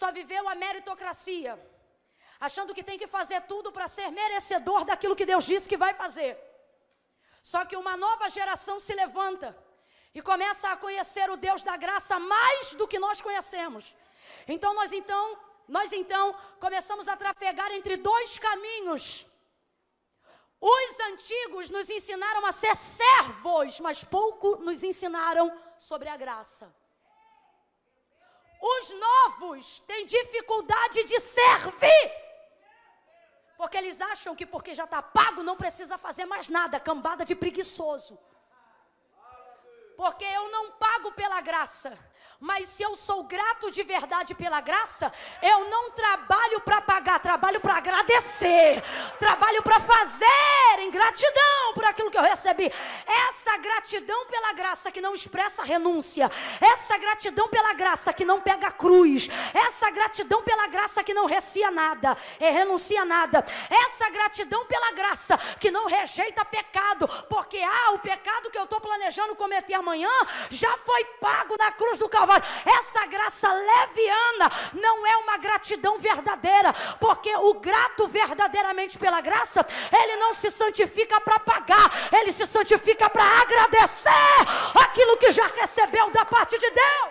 só 0.00 0.08
viveu 0.18 0.44
a 0.48 0.54
meritocracia 0.64 1.52
achando 2.46 2.74
que 2.76 2.86
tem 2.88 2.98
que 3.00 3.12
fazer 3.16 3.40
tudo 3.52 3.70
para 3.74 3.86
ser 3.96 4.08
merecedor 4.20 4.80
daquilo 4.90 5.18
que 5.18 5.30
Deus 5.32 5.44
disse 5.50 5.70
que 5.72 5.82
vai 5.84 5.92
fazer. 6.02 6.32
Só 7.50 7.60
que 7.68 7.76
uma 7.82 7.96
nova 7.96 8.28
geração 8.38 8.76
se 8.86 8.94
levanta 9.02 9.48
e 10.16 10.20
começa 10.30 10.66
a 10.70 10.76
conhecer 10.84 11.30
o 11.30 11.36
Deus 11.46 11.62
da 11.68 11.76
graça 11.84 12.18
mais 12.34 12.74
do 12.80 12.88
que 12.90 12.98
nós 13.06 13.20
conhecemos. 13.26 13.94
Então 14.54 14.74
nós 14.78 14.92
então, 15.00 15.24
nós 15.68 15.92
então 15.92 16.34
começamos 16.60 17.08
a 17.08 17.16
trafegar 17.16 17.70
entre 17.72 17.96
dois 17.96 18.38
caminhos. 18.38 19.26
Os 20.60 21.00
antigos 21.00 21.70
nos 21.70 21.90
ensinaram 21.90 22.46
a 22.46 22.52
ser 22.52 22.76
servos, 22.76 23.80
mas 23.80 24.04
pouco 24.04 24.56
nos 24.58 24.84
ensinaram 24.84 25.52
sobre 25.76 26.08
a 26.08 26.16
graça. 26.16 26.72
Os 28.60 28.90
novos 28.90 29.80
têm 29.80 30.06
dificuldade 30.06 31.02
de 31.02 31.18
servir. 31.18 32.22
Porque 33.56 33.76
eles 33.76 34.00
acham 34.00 34.36
que 34.36 34.46
porque 34.46 34.72
já 34.72 34.84
está 34.84 35.02
pago 35.02 35.42
não 35.42 35.56
precisa 35.56 35.98
fazer 35.98 36.26
mais 36.26 36.48
nada, 36.48 36.78
cambada 36.78 37.24
de 37.24 37.34
preguiçoso. 37.34 38.16
Porque 39.96 40.24
eu 40.24 40.48
não 40.50 40.72
pago 40.72 41.12
pela 41.12 41.40
graça. 41.40 41.98
Mas 42.44 42.70
se 42.70 42.82
eu 42.82 42.96
sou 42.96 43.22
grato 43.22 43.70
de 43.70 43.84
verdade 43.84 44.34
pela 44.34 44.60
graça, 44.60 45.12
eu 45.40 45.70
não 45.70 45.92
trabalho 45.92 46.60
para 46.62 46.80
pagar, 46.80 47.20
trabalho 47.20 47.60
para 47.60 47.76
agradecer, 47.76 48.82
trabalho 49.16 49.62
para 49.62 49.78
fazer 49.78 50.26
em 50.80 50.90
gratidão 50.90 51.72
por 51.72 51.84
aquilo 51.84 52.10
que 52.10 52.18
eu 52.18 52.22
recebi. 52.22 52.68
Essa 53.06 53.56
gratidão 53.58 54.26
pela 54.26 54.52
graça 54.54 54.90
que 54.90 55.00
não 55.00 55.14
expressa 55.14 55.62
renúncia, 55.62 56.28
essa 56.60 56.98
gratidão 56.98 57.46
pela 57.46 57.74
graça 57.74 58.12
que 58.12 58.24
não 58.24 58.40
pega 58.40 58.72
cruz, 58.72 59.28
essa 59.54 59.88
gratidão 59.90 60.42
pela 60.42 60.66
graça 60.66 61.04
que 61.04 61.14
não 61.14 61.26
recia 61.26 61.70
nada, 61.70 62.18
e 62.40 62.50
renuncia 62.50 63.04
nada, 63.04 63.44
essa 63.70 64.10
gratidão 64.10 64.66
pela 64.66 64.90
graça 64.90 65.38
que 65.60 65.70
não 65.70 65.86
rejeita 65.86 66.44
pecado, 66.44 67.06
porque 67.28 67.58
ah, 67.58 67.92
o 67.92 68.00
pecado 68.00 68.50
que 68.50 68.58
eu 68.58 68.64
estou 68.64 68.80
planejando 68.80 69.36
cometer 69.36 69.74
amanhã 69.74 70.10
já 70.50 70.76
foi 70.78 71.04
pago 71.20 71.54
na 71.56 71.70
cruz 71.70 71.98
do 71.98 72.08
Calvário. 72.08 72.31
Essa 72.78 73.06
graça 73.06 73.52
leviana 73.52 74.50
não 74.72 75.06
é 75.06 75.16
uma 75.18 75.36
gratidão 75.36 75.98
verdadeira, 75.98 76.72
porque 76.98 77.34
o 77.36 77.54
grato 77.54 78.06
verdadeiramente 78.06 78.98
pela 78.98 79.20
graça, 79.20 79.64
ele 80.00 80.16
não 80.16 80.32
se 80.32 80.50
santifica 80.50 81.20
para 81.20 81.38
pagar, 81.38 81.88
ele 82.18 82.32
se 82.32 82.46
santifica 82.46 83.08
para 83.10 83.24
agradecer 83.42 84.36
aquilo 84.84 85.16
que 85.16 85.30
já 85.30 85.46
recebeu 85.46 86.10
da 86.10 86.24
parte 86.24 86.58
de 86.58 86.70
Deus. 86.70 87.10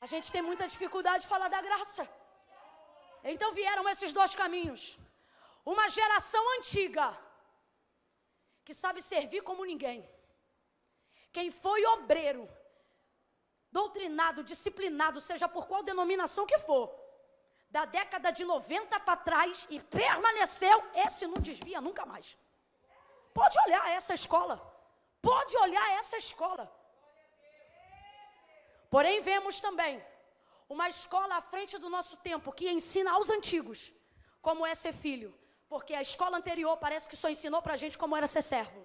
A 0.00 0.06
gente 0.06 0.32
tem 0.34 0.42
muita 0.42 0.66
dificuldade 0.66 1.22
de 1.24 1.30
falar 1.32 1.48
da 1.48 1.60
graça. 1.60 2.08
Então 3.32 3.52
vieram 3.52 3.86
esses 3.88 4.12
dois 4.18 4.34
caminhos. 4.34 4.98
Uma 5.72 5.86
geração 5.90 6.42
antiga, 6.56 7.06
que 8.64 8.74
sabe 8.74 9.02
servir 9.02 9.42
como 9.42 9.64
ninguém. 9.72 9.98
Quem 11.32 11.50
foi 11.50 11.84
obreiro, 11.86 12.48
doutrinado, 13.70 14.42
disciplinado, 14.42 15.20
seja 15.20 15.48
por 15.48 15.66
qual 15.68 15.82
denominação 15.82 16.46
que 16.46 16.58
for, 16.58 16.86
da 17.70 17.84
década 17.84 18.30
de 18.32 18.44
90 18.44 18.98
para 19.00 19.16
trás 19.16 19.66
e 19.70 19.78
permaneceu, 19.78 20.76
esse 20.94 21.26
não 21.26 21.34
desvia 21.34 21.80
nunca 21.80 22.04
mais. 22.04 22.36
Pode 23.32 23.56
olhar 23.66 23.88
essa 23.90 24.12
escola. 24.12 24.56
Pode 25.22 25.56
olhar 25.56 25.88
essa 26.00 26.16
escola. 26.16 26.64
Porém, 28.94 29.20
vemos 29.20 29.60
também 29.60 30.04
uma 30.68 30.88
escola 30.88 31.36
à 31.36 31.40
frente 31.40 31.78
do 31.78 31.88
nosso 31.88 32.16
tempo 32.28 32.52
que 32.52 32.68
ensina 32.68 33.12
aos 33.12 33.30
antigos 33.30 33.92
como 34.42 34.66
é 34.66 34.74
ser 34.74 34.92
filho. 34.92 35.32
Porque 35.68 35.94
a 35.94 36.02
escola 36.02 36.36
anterior 36.38 36.76
parece 36.76 37.08
que 37.08 37.16
só 37.16 37.28
ensinou 37.28 37.62
para 37.62 37.74
a 37.74 37.76
gente 37.76 37.96
como 37.96 38.16
era 38.16 38.26
ser 38.26 38.42
servo. 38.42 38.84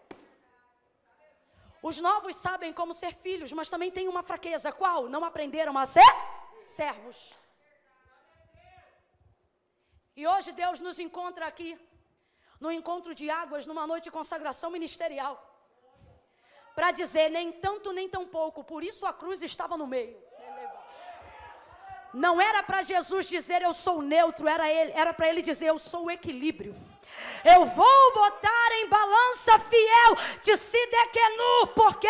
Os 1.82 2.00
novos 2.02 2.36
sabem 2.36 2.74
como 2.74 2.94
ser 2.94 3.14
filhos, 3.14 3.52
mas 3.54 3.70
também 3.70 3.92
têm 3.92 4.08
uma 4.08 4.24
fraqueza. 4.24 4.72
Qual? 4.72 5.08
Não 5.08 5.24
aprenderam 5.24 5.78
a 5.78 5.86
ser 5.86 6.06
servos. 6.60 7.36
E 10.16 10.26
hoje 10.26 10.52
Deus 10.52 10.80
nos 10.80 10.98
encontra 10.98 11.46
aqui, 11.46 11.78
no 12.60 12.72
encontro 12.72 13.14
de 13.14 13.30
águas, 13.30 13.68
numa 13.68 13.86
noite 13.86 14.06
de 14.06 14.12
consagração 14.12 14.72
ministerial, 14.72 15.34
para 16.74 16.92
dizer 16.92 17.30
nem 17.30 17.52
tanto 17.52 17.92
nem 17.92 18.08
tão 18.08 18.26
pouco, 18.26 18.64
por 18.64 18.82
isso 18.84 19.06
a 19.06 19.14
cruz 19.14 19.44
estava 19.44 19.78
no 19.78 19.86
meio. 19.86 20.18
Não 22.14 22.40
era 22.40 22.64
para 22.64 22.82
Jesus 22.82 23.28
dizer 23.28 23.62
eu 23.62 23.74
sou 23.74 24.02
neutro, 24.02 24.48
era 24.48 24.70
ele, 24.72 24.92
era 24.94 25.14
para 25.14 25.28
ele 25.28 25.42
dizer 25.42 25.68
eu 25.68 25.78
sou 25.78 26.06
o 26.06 26.12
equilíbrio. 26.12 26.74
Eu 27.44 27.66
vou 27.66 28.14
botar 28.14 28.72
em 28.74 28.88
balança 28.88 29.60
fiel 29.60 30.16
de 30.42 30.58
Sidequenu. 30.58 31.68
Por 31.76 31.98
quê? 31.98 32.08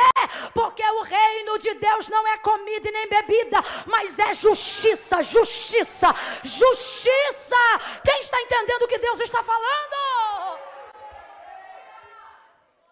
Porque 0.53 0.84
o 0.84 1.01
reino 1.01 1.60
de 1.60 1.74
Deus 1.74 2.08
não 2.08 2.26
é 2.28 2.38
comida 2.38 2.88
e 2.88 2.91
nem 2.91 3.10
bebida, 3.10 3.58
mas 3.86 4.18
é 4.20 4.34
justiça, 4.34 5.22
justiça, 5.22 6.08
justiça. 6.43 7.58
Quem 8.03 8.20
está 8.20 8.41
entendendo 8.41 8.84
o 8.84 8.88
que 8.88 8.97
Deus 8.97 9.20
está 9.20 9.43
falando? 9.43 10.60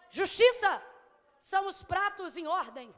Justiça 0.09 0.82
são 1.39 1.66
os 1.66 1.82
pratos 1.82 2.38
em 2.38 2.47
ordem. 2.47 2.93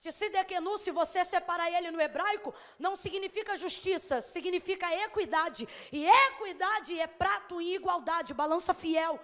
Tsidequenu, 0.00 0.78
se 0.78 0.90
você 0.90 1.22
separar 1.24 1.70
ele 1.70 1.90
no 1.90 2.00
hebraico, 2.00 2.54
não 2.78 2.96
significa 2.96 3.56
justiça, 3.64 4.20
significa 4.22 4.94
equidade. 5.06 5.68
E 5.92 6.06
equidade 6.06 6.98
é 6.98 7.06
prato 7.06 7.60
em 7.60 7.74
igualdade, 7.74 8.32
balança 8.32 8.72
fiel. 8.72 9.20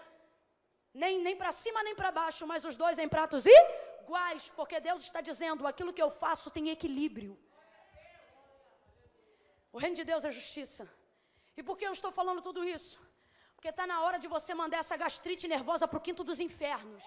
Nem, 0.93 1.19
nem 1.27 1.35
para 1.35 1.53
cima 1.63 1.83
nem 1.83 1.95
para 1.95 2.11
baixo, 2.11 2.47
mas 2.47 2.65
os 2.65 2.77
dois 2.77 2.99
em 2.99 3.09
pratos 3.09 3.47
iguais, 3.47 4.53
porque 4.55 4.79
Deus 4.79 5.01
está 5.03 5.23
dizendo: 5.23 5.67
aquilo 5.67 5.95
que 5.97 6.05
eu 6.07 6.11
faço 6.11 6.51
tem 6.51 6.69
equilíbrio. 6.69 7.33
O 9.73 9.79
reino 9.79 9.97
de 9.97 10.05
Deus 10.05 10.25
é 10.27 10.31
justiça. 10.31 10.85
E 11.57 11.63
por 11.63 11.77
que 11.79 11.87
eu 11.87 11.93
estou 11.93 12.13
falando 12.13 12.43
tudo 12.43 12.63
isso? 12.77 13.01
Porque 13.55 13.69
está 13.69 13.87
na 13.87 13.99
hora 14.03 14.19
de 14.19 14.29
você 14.29 14.53
mandar 14.55 14.79
essa 14.85 14.97
gastrite 14.97 15.49
nervosa 15.49 15.89
para 15.89 15.99
o 15.99 16.07
quinto 16.07 16.23
dos 16.23 16.39
infernos. 16.39 17.05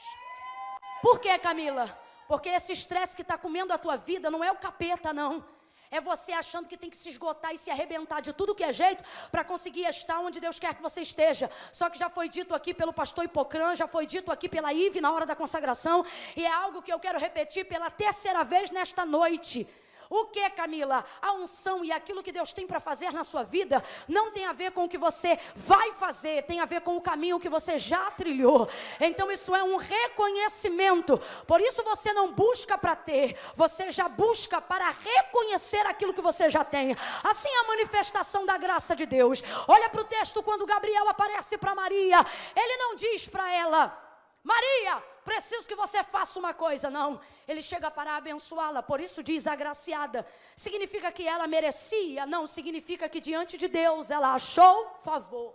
Por 1.03 1.19
que, 1.19 1.37
Camila? 1.39 1.85
Porque 2.29 2.49
esse 2.49 2.71
estresse 2.71 3.15
que 3.15 3.23
está 3.23 3.39
comendo 3.39 3.73
a 3.73 3.77
tua 3.77 3.97
vida 3.97 4.29
não 4.29 4.43
é 4.43 4.51
o 4.51 4.55
capeta, 4.55 5.11
não. 5.11 5.43
É 5.89 5.99
você 5.99 6.31
achando 6.31 6.69
que 6.69 6.77
tem 6.77 6.87
que 6.87 6.95
se 6.95 7.09
esgotar 7.09 7.51
e 7.51 7.57
se 7.57 7.71
arrebentar 7.71 8.21
de 8.21 8.31
tudo 8.31 8.53
que 8.53 8.63
é 8.63 8.71
jeito 8.71 9.03
para 9.31 9.43
conseguir 9.43 9.85
estar 9.87 10.19
onde 10.19 10.39
Deus 10.39 10.59
quer 10.59 10.75
que 10.75 10.81
você 10.83 11.01
esteja. 11.01 11.49
Só 11.73 11.89
que 11.89 11.97
já 11.97 12.07
foi 12.07 12.29
dito 12.29 12.53
aqui 12.53 12.71
pelo 12.71 12.93
pastor 12.93 13.25
Hipocrã, 13.25 13.73
já 13.73 13.87
foi 13.87 14.05
dito 14.05 14.31
aqui 14.31 14.47
pela 14.47 14.71
Ive 14.71 15.01
na 15.01 15.11
hora 15.11 15.25
da 15.25 15.35
consagração, 15.35 16.05
e 16.35 16.45
é 16.45 16.53
algo 16.53 16.83
que 16.83 16.93
eu 16.93 16.99
quero 16.99 17.17
repetir 17.17 17.65
pela 17.65 17.89
terceira 17.89 18.43
vez 18.43 18.69
nesta 18.69 19.03
noite. 19.03 19.67
O 20.09 20.25
que, 20.25 20.49
Camila? 20.49 21.05
A 21.21 21.33
unção 21.33 21.85
e 21.85 21.91
aquilo 21.91 22.23
que 22.23 22.31
Deus 22.31 22.51
tem 22.51 22.65
para 22.65 22.79
fazer 22.79 23.13
na 23.13 23.23
sua 23.23 23.43
vida 23.43 23.83
não 24.07 24.31
tem 24.31 24.43
a 24.45 24.53
ver 24.53 24.71
com 24.71 24.85
o 24.85 24.89
que 24.89 24.97
você 24.97 25.37
vai 25.55 25.93
fazer, 25.93 26.43
tem 26.45 26.59
a 26.59 26.65
ver 26.65 26.81
com 26.81 26.97
o 26.97 27.01
caminho 27.01 27.39
que 27.39 27.47
você 27.47 27.77
já 27.77 28.09
trilhou. 28.09 28.67
Então 28.99 29.31
isso 29.31 29.55
é 29.55 29.63
um 29.63 29.75
reconhecimento. 29.75 31.21
Por 31.45 31.61
isso 31.61 31.83
você 31.83 32.11
não 32.11 32.31
busca 32.31 32.75
para 32.75 32.95
ter, 32.95 33.37
você 33.53 33.91
já 33.91 34.09
busca 34.09 34.59
para 34.59 34.89
reconhecer 34.89 35.85
aquilo 35.85 36.13
que 36.13 36.21
você 36.21 36.49
já 36.49 36.65
tem. 36.65 36.95
Assim 37.23 37.49
é 37.49 37.59
a 37.59 37.67
manifestação 37.67 38.47
da 38.47 38.57
graça 38.57 38.95
de 38.95 39.05
Deus. 39.05 39.43
Olha 39.67 39.89
para 39.89 40.01
o 40.01 40.05
texto 40.05 40.41
quando 40.41 40.65
Gabriel 40.65 41.07
aparece 41.07 41.55
para 41.55 41.75
Maria, 41.75 42.25
ele 42.55 42.77
não 42.77 42.95
diz 42.95 43.27
para 43.27 43.53
ela: 43.53 43.95
Maria, 44.43 45.03
preciso 45.29 45.67
que 45.69 45.81
você 45.83 45.99
faça 46.13 46.35
uma 46.43 46.53
coisa. 46.65 46.87
Não, 46.97 47.09
ele 47.47 47.61
chega 47.69 47.89
para 47.97 48.17
abençoá-la, 48.19 48.81
por 48.91 48.99
isso 49.07 49.19
diz 49.29 49.43
agraciada. 49.55 50.19
Significa 50.65 51.09
que 51.17 51.25
ela 51.33 51.45
merecia? 51.55 52.25
Não, 52.33 52.43
significa 52.57 53.07
que 53.13 53.21
diante 53.29 53.55
de 53.63 53.67
Deus 53.81 54.09
ela 54.17 54.29
achou 54.39 54.75
favor. 55.07 55.51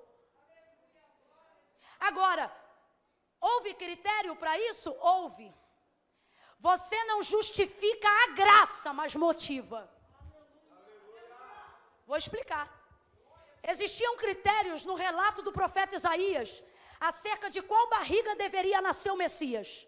Agora, 2.08 2.44
houve 3.50 3.72
critério 3.82 4.34
para 4.42 4.54
isso? 4.70 4.90
Houve. 5.12 5.48
Você 6.68 6.98
não 7.10 7.18
justifica 7.34 8.08
a 8.22 8.26
graça, 8.42 8.88
mas 9.00 9.16
motiva. 9.26 9.80
Vou 12.08 12.18
explicar. 12.22 12.66
Existiam 13.72 14.14
critérios 14.22 14.80
no 14.90 14.94
relato 15.04 15.40
do 15.46 15.52
profeta 15.60 15.96
Isaías 16.00 16.50
acerca 17.08 17.48
de 17.54 17.60
qual 17.62 17.88
barriga 17.88 18.34
deveria 18.44 18.80
nascer 18.80 19.10
o 19.12 19.16
Messias. 19.16 19.86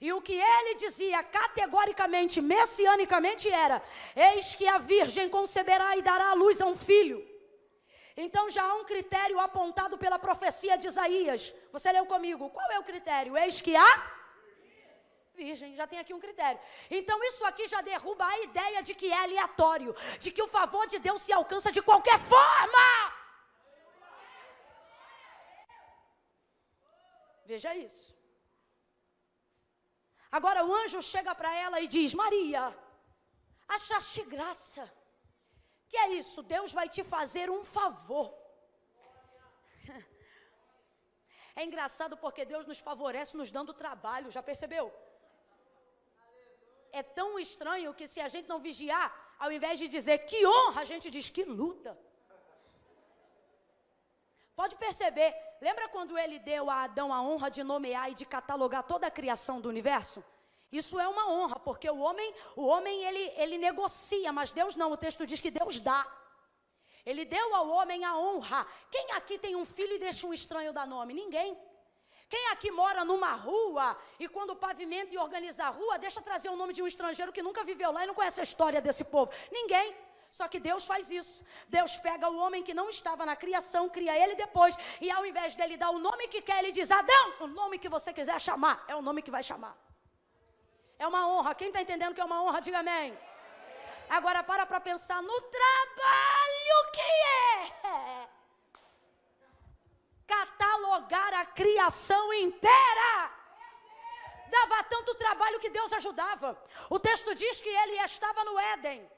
E 0.00 0.12
o 0.12 0.20
que 0.20 0.34
ele 0.34 0.74
dizia 0.74 1.22
categoricamente, 1.22 2.40
messianicamente 2.40 3.48
era: 3.48 3.82
Eis 4.14 4.54
que 4.54 4.66
a 4.66 4.78
virgem 4.78 5.28
conceberá 5.28 5.96
e 5.96 6.02
dará 6.02 6.30
à 6.30 6.34
luz 6.34 6.60
a 6.60 6.66
um 6.66 6.76
filho. 6.76 7.18
Então 8.24 8.48
já 8.50 8.62
há 8.62 8.74
um 8.74 8.84
critério 8.84 9.38
apontado 9.38 9.96
pela 9.98 10.18
profecia 10.18 10.76
de 10.76 10.86
Isaías. 10.86 11.52
Você 11.72 11.90
leu 11.92 12.06
comigo? 12.06 12.50
Qual 12.50 12.70
é 12.72 12.78
o 12.78 12.88
critério? 12.90 13.36
Eis 13.36 13.60
que 13.60 13.74
a 13.76 14.16
virgem, 15.34 15.76
já 15.76 15.86
tem 15.86 15.98
aqui 15.98 16.14
um 16.14 16.18
critério. 16.18 16.58
Então 16.90 17.22
isso 17.24 17.44
aqui 17.44 17.68
já 17.68 17.82
derruba 17.82 18.26
a 18.26 18.38
ideia 18.40 18.82
de 18.82 18.94
que 18.94 19.12
é 19.12 19.18
aleatório, 19.22 19.94
de 20.18 20.30
que 20.30 20.42
o 20.42 20.48
favor 20.48 20.86
de 20.86 20.98
Deus 20.98 21.20
se 21.22 21.32
alcança 21.32 21.70
de 21.70 21.82
qualquer 21.82 22.18
forma. 22.18 23.15
Veja 27.50 27.72
isso. 27.86 28.08
Agora 30.38 30.60
o 30.68 30.72
anjo 30.82 31.00
chega 31.12 31.32
para 31.40 31.50
ela 31.64 31.80
e 31.84 31.86
diz: 31.96 32.12
Maria, 32.22 32.62
achaste 33.76 34.22
graça. 34.34 34.84
Que 35.90 35.98
é 36.04 36.08
isso? 36.20 36.42
Deus 36.54 36.72
vai 36.78 36.88
te 36.96 37.02
fazer 37.14 37.48
um 37.58 37.64
favor. 37.78 38.28
É 41.60 41.64
engraçado 41.66 42.14
porque 42.22 42.42
Deus 42.50 42.64
nos 42.70 42.80
favorece 42.86 43.38
nos 43.40 43.50
dando 43.56 43.72
trabalho, 43.82 44.32
já 44.34 44.42
percebeu? 44.48 44.86
É 47.00 47.02
tão 47.18 47.28
estranho 47.44 47.94
que 47.98 48.06
se 48.12 48.20
a 48.24 48.28
gente 48.34 48.50
não 48.52 48.58
vigiar, 48.66 49.06
ao 49.44 49.50
invés 49.56 49.78
de 49.82 49.86
dizer 49.94 50.18
que 50.30 50.38
honra, 50.46 50.82
a 50.82 50.88
gente 50.90 51.06
diz 51.14 51.30
que 51.36 51.44
luta. 51.60 51.92
Pode 54.60 54.76
perceber, 54.84 55.30
lembra 55.60 55.88
quando 55.88 56.18
ele 56.18 56.38
deu 56.38 56.68
a 56.70 56.82
Adão 56.82 57.12
a 57.12 57.20
honra 57.22 57.50
de 57.50 57.62
nomear 57.62 58.10
e 58.10 58.14
de 58.14 58.24
catalogar 58.24 58.82
toda 58.82 59.06
a 59.06 59.10
criação 59.10 59.60
do 59.60 59.68
universo? 59.68 60.24
Isso 60.70 60.98
é 60.98 61.06
uma 61.08 61.30
honra, 61.30 61.58
porque 61.60 61.88
o 61.88 61.98
homem, 61.98 62.34
o 62.56 62.66
homem 62.66 63.02
ele, 63.04 63.32
ele 63.36 63.58
negocia, 63.58 64.32
mas 64.32 64.50
Deus 64.50 64.74
não. 64.74 64.92
O 64.92 64.96
texto 64.96 65.24
diz 65.24 65.40
que 65.40 65.50
Deus 65.50 65.78
dá. 65.80 66.06
Ele 67.04 67.24
deu 67.24 67.54
ao 67.54 67.68
homem 67.68 68.04
a 68.04 68.18
honra. 68.18 68.66
Quem 68.90 69.12
aqui 69.12 69.38
tem 69.38 69.54
um 69.54 69.64
filho 69.64 69.94
e 69.94 69.98
deixa 69.98 70.26
um 70.26 70.34
estranho 70.34 70.72
dar 70.72 70.86
nome? 70.86 71.14
Ninguém. 71.14 71.56
Quem 72.28 72.48
aqui 72.48 72.70
mora 72.72 73.04
numa 73.04 73.32
rua 73.34 73.96
e 74.18 74.26
quando 74.28 74.56
pavimenta 74.56 75.14
e 75.14 75.18
organiza 75.18 75.66
a 75.66 75.68
rua, 75.68 75.98
deixa 75.98 76.20
trazer 76.20 76.48
o 76.48 76.56
nome 76.56 76.72
de 76.72 76.82
um 76.82 76.86
estrangeiro 76.86 77.32
que 77.32 77.42
nunca 77.42 77.62
viveu 77.62 77.92
lá 77.92 78.02
e 78.02 78.06
não 78.08 78.14
conhece 78.14 78.40
a 78.40 78.42
história 78.42 78.80
desse 78.80 79.04
povo? 79.04 79.30
Ninguém. 79.52 79.96
Só 80.30 80.48
que 80.48 80.60
Deus 80.60 80.86
faz 80.86 81.10
isso. 81.10 81.44
Deus 81.68 81.98
pega 81.98 82.28
o 82.28 82.38
homem 82.38 82.62
que 82.62 82.74
não 82.74 82.88
estava 82.88 83.24
na 83.24 83.36
criação, 83.36 83.88
cria 83.88 84.16
ele 84.22 84.34
depois, 84.34 84.76
e 85.00 85.10
ao 85.10 85.24
invés 85.24 85.56
dele 85.56 85.76
dar 85.76 85.90
o 85.90 85.98
nome 85.98 86.28
que 86.28 86.42
quer, 86.42 86.58
ele 86.58 86.72
diz: 86.72 86.90
Adão, 86.90 87.34
o 87.40 87.46
nome 87.46 87.78
que 87.78 87.88
você 87.88 88.12
quiser 88.12 88.40
chamar, 88.40 88.84
é 88.88 88.94
o 88.94 89.02
nome 89.02 89.22
que 89.22 89.30
vai 89.30 89.42
chamar. 89.42 89.76
É 90.98 91.06
uma 91.06 91.28
honra. 91.28 91.54
Quem 91.54 91.68
está 91.68 91.80
entendendo 91.82 92.14
que 92.14 92.20
é 92.20 92.24
uma 92.24 92.42
honra, 92.42 92.60
diga 92.60 92.78
amém. 92.78 93.16
Agora 94.08 94.42
para 94.42 94.64
para 94.64 94.80
pensar 94.80 95.20
no 95.22 95.40
trabalho 95.42 96.78
que 96.94 97.00
é 97.00 98.28
catalogar 100.26 101.32
a 101.34 101.44
criação 101.46 102.32
inteira. 102.32 103.30
Dava 104.48 104.84
tanto 104.84 105.14
trabalho 105.14 105.58
que 105.58 105.70
Deus 105.70 105.92
ajudava. 105.92 106.56
O 106.88 106.98
texto 106.98 107.34
diz 107.34 107.60
que 107.60 107.68
ele 107.68 107.96
estava 108.02 108.44
no 108.44 108.58
Éden, 108.58 109.10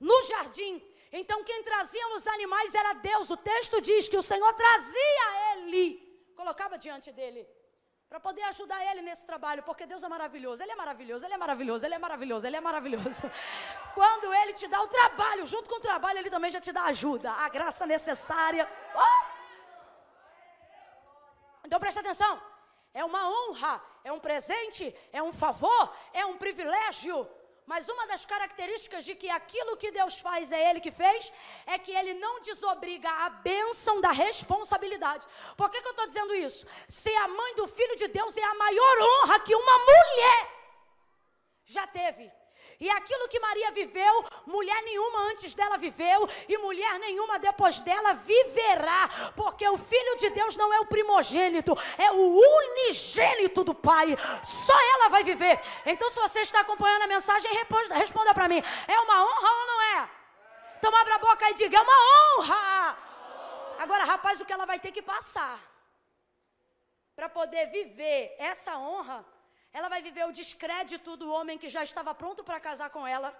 no 0.00 0.22
jardim. 0.24 0.82
Então 1.12 1.44
quem 1.44 1.62
trazia 1.62 2.06
os 2.14 2.26
animais 2.26 2.74
era 2.74 2.92
Deus. 2.94 3.30
O 3.30 3.36
texto 3.36 3.80
diz 3.80 4.08
que 4.08 4.16
o 4.16 4.22
Senhor 4.22 4.52
trazia 4.54 5.24
ele, 5.52 5.86
colocava 6.36 6.78
diante 6.78 7.10
dele 7.12 7.46
para 8.10 8.18
poder 8.18 8.42
ajudar 8.42 8.84
ele 8.90 9.02
nesse 9.02 9.24
trabalho, 9.24 9.62
porque 9.62 9.86
Deus 9.86 10.02
é 10.02 10.08
maravilhoso, 10.08 10.60
ele 10.60 10.72
é 10.72 10.74
maravilhoso, 10.74 11.24
ele 11.24 11.34
é 11.34 11.38
maravilhoso, 11.38 11.86
ele 11.86 11.94
é 11.94 11.98
maravilhoso, 11.98 12.46
ele 12.46 12.56
é 12.56 12.60
maravilhoso. 12.60 13.22
Quando 13.94 14.34
ele 14.34 14.52
te 14.52 14.66
dá 14.66 14.82
o 14.82 14.88
trabalho, 14.88 15.46
junto 15.46 15.70
com 15.70 15.76
o 15.76 15.86
trabalho, 15.88 16.18
ele 16.18 16.28
também 16.28 16.50
já 16.50 16.60
te 16.60 16.72
dá 16.72 16.86
ajuda, 16.86 17.30
a 17.30 17.48
graça 17.48 17.86
necessária. 17.86 18.68
Oh! 18.96 19.22
Então 21.64 21.78
preste 21.78 22.00
atenção. 22.00 22.42
É 22.92 23.04
uma 23.04 23.30
honra, 23.30 23.80
é 24.02 24.10
um 24.10 24.18
presente, 24.18 24.92
é 25.12 25.22
um 25.22 25.32
favor, 25.32 25.94
é 26.12 26.26
um 26.26 26.36
privilégio 26.36 27.28
mas 27.66 27.88
uma 27.88 28.06
das 28.06 28.26
características 28.26 29.04
de 29.04 29.14
que 29.14 29.28
aquilo 29.28 29.76
que 29.76 29.90
Deus 29.90 30.18
faz 30.18 30.50
é 30.50 30.70
Ele 30.70 30.80
que 30.80 30.90
fez, 30.90 31.32
é 31.66 31.78
que 31.78 31.92
Ele 31.92 32.14
não 32.14 32.40
desobriga 32.42 33.08
a 33.08 33.30
bênção 33.30 34.00
da 34.00 34.10
responsabilidade. 34.10 35.26
Por 35.56 35.70
que, 35.70 35.80
que 35.80 35.86
eu 35.86 35.92
estou 35.92 36.06
dizendo 36.06 36.34
isso? 36.34 36.66
Ser 36.88 37.14
a 37.16 37.28
mãe 37.28 37.54
do 37.54 37.66
Filho 37.66 37.96
de 37.96 38.08
Deus 38.08 38.36
é 38.36 38.42
a 38.42 38.54
maior 38.54 38.96
honra 39.02 39.40
que 39.40 39.54
uma 39.54 39.78
mulher 39.78 40.48
já 41.64 41.86
teve. 41.86 42.39
E 42.80 42.88
aquilo 42.88 43.28
que 43.28 43.38
Maria 43.38 43.70
viveu, 43.72 44.24
mulher 44.46 44.82
nenhuma 44.84 45.18
antes 45.30 45.52
dela 45.52 45.76
viveu, 45.76 46.26
e 46.48 46.56
mulher 46.56 46.98
nenhuma 46.98 47.38
depois 47.38 47.78
dela 47.80 48.14
viverá, 48.14 49.06
porque 49.36 49.68
o 49.68 49.76
Filho 49.76 50.16
de 50.16 50.30
Deus 50.30 50.56
não 50.56 50.72
é 50.72 50.80
o 50.80 50.86
primogênito, 50.86 51.76
é 51.98 52.10
o 52.10 52.38
unigênito 52.38 53.62
do 53.62 53.74
Pai. 53.74 54.16
Só 54.42 54.72
ela 54.94 55.10
vai 55.10 55.22
viver. 55.22 55.60
Então, 55.84 56.08
se 56.08 56.18
você 56.18 56.40
está 56.40 56.60
acompanhando 56.60 57.02
a 57.02 57.06
mensagem, 57.06 57.52
responda, 57.52 58.32
para 58.32 58.48
mim: 58.48 58.62
é 58.88 58.98
uma 58.98 59.24
honra 59.24 59.50
ou 59.60 59.66
não 59.66 59.82
é? 59.82 60.10
Então, 60.78 60.96
abra 60.96 61.16
a 61.16 61.18
boca 61.18 61.50
e 61.50 61.54
diga: 61.54 61.76
é 61.76 61.80
uma 61.82 61.92
honra. 61.92 62.98
Agora, 63.78 64.04
rapaz, 64.04 64.40
o 64.40 64.46
que 64.46 64.54
ela 64.54 64.64
vai 64.64 64.80
ter 64.80 64.90
que 64.90 65.02
passar 65.02 65.60
para 67.14 67.28
poder 67.28 67.66
viver 67.66 68.34
essa 68.38 68.78
honra 68.78 69.22
ela 69.72 69.88
vai 69.88 70.00
viver 70.08 70.24
o 70.26 70.32
descrédito 70.40 71.16
do 71.16 71.30
homem 71.36 71.58
que 71.62 71.68
já 71.68 71.82
estava 71.84 72.12
pronto 72.14 72.42
para 72.42 72.58
casar 72.68 72.90
com 72.90 73.06
ela. 73.06 73.30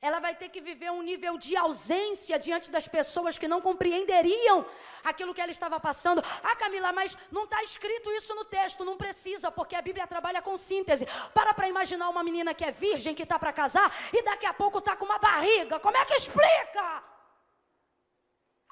Ela 0.00 0.18
vai 0.24 0.34
ter 0.40 0.48
que 0.54 0.60
viver 0.60 0.90
um 0.90 1.02
nível 1.10 1.38
de 1.38 1.56
ausência 1.56 2.38
diante 2.38 2.70
das 2.70 2.86
pessoas 2.86 3.38
que 3.38 3.48
não 3.52 3.60
compreenderiam 3.68 4.58
aquilo 5.02 5.32
que 5.34 5.40
ela 5.40 5.50
estava 5.50 5.78
passando. 5.80 6.22
Ah, 6.42 6.54
Camila, 6.54 6.92
mas 6.92 7.16
não 7.30 7.44
está 7.44 7.62
escrito 7.62 8.12
isso 8.12 8.34
no 8.34 8.44
texto, 8.44 8.84
não 8.84 8.96
precisa, 8.96 9.50
porque 9.50 9.74
a 9.74 9.80
Bíblia 9.80 10.06
trabalha 10.06 10.42
com 10.42 10.56
síntese. 10.56 11.06
Para 11.32 11.54
para 11.54 11.68
imaginar 11.68 12.08
uma 12.10 12.22
menina 12.22 12.52
que 12.52 12.64
é 12.64 12.70
virgem, 12.70 13.14
que 13.14 13.22
está 13.22 13.38
para 13.38 13.52
casar, 13.52 13.90
e 14.12 14.22
daqui 14.22 14.46
a 14.46 14.52
pouco 14.52 14.78
está 14.78 14.94
com 14.94 15.06
uma 15.06 15.18
barriga. 15.18 15.80
Como 15.80 15.96
é 15.96 16.04
que 16.04 16.14
explica? 16.14 16.86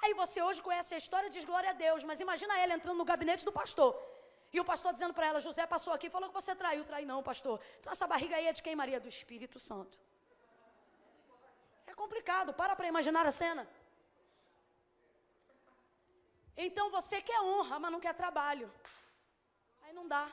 Aí 0.03 0.13
você 0.13 0.43
hoje 0.43 0.61
conhece 0.61 0.95
a 0.95 0.99
história 0.99 1.29
e 1.29 1.31
diz 1.31 1.47
glória 1.47 1.71
a 1.71 1.73
Deus, 1.73 2.05
mas 2.05 2.21
imagina 2.21 2.59
ela 2.59 2.75
entrando 2.75 2.99
no 2.99 3.11
gabinete 3.13 3.47
do 3.47 3.53
pastor. 3.61 3.91
E 4.55 4.61
o 4.63 4.67
pastor 4.71 4.91
dizendo 4.97 5.15
para 5.19 5.27
ela: 5.29 5.41
José 5.47 5.65
passou 5.75 5.93
aqui 5.93 6.07
e 6.09 6.15
falou 6.17 6.29
que 6.31 6.41
você 6.41 6.53
traiu. 6.61 6.85
Trai 6.91 7.05
não, 7.13 7.21
pastor. 7.31 7.57
Então 7.79 7.93
essa 7.95 8.07
barriga 8.13 8.37
aí 8.37 8.47
é 8.51 8.53
de 8.59 8.63
quem, 8.67 8.77
Maria? 8.81 9.01
Do 9.07 9.09
Espírito 9.17 9.59
Santo. 9.69 9.99
É 11.91 11.95
complicado, 12.03 12.53
para 12.61 12.77
para 12.77 12.87
imaginar 12.93 13.27
a 13.27 13.33
cena. 13.41 13.65
Então 16.57 16.87
você 16.97 17.21
quer 17.29 17.41
honra, 17.41 17.79
mas 17.83 17.93
não 17.95 18.01
quer 18.05 18.15
trabalho. 18.23 18.69
Aí 19.83 19.93
não 19.93 20.07
dá. 20.15 20.25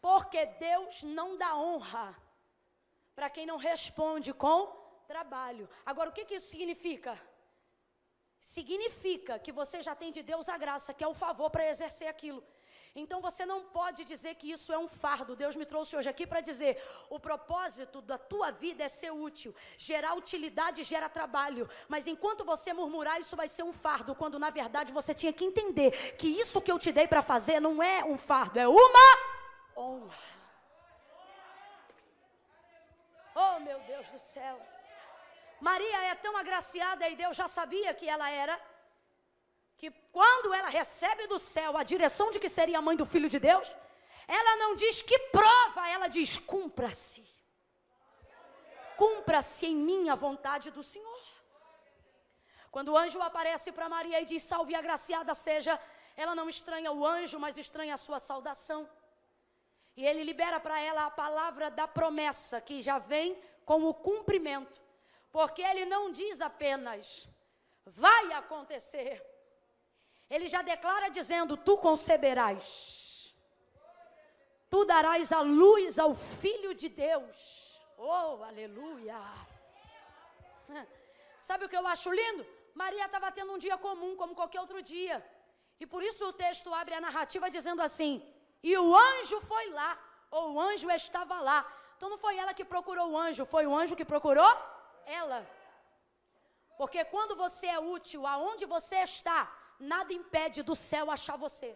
Porque 0.00 0.44
Deus 0.68 1.02
não 1.18 1.28
dá 1.42 1.50
honra 1.56 2.06
para 3.14 3.30
quem 3.30 3.46
não 3.46 3.56
responde 3.70 4.32
com 4.44 4.60
trabalho. 5.06 5.68
Agora, 5.86 6.10
o 6.10 6.12
que, 6.12 6.24
que 6.24 6.36
isso 6.38 6.50
significa? 6.54 7.12
Significa 8.40 9.38
que 9.38 9.52
você 9.52 9.82
já 9.82 9.94
tem 9.94 10.10
de 10.10 10.22
Deus 10.22 10.48
a 10.48 10.56
graça, 10.56 10.94
que 10.94 11.04
é 11.04 11.08
o 11.08 11.14
favor 11.14 11.50
para 11.50 11.68
exercer 11.68 12.08
aquilo. 12.08 12.42
Então 12.94 13.20
você 13.20 13.44
não 13.46 13.62
pode 13.64 14.04
dizer 14.04 14.34
que 14.34 14.50
isso 14.50 14.72
é 14.72 14.78
um 14.78 14.88
fardo. 14.88 15.36
Deus 15.36 15.54
me 15.54 15.64
trouxe 15.64 15.96
hoje 15.96 16.08
aqui 16.08 16.26
para 16.26 16.40
dizer: 16.40 16.82
o 17.08 17.20
propósito 17.20 18.00
da 18.00 18.18
tua 18.18 18.50
vida 18.50 18.82
é 18.82 18.88
ser 18.88 19.12
útil. 19.12 19.54
Gerar 19.76 20.14
utilidade 20.14 20.82
gera 20.82 21.08
trabalho. 21.08 21.68
Mas 21.88 22.06
enquanto 22.06 22.44
você 22.44 22.72
murmurar, 22.72 23.20
isso 23.20 23.36
vai 23.36 23.48
ser 23.48 23.62
um 23.62 23.72
fardo. 23.72 24.14
Quando 24.14 24.38
na 24.38 24.50
verdade 24.50 24.92
você 24.92 25.14
tinha 25.14 25.32
que 25.32 25.44
entender 25.44 25.90
que 26.16 26.28
isso 26.28 26.60
que 26.60 26.72
eu 26.72 26.78
te 26.78 26.90
dei 26.90 27.06
para 27.06 27.22
fazer 27.22 27.60
não 27.60 27.82
é 27.82 28.04
um 28.04 28.16
fardo, 28.16 28.58
é 28.58 28.66
uma 28.66 29.08
honra. 29.76 30.38
Oh 33.34 33.60
meu 33.60 33.78
Deus 33.80 34.08
do 34.08 34.18
céu. 34.18 34.60
Maria 35.60 35.98
é 36.04 36.14
tão 36.14 36.36
agraciada 36.36 37.08
e 37.08 37.16
Deus 37.16 37.36
já 37.36 37.48
sabia 37.48 37.92
que 37.94 38.08
ela 38.08 38.30
era, 38.30 38.60
que 39.76 39.90
quando 40.12 40.52
ela 40.54 40.68
recebe 40.68 41.26
do 41.26 41.38
céu 41.38 41.76
a 41.76 41.82
direção 41.82 42.30
de 42.30 42.38
que 42.38 42.48
seria 42.48 42.78
a 42.78 42.82
mãe 42.82 42.96
do 42.96 43.06
filho 43.06 43.28
de 43.28 43.38
Deus, 43.38 43.68
ela 44.26 44.56
não 44.56 44.76
diz 44.76 45.00
que 45.00 45.18
prova, 45.38 45.88
ela 45.88 46.08
diz: 46.08 46.38
cumpra-se. 46.38 47.26
Cumpra-se 48.96 49.66
em 49.66 49.76
mim 49.76 50.08
a 50.08 50.14
vontade 50.14 50.70
do 50.70 50.82
Senhor. 50.82 51.22
Quando 52.70 52.90
o 52.92 52.98
anjo 52.98 53.20
aparece 53.22 53.72
para 53.72 53.88
Maria 53.88 54.20
e 54.20 54.26
diz: 54.26 54.42
Salve 54.42 54.74
agraciada 54.74 55.34
seja, 55.34 55.80
ela 56.16 56.34
não 56.34 56.48
estranha 56.48 56.92
o 56.92 57.06
anjo, 57.06 57.38
mas 57.38 57.56
estranha 57.56 57.94
a 57.94 58.02
sua 58.06 58.18
saudação. 58.18 58.88
E 59.96 60.04
ele 60.06 60.22
libera 60.22 60.60
para 60.60 60.80
ela 60.80 61.06
a 61.06 61.10
palavra 61.10 61.70
da 61.70 61.88
promessa, 61.88 62.60
que 62.60 62.82
já 62.82 62.98
vem 62.98 63.36
com 63.64 63.84
o 63.84 63.94
cumprimento. 63.94 64.87
Porque 65.38 65.62
ele 65.62 65.84
não 65.84 66.04
diz 66.10 66.40
apenas, 66.40 67.28
vai 67.86 68.24
acontecer. 68.32 69.12
Ele 70.28 70.46
já 70.54 70.62
declara 70.62 71.08
dizendo: 71.18 71.56
Tu 71.56 71.74
conceberás, 71.76 73.32
tu 74.68 74.84
darás 74.84 75.30
a 75.30 75.40
luz 75.40 75.96
ao 75.96 76.12
Filho 76.12 76.72
de 76.74 76.88
Deus. 76.88 77.36
Oh, 77.96 78.42
aleluia! 78.50 79.20
Sabe 81.48 81.66
o 81.66 81.68
que 81.68 81.76
eu 81.76 81.86
acho 81.86 82.10
lindo? 82.20 82.44
Maria 82.74 83.04
estava 83.06 83.30
tendo 83.30 83.52
um 83.52 83.58
dia 83.58 83.78
comum, 83.78 84.16
como 84.16 84.34
qualquer 84.40 84.60
outro 84.60 84.82
dia. 84.82 85.16
E 85.78 85.86
por 85.86 86.02
isso 86.02 86.26
o 86.26 86.32
texto 86.32 86.74
abre 86.74 86.96
a 86.96 87.00
narrativa 87.00 87.48
dizendo 87.48 87.80
assim: 87.80 88.12
e 88.60 88.76
o 88.76 88.88
anjo 89.10 89.40
foi 89.52 89.70
lá, 89.70 89.90
ou 90.32 90.54
o 90.54 90.60
anjo 90.60 90.90
estava 90.90 91.38
lá. 91.40 91.60
Então 91.96 92.10
não 92.10 92.18
foi 92.18 92.36
ela 92.42 92.52
que 92.52 92.64
procurou 92.64 93.06
o 93.12 93.16
anjo, 93.16 93.44
foi 93.44 93.68
o 93.68 93.76
anjo 93.82 93.94
que 93.94 94.04
procurou 94.04 94.52
ela. 95.20 95.40
Porque 96.78 97.04
quando 97.12 97.34
você 97.44 97.66
é 97.66 97.80
útil 97.96 98.26
aonde 98.26 98.64
você 98.66 98.96
está, 99.10 99.38
nada 99.92 100.12
impede 100.12 100.62
do 100.62 100.76
céu 100.76 101.10
achar 101.10 101.36
você. 101.36 101.70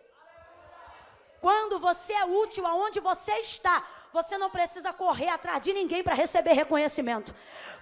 Quando 1.40 1.78
você 1.86 2.12
é 2.12 2.24
útil 2.24 2.64
aonde 2.66 3.00
você 3.00 3.34
está, 3.40 3.76
você 4.12 4.36
não 4.36 4.50
precisa 4.50 4.92
correr 4.92 5.28
atrás 5.28 5.62
de 5.62 5.72
ninguém 5.72 6.02
para 6.02 6.14
receber 6.14 6.52
reconhecimento. 6.52 7.34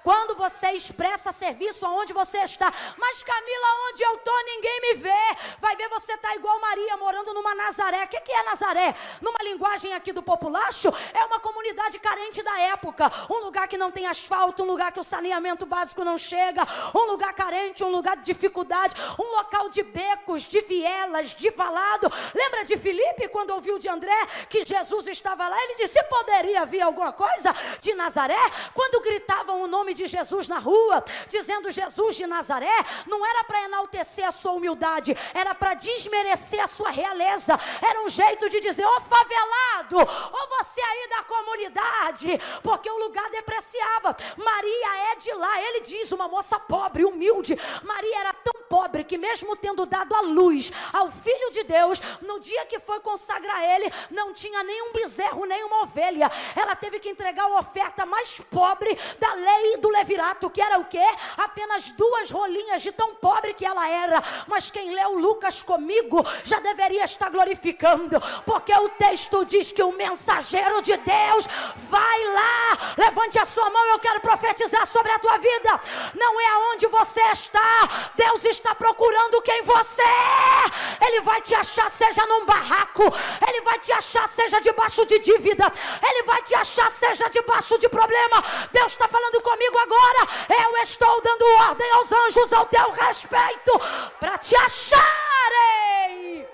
Quando 0.02 0.34
você 0.34 0.70
expressa 0.72 1.32
serviço 1.32 1.84
aonde 1.84 2.12
você 2.12 2.38
está, 2.38 2.72
mas 2.96 3.22
Camila, 3.22 3.66
onde 3.90 4.02
eu 4.02 4.14
estou, 4.14 4.44
ninguém 4.44 4.80
me 4.80 4.94
vê. 4.94 5.36
Vai 5.58 5.76
ver 5.76 5.88
você 5.88 6.16
tá 6.16 6.34
igual 6.34 6.58
Maria, 6.60 6.96
morando 6.96 7.34
numa 7.34 7.54
Nazaré. 7.54 8.04
O 8.04 8.08
que, 8.08 8.20
que 8.20 8.32
é 8.32 8.42
Nazaré? 8.44 8.94
Numa 9.20 9.38
linguagem 9.42 9.92
aqui 9.92 10.12
do 10.12 10.22
populacho, 10.22 10.88
é 11.12 11.24
uma 11.24 11.38
comunidade 11.40 11.98
carente 11.98 12.42
da 12.42 12.58
época. 12.60 13.10
Um 13.28 13.44
lugar 13.44 13.68
que 13.68 13.76
não 13.76 13.90
tem 13.90 14.06
asfalto, 14.06 14.62
um 14.62 14.66
lugar 14.66 14.92
que 14.92 15.00
o 15.00 15.04
saneamento 15.04 15.66
básico 15.66 16.02
não 16.02 16.16
chega, 16.16 16.66
um 16.94 17.10
lugar 17.10 17.34
carente, 17.34 17.84
um 17.84 17.90
lugar 17.90 18.16
de 18.16 18.24
dificuldade, 18.24 18.94
um 19.18 19.36
local 19.36 19.68
de 19.68 19.82
becos, 19.82 20.44
de 20.44 20.62
vielas, 20.62 21.34
de 21.34 21.50
valado. 21.50 22.10
Lembra 22.34 22.64
de 22.64 22.76
Filipe, 22.76 23.28
quando 23.28 23.50
ouviu 23.50 23.78
de 23.78 23.88
André 23.88 24.26
que 24.48 24.64
Jesus 24.64 25.08
estava 25.08 25.46
lá? 25.46 25.62
Ele 25.64 25.74
disse: 25.74 26.02
Pô, 26.04 26.19
poderia 26.20 26.66
vir 26.66 26.82
alguma 26.82 27.12
coisa 27.12 27.54
de 27.80 27.94
Nazaré? 27.94 28.38
Quando 28.74 29.00
gritavam 29.00 29.62
o 29.62 29.66
nome 29.66 29.94
de 29.94 30.06
Jesus 30.06 30.48
na 30.48 30.58
rua, 30.58 31.02
dizendo 31.28 31.70
Jesus 31.70 32.16
de 32.16 32.26
Nazaré, 32.26 32.84
não 33.06 33.24
era 33.24 33.42
para 33.44 33.62
enaltecer 33.62 34.26
a 34.26 34.30
sua 34.30 34.52
humildade, 34.52 35.16
era 35.32 35.54
para 35.54 35.74
desmerecer 35.74 36.62
a 36.62 36.66
sua 36.66 36.90
realeza. 36.90 37.58
Era 37.80 38.02
um 38.02 38.08
jeito 38.08 38.50
de 38.50 38.60
dizer: 38.60 38.84
ô 38.84 38.96
oh, 38.96 39.00
favelado, 39.00 39.96
ou 39.96 40.40
oh, 40.42 40.46
você 40.58 40.80
aí 40.80 41.08
da 41.08 41.24
comunidade, 41.24 42.40
porque 42.62 42.90
o 42.90 42.98
lugar 42.98 43.28
depreciava. 43.30 44.14
Maria 44.36 45.12
é 45.12 45.16
de 45.16 45.32
lá, 45.32 45.60
ele 45.62 45.80
diz, 45.80 46.12
uma 46.12 46.28
moça 46.28 46.58
pobre, 46.58 47.04
humilde. 47.04 47.56
Maria 47.82 48.18
era 48.20 48.34
tão 48.34 48.62
pobre 48.68 49.04
que, 49.04 49.16
mesmo 49.16 49.56
tendo 49.56 49.86
dado 49.86 50.14
a 50.14 50.20
luz 50.20 50.70
ao 50.92 51.10
Filho 51.10 51.50
de 51.50 51.64
Deus, 51.64 52.00
no 52.20 52.38
dia 52.40 52.66
que 52.66 52.78
foi 52.78 53.00
consagrar 53.00 53.62
ele, 53.62 53.90
não 54.10 54.32
tinha 54.34 54.62
nenhum 54.62 54.92
bezerro, 54.92 55.46
nenhuma 55.46 55.82
ovelha 55.82 56.09
ela 56.56 56.74
teve 56.76 56.98
que 56.98 57.08
entregar 57.08 57.44
a 57.44 57.58
oferta 57.60 58.06
mais 58.06 58.40
pobre 58.50 58.96
da 59.18 59.34
lei 59.34 59.76
do 59.76 59.88
levirato, 59.88 60.50
que 60.50 60.60
era 60.60 60.78
o 60.78 60.84
quê? 60.84 61.04
Apenas 61.36 61.90
duas 61.92 62.30
rolinhas 62.30 62.82
de 62.82 62.92
tão 62.92 63.14
pobre 63.14 63.54
que 63.54 63.64
ela 63.64 63.88
era. 63.88 64.22
Mas 64.46 64.70
quem 64.70 64.94
leu 64.94 65.14
Lucas 65.14 65.62
comigo 65.62 66.24
já 66.44 66.60
deveria 66.60 67.04
estar 67.04 67.30
glorificando, 67.30 68.20
porque 68.44 68.72
o 68.74 68.88
texto 68.90 69.44
diz 69.44 69.72
que 69.72 69.82
o 69.82 69.92
mensageiro 69.92 70.82
de 70.82 70.96
Deus 70.96 71.46
vai 71.76 72.24
lá, 72.24 72.94
levante 72.96 73.38
a 73.38 73.44
sua 73.44 73.68
mão, 73.70 73.84
eu 73.86 73.98
quero 73.98 74.20
profetizar 74.20 74.86
sobre 74.86 75.12
a 75.12 75.18
tua 75.18 75.38
vida. 75.38 75.80
Não 76.14 76.40
é 76.40 76.46
aonde 76.48 76.86
você 76.86 77.20
está, 77.32 78.10
Deus 78.14 78.44
está 78.44 78.74
procurando 78.74 79.42
quem 79.42 79.62
você 79.62 80.02
é. 80.02 81.06
Ele 81.06 81.20
vai 81.20 81.40
te 81.40 81.54
achar, 81.54 81.90
seja 81.90 82.24
num 82.26 82.44
barraco, 82.44 83.02
ele 83.46 83.60
vai 83.62 83.78
te 83.78 83.92
achar, 83.92 84.26
seja 84.28 84.60
debaixo 84.60 85.04
de 85.06 85.18
dívida, 85.18 85.70
ele 86.02 86.22
vai 86.24 86.42
te 86.42 86.54
achar, 86.54 86.90
seja 86.90 87.28
debaixo 87.28 87.78
de 87.78 87.88
problema. 87.88 88.42
Deus 88.72 88.92
está 88.92 89.06
falando 89.08 89.40
comigo 89.42 89.78
agora. 89.78 90.22
Eu 90.62 90.76
estou 90.78 91.20
dando 91.20 91.44
ordem 91.68 91.90
aos 91.92 92.12
anjos 92.12 92.52
ao 92.52 92.66
teu 92.66 92.90
respeito 92.90 93.72
para 94.18 94.38
te 94.38 94.56
acharem. 94.56 96.48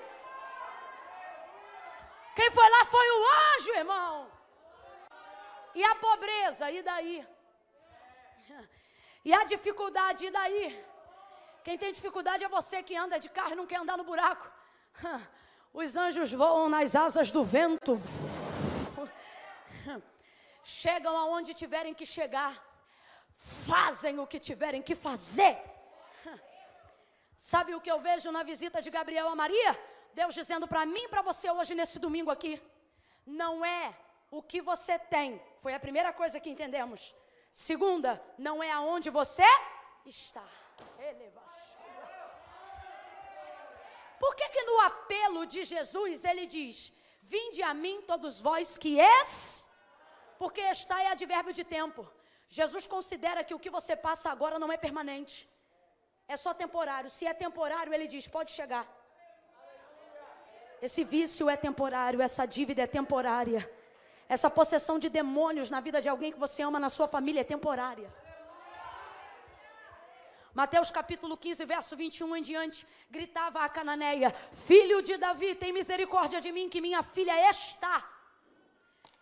Quem 2.35 2.51
foi 2.51 2.69
lá 2.69 2.85
foi 2.85 3.09
o 3.09 3.25
anjo, 3.55 3.71
irmão. 3.71 4.31
E 5.73 5.83
a 5.83 5.95
pobreza, 5.95 6.69
e 6.71 6.81
daí? 6.81 7.27
E 9.23 9.33
a 9.33 9.43
dificuldade, 9.43 10.25
e 10.25 10.31
daí? 10.31 10.85
Quem 11.63 11.77
tem 11.77 11.91
dificuldade 11.91 12.43
é 12.43 12.47
você 12.47 12.81
que 12.81 12.95
anda 12.95 13.19
de 13.19 13.29
carro 13.29 13.53
e 13.53 13.55
não 13.55 13.65
quer 13.65 13.79
andar 13.79 13.97
no 13.97 14.03
buraco. 14.03 14.49
Os 15.73 15.95
anjos 15.95 16.31
voam 16.31 16.69
nas 16.69 16.95
asas 16.95 17.29
do 17.29 17.43
vento 17.43 17.95
chegam 20.63 21.15
aonde 21.17 21.53
tiverem 21.53 21.93
que 21.93 22.05
chegar, 22.05 22.53
fazem 23.69 24.19
o 24.19 24.27
que 24.27 24.39
tiverem 24.39 24.81
que 24.81 24.95
fazer. 24.95 25.55
Sabe 27.37 27.73
o 27.73 27.81
que 27.81 27.91
eu 27.91 27.99
vejo 27.99 28.31
na 28.31 28.43
visita 28.43 28.81
de 28.81 28.89
Gabriel 28.89 29.29
a 29.29 29.35
Maria? 29.35 29.71
Deus 30.13 30.33
dizendo 30.33 30.67
para 30.67 30.85
mim 30.85 31.03
e 31.05 31.11
para 31.13 31.21
você 31.21 31.49
hoje 31.49 31.75
nesse 31.75 31.99
domingo 31.99 32.31
aqui: 32.31 32.61
não 33.25 33.63
é 33.63 33.95
o 34.31 34.41
que 34.41 34.61
você 34.61 34.97
tem, 34.99 35.41
foi 35.61 35.73
a 35.73 35.79
primeira 35.79 36.11
coisa 36.11 36.39
que 36.39 36.49
entendemos. 36.49 37.15
Segunda, 37.51 38.21
não 38.37 38.61
é 38.61 38.71
aonde 38.71 39.09
você 39.09 39.49
está. 40.05 40.45
Por 44.19 44.35
que 44.35 44.49
que 44.49 44.63
no 44.63 44.79
apelo 44.81 45.45
de 45.45 45.63
Jesus 45.63 46.25
ele 46.25 46.45
diz: 46.45 46.91
Vinde 47.21 47.61
a 47.61 47.73
mim 47.73 48.01
todos 48.01 48.41
vós 48.41 48.77
que 48.77 48.99
és 48.99 49.66
porque 50.41 50.61
está 50.77 50.97
é 51.03 51.09
advérbio 51.11 51.53
de 51.59 51.63
tempo. 51.77 52.01
Jesus 52.57 52.85
considera 52.95 53.43
que 53.47 53.55
o 53.55 53.59
que 53.63 53.75
você 53.77 53.95
passa 54.07 54.29
agora 54.35 54.59
não 54.63 54.71
é 54.75 54.77
permanente. 54.77 55.35
É 56.27 56.35
só 56.43 56.53
temporário. 56.53 57.09
Se 57.09 57.25
é 57.25 57.33
temporário, 57.45 57.93
ele 57.93 58.07
diz: 58.13 58.27
pode 58.37 58.51
chegar. 58.59 58.85
Esse 60.81 61.03
vício 61.03 61.49
é 61.49 61.57
temporário, 61.67 62.21
essa 62.21 62.45
dívida 62.45 62.83
é 62.83 62.87
temporária. 62.99 63.61
Essa 64.29 64.49
possessão 64.49 64.95
de 65.03 65.09
demônios 65.09 65.69
na 65.69 65.79
vida 65.79 65.99
de 66.01 66.09
alguém 66.09 66.31
que 66.31 66.43
você 66.45 66.61
ama 66.61 66.79
na 66.79 66.89
sua 66.89 67.07
família 67.07 67.41
é 67.41 67.51
temporária. 67.55 68.09
Mateus 70.53 70.89
capítulo 70.89 71.37
15, 71.37 71.65
verso 71.65 71.95
21 71.95 72.35
em 72.35 72.41
diante, 72.41 72.85
gritava 73.09 73.59
a 73.63 73.69
Cananeia: 73.69 74.29
Filho 74.67 75.01
de 75.01 75.15
Davi, 75.17 75.55
tem 75.55 75.71
misericórdia 75.71 76.39
de 76.45 76.51
mim, 76.51 76.69
que 76.69 76.81
minha 76.81 77.01
filha 77.01 77.35
está 77.49 77.95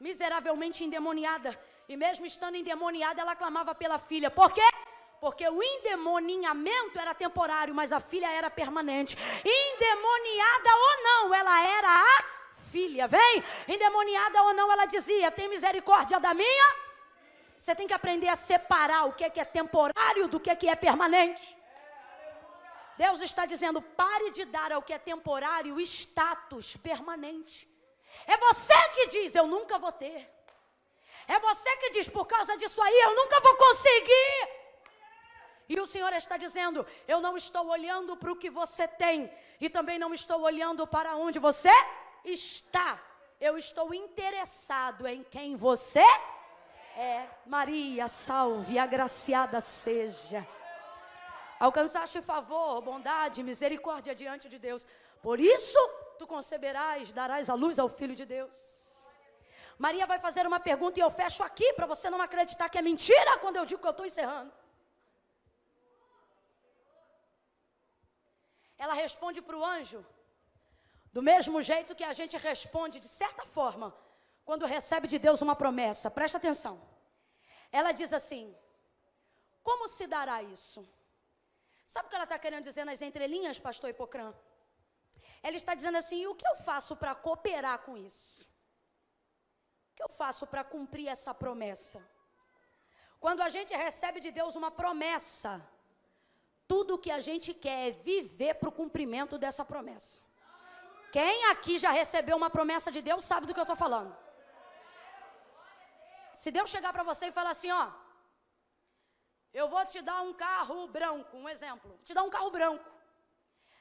miseravelmente 0.07 0.83
endemoniada. 0.87 1.51
E 1.91 1.93
mesmo 2.03 2.25
estando 2.31 2.55
endemoniada, 2.61 3.21
ela 3.23 3.35
clamava 3.41 3.73
pela 3.81 3.97
filha. 4.09 4.29
Por 4.39 4.49
quê? 4.57 4.67
Porque 5.23 5.45
o 5.57 5.59
endemoninhamento 5.73 6.99
era 7.03 7.13
temporário, 7.25 7.73
mas 7.79 7.91
a 7.91 7.99
filha 8.11 8.29
era 8.39 8.49
permanente. 8.61 9.13
Endemoniada 9.59 10.71
ou 10.85 10.93
não, 11.07 11.21
ela 11.41 11.55
era 11.79 11.91
a 12.07 12.15
filha. 12.71 13.07
Vem? 13.07 13.35
Endemoniada 13.67 14.43
ou 14.43 14.53
não, 14.59 14.71
ela 14.75 14.85
dizia: 14.95 15.31
Tem 15.31 15.47
misericórdia 15.55 16.19
da 16.19 16.33
minha? 16.41 16.67
Você 17.57 17.73
tem 17.79 17.87
que 17.87 17.97
aprender 17.99 18.27
a 18.27 18.35
separar 18.35 19.03
o 19.05 19.13
que 19.17 19.23
é, 19.23 19.29
que 19.35 19.39
é 19.39 19.45
temporário 19.59 20.27
do 20.27 20.39
que 20.39 20.51
é, 20.51 20.55
que 20.61 20.67
é 20.73 20.75
permanente. 20.87 21.45
Deus 23.03 23.21
está 23.29 23.45
dizendo: 23.53 23.81
pare 24.01 24.29
de 24.37 24.45
dar 24.57 24.71
ao 24.71 24.83
que 24.87 24.93
é 24.93 24.99
temporário 25.13 25.79
status 25.81 26.77
permanente. 26.89 27.57
É 28.27 28.37
você 28.37 28.89
que 28.89 29.07
diz: 29.07 29.35
Eu 29.35 29.47
nunca 29.47 29.77
vou 29.77 29.91
ter. 29.91 30.29
É 31.27 31.39
você 31.39 31.77
que 31.77 31.89
diz: 31.91 32.09
Por 32.09 32.25
causa 32.25 32.57
disso 32.57 32.81
aí, 32.81 32.99
eu 33.01 33.15
nunca 33.15 33.39
vou 33.39 33.55
conseguir. 33.55 34.49
E 35.67 35.79
o 35.79 35.85
Senhor 35.85 36.13
está 36.13 36.37
dizendo: 36.37 36.85
Eu 37.07 37.19
não 37.19 37.35
estou 37.35 37.67
olhando 37.67 38.15
para 38.15 38.31
o 38.31 38.35
que 38.35 38.49
você 38.49 38.87
tem, 38.87 39.31
e 39.59 39.69
também 39.69 39.97
não 39.97 40.13
estou 40.13 40.41
olhando 40.41 40.85
para 40.85 41.15
onde 41.15 41.39
você 41.39 41.71
está. 42.23 43.01
Eu 43.39 43.57
estou 43.57 43.93
interessado 43.93 45.07
em 45.07 45.23
quem 45.23 45.55
você 45.55 46.05
é. 46.95 47.27
Maria, 47.45 48.07
salve, 48.07 48.79
agraciada 48.79 49.59
seja. 49.59 50.47
Alcançaste 51.59 52.21
favor, 52.21 52.81
bondade, 52.81 53.43
misericórdia 53.43 54.13
diante 54.13 54.47
de 54.47 54.59
Deus. 54.59 54.85
Por 55.21 55.39
isso, 55.39 55.79
tu 56.19 56.27
conceberás, 56.35 57.11
darás 57.19 57.49
a 57.49 57.55
luz 57.63 57.77
ao 57.79 57.89
Filho 57.89 58.15
de 58.15 58.25
Deus. 58.25 58.59
Maria 59.77 60.05
vai 60.11 60.19
fazer 60.19 60.45
uma 60.51 60.59
pergunta 60.59 60.99
e 60.99 61.03
eu 61.03 61.11
fecho 61.21 61.41
aqui 61.43 61.73
para 61.73 61.85
você 61.93 62.09
não 62.09 62.21
acreditar 62.21 62.69
que 62.69 62.77
é 62.77 62.81
mentira 62.81 63.37
quando 63.39 63.57
eu 63.57 63.65
digo 63.65 63.81
que 63.81 63.87
eu 63.87 63.97
estou 63.97 64.05
encerrando. 64.05 64.51
ela 68.77 68.93
responde 68.93 69.41
para 69.41 69.57
o 69.57 69.65
anjo, 69.75 70.05
do 71.15 71.21
mesmo 71.31 71.61
jeito 71.61 71.95
que 71.99 72.03
a 72.03 72.13
gente 72.19 72.35
responde, 72.37 72.99
de 73.05 73.07
certa 73.07 73.45
forma, 73.45 73.87
quando 74.47 74.71
recebe 74.77 75.07
de 75.13 75.17
Deus 75.17 75.41
uma 75.41 75.55
promessa. 75.55 76.11
Presta 76.11 76.37
atenção. 76.37 76.75
Ela 77.71 77.91
diz 77.91 78.11
assim: 78.19 78.43
Como 79.63 79.87
se 79.87 80.05
dará 80.15 80.37
isso? 80.43 80.81
Sabe 81.93 82.07
o 82.07 82.09
que 82.09 82.15
ela 82.15 82.25
está 82.25 82.37
querendo 82.37 82.63
dizer 82.69 82.85
nas 82.89 83.01
entrelinhas, 83.01 83.59
pastor 83.59 83.89
Hipocrã? 83.89 84.27
Ela 85.47 85.57
está 85.61 85.73
dizendo 85.79 85.97
assim: 86.01 86.19
e 86.21 86.27
o 86.31 86.35
que 86.39 86.47
eu 86.51 86.55
faço 86.67 86.93
para 87.01 87.13
cooperar 87.25 87.77
com 87.85 87.95
isso? 88.09 88.41
O 89.89 89.95
que 89.97 90.03
eu 90.07 90.11
faço 90.21 90.43
para 90.51 90.63
cumprir 90.73 91.07
essa 91.15 91.33
promessa? 91.43 91.99
Quando 93.23 93.41
a 93.47 93.49
gente 93.55 93.73
recebe 93.85 94.19
de 94.25 94.31
Deus 94.39 94.55
uma 94.61 94.71
promessa, 94.81 95.51
tudo 96.71 96.95
o 96.95 97.01
que 97.03 97.11
a 97.17 97.21
gente 97.27 97.49
quer 97.65 97.79
é 97.87 97.97
viver 98.09 98.53
para 98.55 98.69
o 98.71 98.77
cumprimento 98.81 99.37
dessa 99.43 99.63
promessa. 99.73 100.13
Quem 101.15 101.45
aqui 101.51 101.75
já 101.83 101.91
recebeu 102.01 102.35
uma 102.41 102.49
promessa 102.57 102.91
de 102.95 103.01
Deus 103.09 103.23
sabe 103.31 103.45
do 103.45 103.53
que 103.53 103.61
eu 103.63 103.69
estou 103.69 103.81
falando. 103.83 104.11
Se 106.41 106.51
Deus 106.57 106.69
chegar 106.75 106.91
para 106.95 107.07
você 107.11 107.27
e 107.27 107.37
falar 107.37 107.51
assim, 107.51 107.71
ó, 107.71 107.85
eu 109.53 109.67
vou 109.73 109.85
te 109.91 110.01
dar 110.09 110.19
um 110.27 110.33
carro 110.47 110.79
branco, 110.97 111.37
um 111.37 111.47
exemplo, 111.47 111.91
te 112.03 112.13
dar 112.17 112.23
um 112.23 112.33
carro 112.35 112.51
branco. 112.57 112.94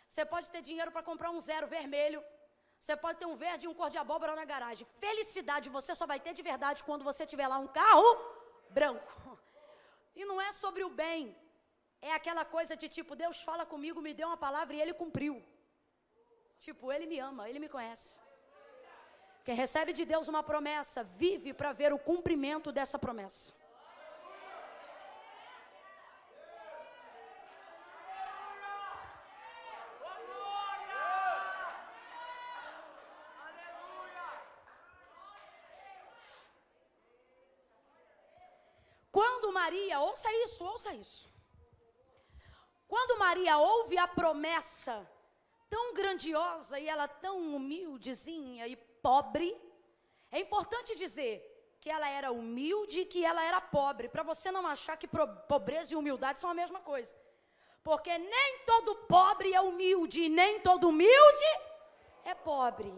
Você 0.09 0.25
pode 0.33 0.51
ter 0.55 0.63
dinheiro 0.69 0.91
para 0.95 1.03
comprar 1.11 1.31
um 1.31 1.41
zero 1.41 1.67
vermelho. 1.67 2.23
Você 2.79 2.95
pode 3.05 3.19
ter 3.21 3.29
um 3.33 3.37
verde 3.45 3.67
e 3.67 3.69
um 3.69 3.77
cor 3.81 3.91
de 3.95 3.99
abóbora 4.05 4.35
na 4.41 4.45
garagem. 4.53 4.87
Felicidade 5.05 5.75
você 5.79 5.95
só 6.01 6.07
vai 6.13 6.19
ter 6.27 6.35
de 6.39 6.43
verdade 6.51 6.85
quando 6.89 7.05
você 7.11 7.25
tiver 7.33 7.49
lá 7.53 7.59
um 7.59 7.71
carro 7.81 8.09
branco. 8.79 9.39
E 10.15 10.25
não 10.31 10.41
é 10.41 10.51
sobre 10.53 10.83
o 10.85 10.91
bem. 11.03 11.23
É 12.09 12.13
aquela 12.13 12.45
coisa 12.45 12.77
de 12.77 12.89
tipo, 12.97 13.17
Deus 13.23 13.41
fala 13.49 13.65
comigo, 13.65 14.03
me 14.07 14.13
deu 14.19 14.29
uma 14.29 14.37
palavra 14.47 14.75
e 14.77 14.81
ele 14.83 14.95
cumpriu. 15.03 15.35
Tipo, 16.65 16.93
ele 16.93 17.07
me 17.07 17.19
ama, 17.19 17.49
ele 17.49 17.59
me 17.65 17.69
conhece. 17.69 18.11
Quem 19.47 19.55
recebe 19.55 19.93
de 19.99 20.05
Deus 20.13 20.29
uma 20.33 20.43
promessa, 20.43 21.03
vive 21.03 21.53
para 21.53 21.73
ver 21.81 21.93
o 21.93 21.99
cumprimento 21.99 22.71
dessa 22.73 22.99
promessa. 22.99 23.53
Quando 39.17 39.53
Maria, 39.65 39.99
ouça 40.01 40.29
isso, 40.45 40.63
ouça 40.73 40.91
isso. 41.05 41.25
Quando 42.93 43.19
Maria 43.19 43.57
ouve 43.57 43.97
a 43.97 44.07
promessa 44.07 44.95
tão 45.71 45.85
grandiosa 45.99 46.79
e 46.79 46.87
ela 46.87 47.09
tão 47.09 47.37
humildezinha 47.55 48.65
e 48.69 48.77
pobre, 49.07 49.49
é 50.31 50.39
importante 50.39 50.95
dizer 51.05 51.35
que 51.81 51.91
ela 51.97 52.09
era 52.19 52.31
humilde 52.31 53.01
e 53.01 53.07
que 53.13 53.25
ela 53.31 53.43
era 53.43 53.61
pobre, 53.79 54.07
para 54.09 54.23
você 54.23 54.51
não 54.57 54.67
achar 54.67 54.97
que 54.99 55.09
pobreza 55.53 55.95
e 55.95 55.97
humildade 55.97 56.39
são 56.39 56.51
a 56.51 56.61
mesma 56.63 56.81
coisa. 56.81 57.15
Porque 57.83 58.13
nem 58.19 58.51
todo 58.71 58.97
pobre 59.17 59.55
é 59.55 59.61
humilde, 59.61 60.29
nem 60.29 60.61
todo 60.61 60.89
humilde 60.91 61.51
é 62.25 62.35
pobre. 62.35 62.93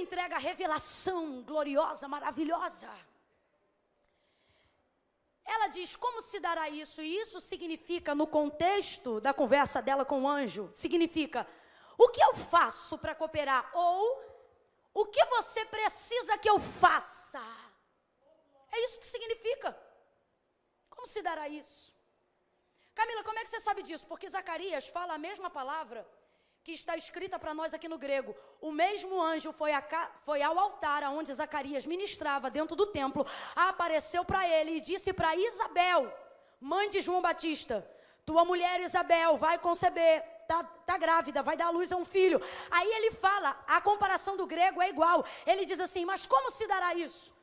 Entrega 0.00 0.36
a 0.36 0.38
revelação 0.38 1.42
gloriosa, 1.42 2.08
maravilhosa, 2.08 2.90
ela 5.54 5.66
diz: 5.66 5.96
Como 5.96 6.22
se 6.22 6.38
dará 6.46 6.68
isso? 6.68 7.02
E 7.02 7.18
isso 7.22 7.40
significa, 7.40 8.14
no 8.14 8.26
contexto 8.26 9.20
da 9.20 9.32
conversa 9.34 9.82
dela 9.82 10.04
com 10.04 10.22
o 10.22 10.28
anjo, 10.28 10.68
significa: 10.72 11.46
O 11.98 12.08
que 12.08 12.22
eu 12.22 12.34
faço 12.34 12.96
para 12.96 13.14
cooperar? 13.14 13.70
Ou 13.74 14.00
o 14.94 15.06
que 15.06 15.24
você 15.36 15.64
precisa 15.64 16.38
que 16.38 16.48
eu 16.48 16.58
faça? 16.60 17.42
É 18.70 18.84
isso 18.84 19.00
que 19.00 19.06
significa. 19.06 19.76
Como 20.88 21.06
se 21.06 21.20
dará 21.28 21.48
isso? 21.48 21.94
Camila, 22.94 23.24
como 23.24 23.38
é 23.38 23.44
que 23.44 23.50
você 23.50 23.60
sabe 23.60 23.82
disso? 23.82 24.06
Porque 24.06 24.28
Zacarias 24.28 24.88
fala 24.88 25.14
a 25.14 25.18
mesma 25.18 25.48
palavra 25.48 26.06
que 26.70 26.76
está 26.76 26.96
escrita 26.96 27.36
para 27.36 27.52
nós 27.52 27.74
aqui 27.74 27.88
no 27.88 27.98
grego. 27.98 28.34
O 28.60 28.70
mesmo 28.70 29.20
anjo 29.20 29.50
foi, 29.52 29.72
a, 29.72 29.82
foi 30.26 30.40
ao 30.40 30.56
altar 30.56 31.02
onde 31.10 31.34
Zacarias 31.34 31.84
ministrava 31.84 32.48
dentro 32.48 32.76
do 32.76 32.86
templo, 32.86 33.26
apareceu 33.56 34.24
para 34.24 34.48
ele 34.48 34.76
e 34.76 34.80
disse 34.80 35.12
para 35.12 35.34
Isabel, 35.34 36.12
mãe 36.60 36.88
de 36.88 37.00
João 37.00 37.20
Batista: 37.20 37.76
Tua 38.24 38.44
mulher 38.44 38.80
Isabel 38.80 39.36
vai 39.36 39.58
conceber, 39.58 40.22
tá, 40.46 40.62
tá 40.62 40.96
grávida, 40.96 41.42
vai 41.42 41.56
dar 41.56 41.66
à 41.66 41.70
luz 41.70 41.90
a 41.90 41.96
um 41.96 42.04
filho. 42.04 42.40
Aí 42.70 42.88
ele 42.88 43.10
fala, 43.10 43.50
a 43.66 43.80
comparação 43.80 44.36
do 44.36 44.46
grego 44.46 44.80
é 44.80 44.88
igual. 44.88 45.24
Ele 45.44 45.64
diz 45.64 45.80
assim: 45.80 46.04
Mas 46.04 46.24
como 46.24 46.52
se 46.52 46.68
dará 46.68 46.94
isso? 46.94 47.34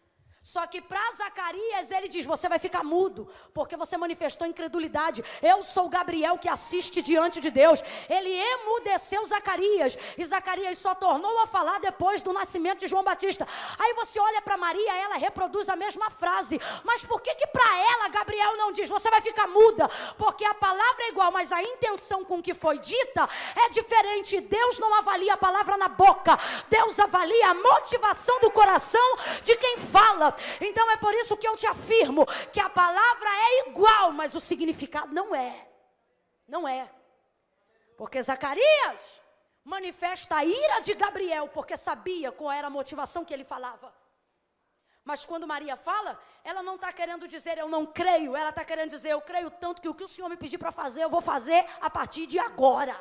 Só 0.47 0.65
que 0.65 0.79
para 0.79 1.11
Zacarias 1.11 1.91
ele 1.91 2.07
diz: 2.07 2.25
Você 2.25 2.47
vai 2.47 2.57
ficar 2.57 2.81
mudo, 2.81 3.29
porque 3.53 3.75
você 3.75 3.97
manifestou 3.97 4.47
incredulidade. 4.47 5.21
Eu 5.41 5.61
sou 5.61 5.89
Gabriel 5.89 6.37
que 6.37 6.47
assiste 6.47 7.01
diante 7.01 7.41
de 7.41 7.51
Deus. 7.51 7.83
Ele 8.07 8.29
emudeceu 8.29 9.25
Zacarias, 9.25 9.97
e 10.17 10.23
Zacarias 10.23 10.77
só 10.77 10.95
tornou 10.95 11.37
a 11.41 11.47
falar 11.47 11.81
depois 11.81 12.21
do 12.21 12.31
nascimento 12.31 12.79
de 12.79 12.87
João 12.87 13.03
Batista. 13.03 13.45
Aí 13.77 13.93
você 13.95 14.21
olha 14.21 14.41
para 14.41 14.55
Maria, 14.55 14.93
ela 14.95 15.17
reproduz 15.17 15.67
a 15.67 15.75
mesma 15.75 16.09
frase. 16.09 16.61
Mas 16.85 17.03
por 17.03 17.19
que 17.19 17.35
que 17.35 17.47
para 17.47 17.79
ela 17.79 18.07
Gabriel 18.07 18.55
não 18.55 18.71
diz: 18.71 18.87
Você 18.87 19.09
vai 19.09 19.19
ficar 19.19 19.47
muda? 19.47 19.89
Porque 20.17 20.45
a 20.45 20.53
palavra 20.53 21.03
é 21.03 21.09
igual, 21.09 21.29
mas 21.29 21.51
a 21.51 21.61
intenção 21.61 22.23
com 22.23 22.41
que 22.41 22.53
foi 22.53 22.79
dita 22.79 23.27
é 23.53 23.67
diferente. 23.67 24.39
Deus 24.39 24.79
não 24.79 24.93
avalia 24.93 25.33
a 25.33 25.37
palavra 25.37 25.75
na 25.75 25.89
boca, 25.89 26.39
Deus 26.69 26.97
avalia 27.01 27.49
a 27.49 27.53
motivação 27.53 28.39
do 28.39 28.49
coração 28.49 29.17
de 29.43 29.53
quem 29.57 29.77
fala. 29.77 30.36
Então 30.61 30.89
é 30.91 30.97
por 30.97 31.13
isso 31.13 31.37
que 31.37 31.47
eu 31.47 31.55
te 31.55 31.67
afirmo 31.67 32.25
que 32.51 32.59
a 32.59 32.69
palavra 32.69 33.29
é 33.29 33.69
igual, 33.69 34.11
mas 34.11 34.35
o 34.35 34.39
significado 34.39 35.13
não 35.13 35.35
é. 35.35 35.67
Não 36.47 36.67
é. 36.67 36.89
Porque 37.97 38.21
Zacarias 38.21 39.21
manifesta 39.63 40.37
a 40.37 40.45
ira 40.45 40.79
de 40.79 40.93
Gabriel, 40.93 41.49
porque 41.49 41.75
sabia 41.75 42.31
qual 42.31 42.51
era 42.51 42.67
a 42.67 42.69
motivação 42.69 43.25
que 43.25 43.33
ele 43.33 43.43
falava. 43.43 43.93
Mas 45.03 45.25
quando 45.25 45.47
Maria 45.47 45.75
fala, 45.75 46.19
ela 46.43 46.61
não 46.61 46.75
está 46.75 46.91
querendo 46.91 47.27
dizer 47.27 47.57
eu 47.57 47.69
não 47.69 47.85
creio, 47.85 48.35
ela 48.35 48.49
está 48.49 48.63
querendo 48.63 48.89
dizer 48.89 49.11
eu 49.11 49.21
creio 49.21 49.49
tanto 49.49 49.81
que 49.81 49.87
o 49.87 49.95
que 49.95 50.03
o 50.03 50.07
Senhor 50.07 50.29
me 50.29 50.35
pedir 50.35 50.57
para 50.57 50.71
fazer, 50.71 51.03
eu 51.03 51.09
vou 51.09 51.21
fazer 51.21 51.65
a 51.79 51.89
partir 51.89 52.25
de 52.27 52.37
agora. 52.37 52.95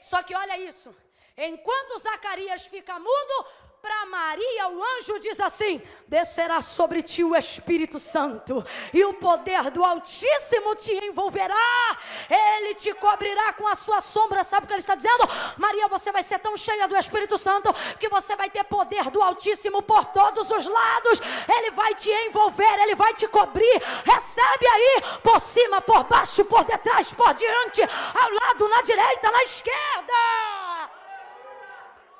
Só 0.00 0.22
que 0.22 0.34
olha 0.34 0.56
isso, 0.58 0.94
enquanto 1.36 1.98
Zacarias 1.98 2.66
fica 2.66 2.98
mudo, 2.98 3.46
para 3.84 4.06
Maria, 4.06 4.68
o 4.68 4.82
anjo 4.82 5.18
diz 5.18 5.38
assim: 5.38 5.82
descerá 6.08 6.62
sobre 6.62 7.02
ti 7.02 7.22
o 7.22 7.36
Espírito 7.36 7.98
Santo, 7.98 8.64
e 8.94 9.04
o 9.04 9.12
poder 9.12 9.70
do 9.70 9.84
Altíssimo 9.84 10.74
te 10.74 10.92
envolverá, 11.04 11.98
ele 12.30 12.74
te 12.74 12.94
cobrirá 12.94 13.52
com 13.52 13.68
a 13.68 13.74
sua 13.74 14.00
sombra. 14.00 14.42
Sabe 14.42 14.64
o 14.64 14.66
que 14.66 14.72
ele 14.72 14.80
está 14.80 14.94
dizendo? 14.94 15.28
Maria, 15.58 15.86
você 15.86 16.10
vai 16.10 16.22
ser 16.22 16.38
tão 16.38 16.56
cheia 16.56 16.88
do 16.88 16.96
Espírito 16.96 17.36
Santo 17.36 17.74
que 18.00 18.08
você 18.08 18.34
vai 18.34 18.48
ter 18.48 18.64
poder 18.64 19.10
do 19.10 19.20
Altíssimo 19.20 19.82
por 19.82 20.06
todos 20.06 20.50
os 20.50 20.64
lados, 20.64 21.20
ele 21.46 21.70
vai 21.72 21.94
te 21.94 22.10
envolver, 22.10 22.78
ele 22.80 22.94
vai 22.94 23.12
te 23.12 23.28
cobrir. 23.28 23.82
Recebe 24.02 24.66
aí, 24.66 25.02
por 25.22 25.38
cima, 25.38 25.82
por 25.82 26.04
baixo, 26.04 26.42
por 26.46 26.64
detrás, 26.64 27.12
por 27.12 27.34
diante, 27.34 27.82
ao 27.82 28.30
lado, 28.30 28.66
na 28.66 28.80
direita, 28.80 29.30
na 29.30 29.42
esquerda. 29.42 30.73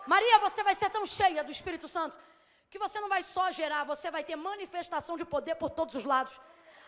Maria, 0.07 0.38
você 0.46 0.62
vai 0.62 0.74
ser 0.74 0.90
tão 0.90 1.05
cheia 1.07 1.42
do 1.42 1.50
Espírito 1.50 1.88
Santo 1.88 2.16
que 2.70 2.78
você 2.84 2.98
não 3.00 3.09
vai 3.14 3.22
só 3.22 3.44
gerar, 3.52 3.84
você 3.84 4.11
vai 4.11 4.22
ter 4.28 4.36
manifestação 4.36 5.16
de 5.20 5.24
poder 5.24 5.55
por 5.62 5.70
todos 5.70 5.94
os 5.94 6.05
lados. 6.05 6.40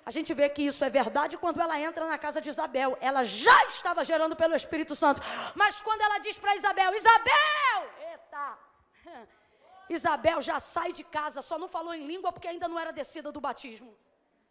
A 0.08 0.10
gente 0.16 0.32
vê 0.38 0.48
que 0.48 0.62
isso 0.70 0.84
é 0.84 0.90
verdade 0.90 1.36
quando 1.42 1.60
ela 1.64 1.76
entra 1.80 2.04
na 2.12 2.18
casa 2.24 2.40
de 2.40 2.48
Isabel. 2.48 2.90
Ela 3.00 3.22
já 3.24 3.58
estava 3.66 4.04
gerando 4.10 4.36
pelo 4.42 4.54
Espírito 4.54 4.94
Santo. 5.02 5.20
Mas 5.62 5.80
quando 5.86 6.02
ela 6.06 6.18
diz 6.18 6.38
para 6.38 6.56
Isabel: 6.60 6.94
Isabel! 6.94 7.80
Eita! 8.10 8.58
Isabel 9.96 10.40
já 10.40 10.58
sai 10.60 10.92
de 10.92 11.04
casa, 11.04 11.42
só 11.42 11.58
não 11.62 11.68
falou 11.76 11.94
em 11.94 12.06
língua 12.06 12.32
porque 12.32 12.48
ainda 12.52 12.68
não 12.68 12.78
era 12.78 12.92
descida 12.92 13.32
do 13.32 13.40
batismo. 13.40 13.92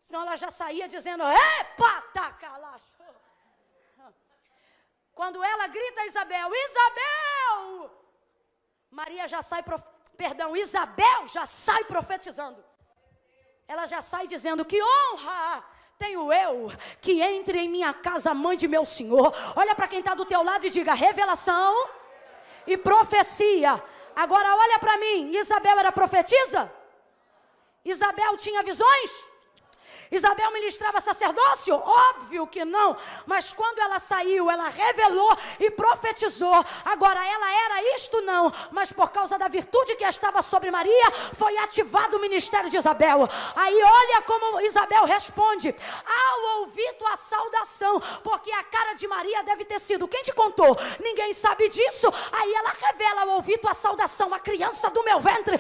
Senão 0.02 0.22
ela 0.24 0.36
já 0.36 0.52
saía 0.52 0.88
dizendo: 0.96 1.24
Epa, 1.24 1.94
tacalacho! 2.14 2.94
Quando 5.20 5.42
ela 5.42 5.68
grita 5.68 6.02
a 6.02 6.06
Isabel: 6.06 6.50
Isabel! 6.68 8.05
Maria 8.90 9.28
já 9.28 9.42
sai, 9.42 9.64
prof... 9.64 9.84
perdão, 10.18 10.56
Isabel 10.56 11.28
já 11.28 11.46
sai 11.46 11.84
profetizando. 11.86 12.64
Ela 13.68 13.86
já 13.86 14.02
sai 14.02 14.28
dizendo 14.28 14.64
que 14.64 14.82
honra 14.82 15.64
tenho 15.98 16.32
eu 16.32 16.72
que 17.00 17.22
entre 17.22 17.60
em 17.60 17.70
minha 17.70 17.94
casa, 17.94 18.34
mãe 18.34 18.58
de 18.58 18.68
meu 18.68 18.86
Senhor. 18.86 19.34
Olha 19.56 19.74
para 19.74 19.88
quem 19.88 20.00
está 20.00 20.14
do 20.14 20.26
teu 20.26 20.44
lado 20.44 20.66
e 20.66 20.70
diga: 20.70 20.94
revelação 20.94 21.74
e 22.68 22.78
profecia. 22.78 23.82
Agora 24.16 24.56
olha 24.56 24.80
para 24.80 24.98
mim, 24.98 25.36
Isabel 25.36 25.78
era 25.80 25.92
profetisa? 25.92 26.72
Isabel 27.84 28.38
tinha 28.38 28.64
visões? 28.64 29.12
Isabel 30.12 30.52
ministrava 30.52 31.02
sacerdócio? 31.02 31.76
Óbvio 31.76 32.48
que 32.48 32.64
não. 32.64 32.96
Mas 33.26 33.54
quando 33.54 33.80
ela 33.80 34.00
saiu, 34.00 34.50
ela 34.50 34.70
revelou 34.70 35.36
e 35.60 35.70
profetizou. 35.72 36.54
Agora, 36.84 37.26
ela 37.26 37.52
era 37.66 37.96
isto? 37.96 38.22
Não. 38.22 38.52
Mas 38.72 38.92
por 38.92 39.12
causa 39.12 39.38
da 39.38 39.48
virtude 39.48 39.96
que 39.96 40.04
estava 40.04 40.42
sobre 40.42 40.72
Maria, 40.72 41.12
foi 41.34 41.58
ativado 41.58 42.18
o 42.18 42.22
ministério 42.22 42.70
de 42.70 42.78
Isabel. 42.78 43.28
Aí 43.56 43.82
olha 43.84 44.22
como 44.24 44.62
Isabel 44.62 45.06
responde: 45.06 45.76
ao 46.06 46.60
ouvir 46.60 46.94
tua 46.94 47.16
saudação, 47.16 48.00
porque 48.24 48.52
a 48.52 48.64
cara 48.64 48.94
de 48.94 49.08
Maria 49.08 49.44
deve 49.44 49.66
ter 49.66 49.80
sido. 49.80 50.08
Quem 50.08 50.24
te 50.24 50.34
contou? 50.34 50.78
Ninguém 51.00 51.34
sabe 51.34 51.70
disso. 51.70 52.08
Aí 52.32 52.54
ela 52.54 52.72
revela 52.72 53.22
ao 53.22 53.30
ouvir 53.30 53.58
tua 53.58 53.74
saudação, 53.74 54.34
a 54.34 54.40
criança 54.40 54.90
do 54.90 55.04
meu 55.04 55.20
ventre 55.20 55.60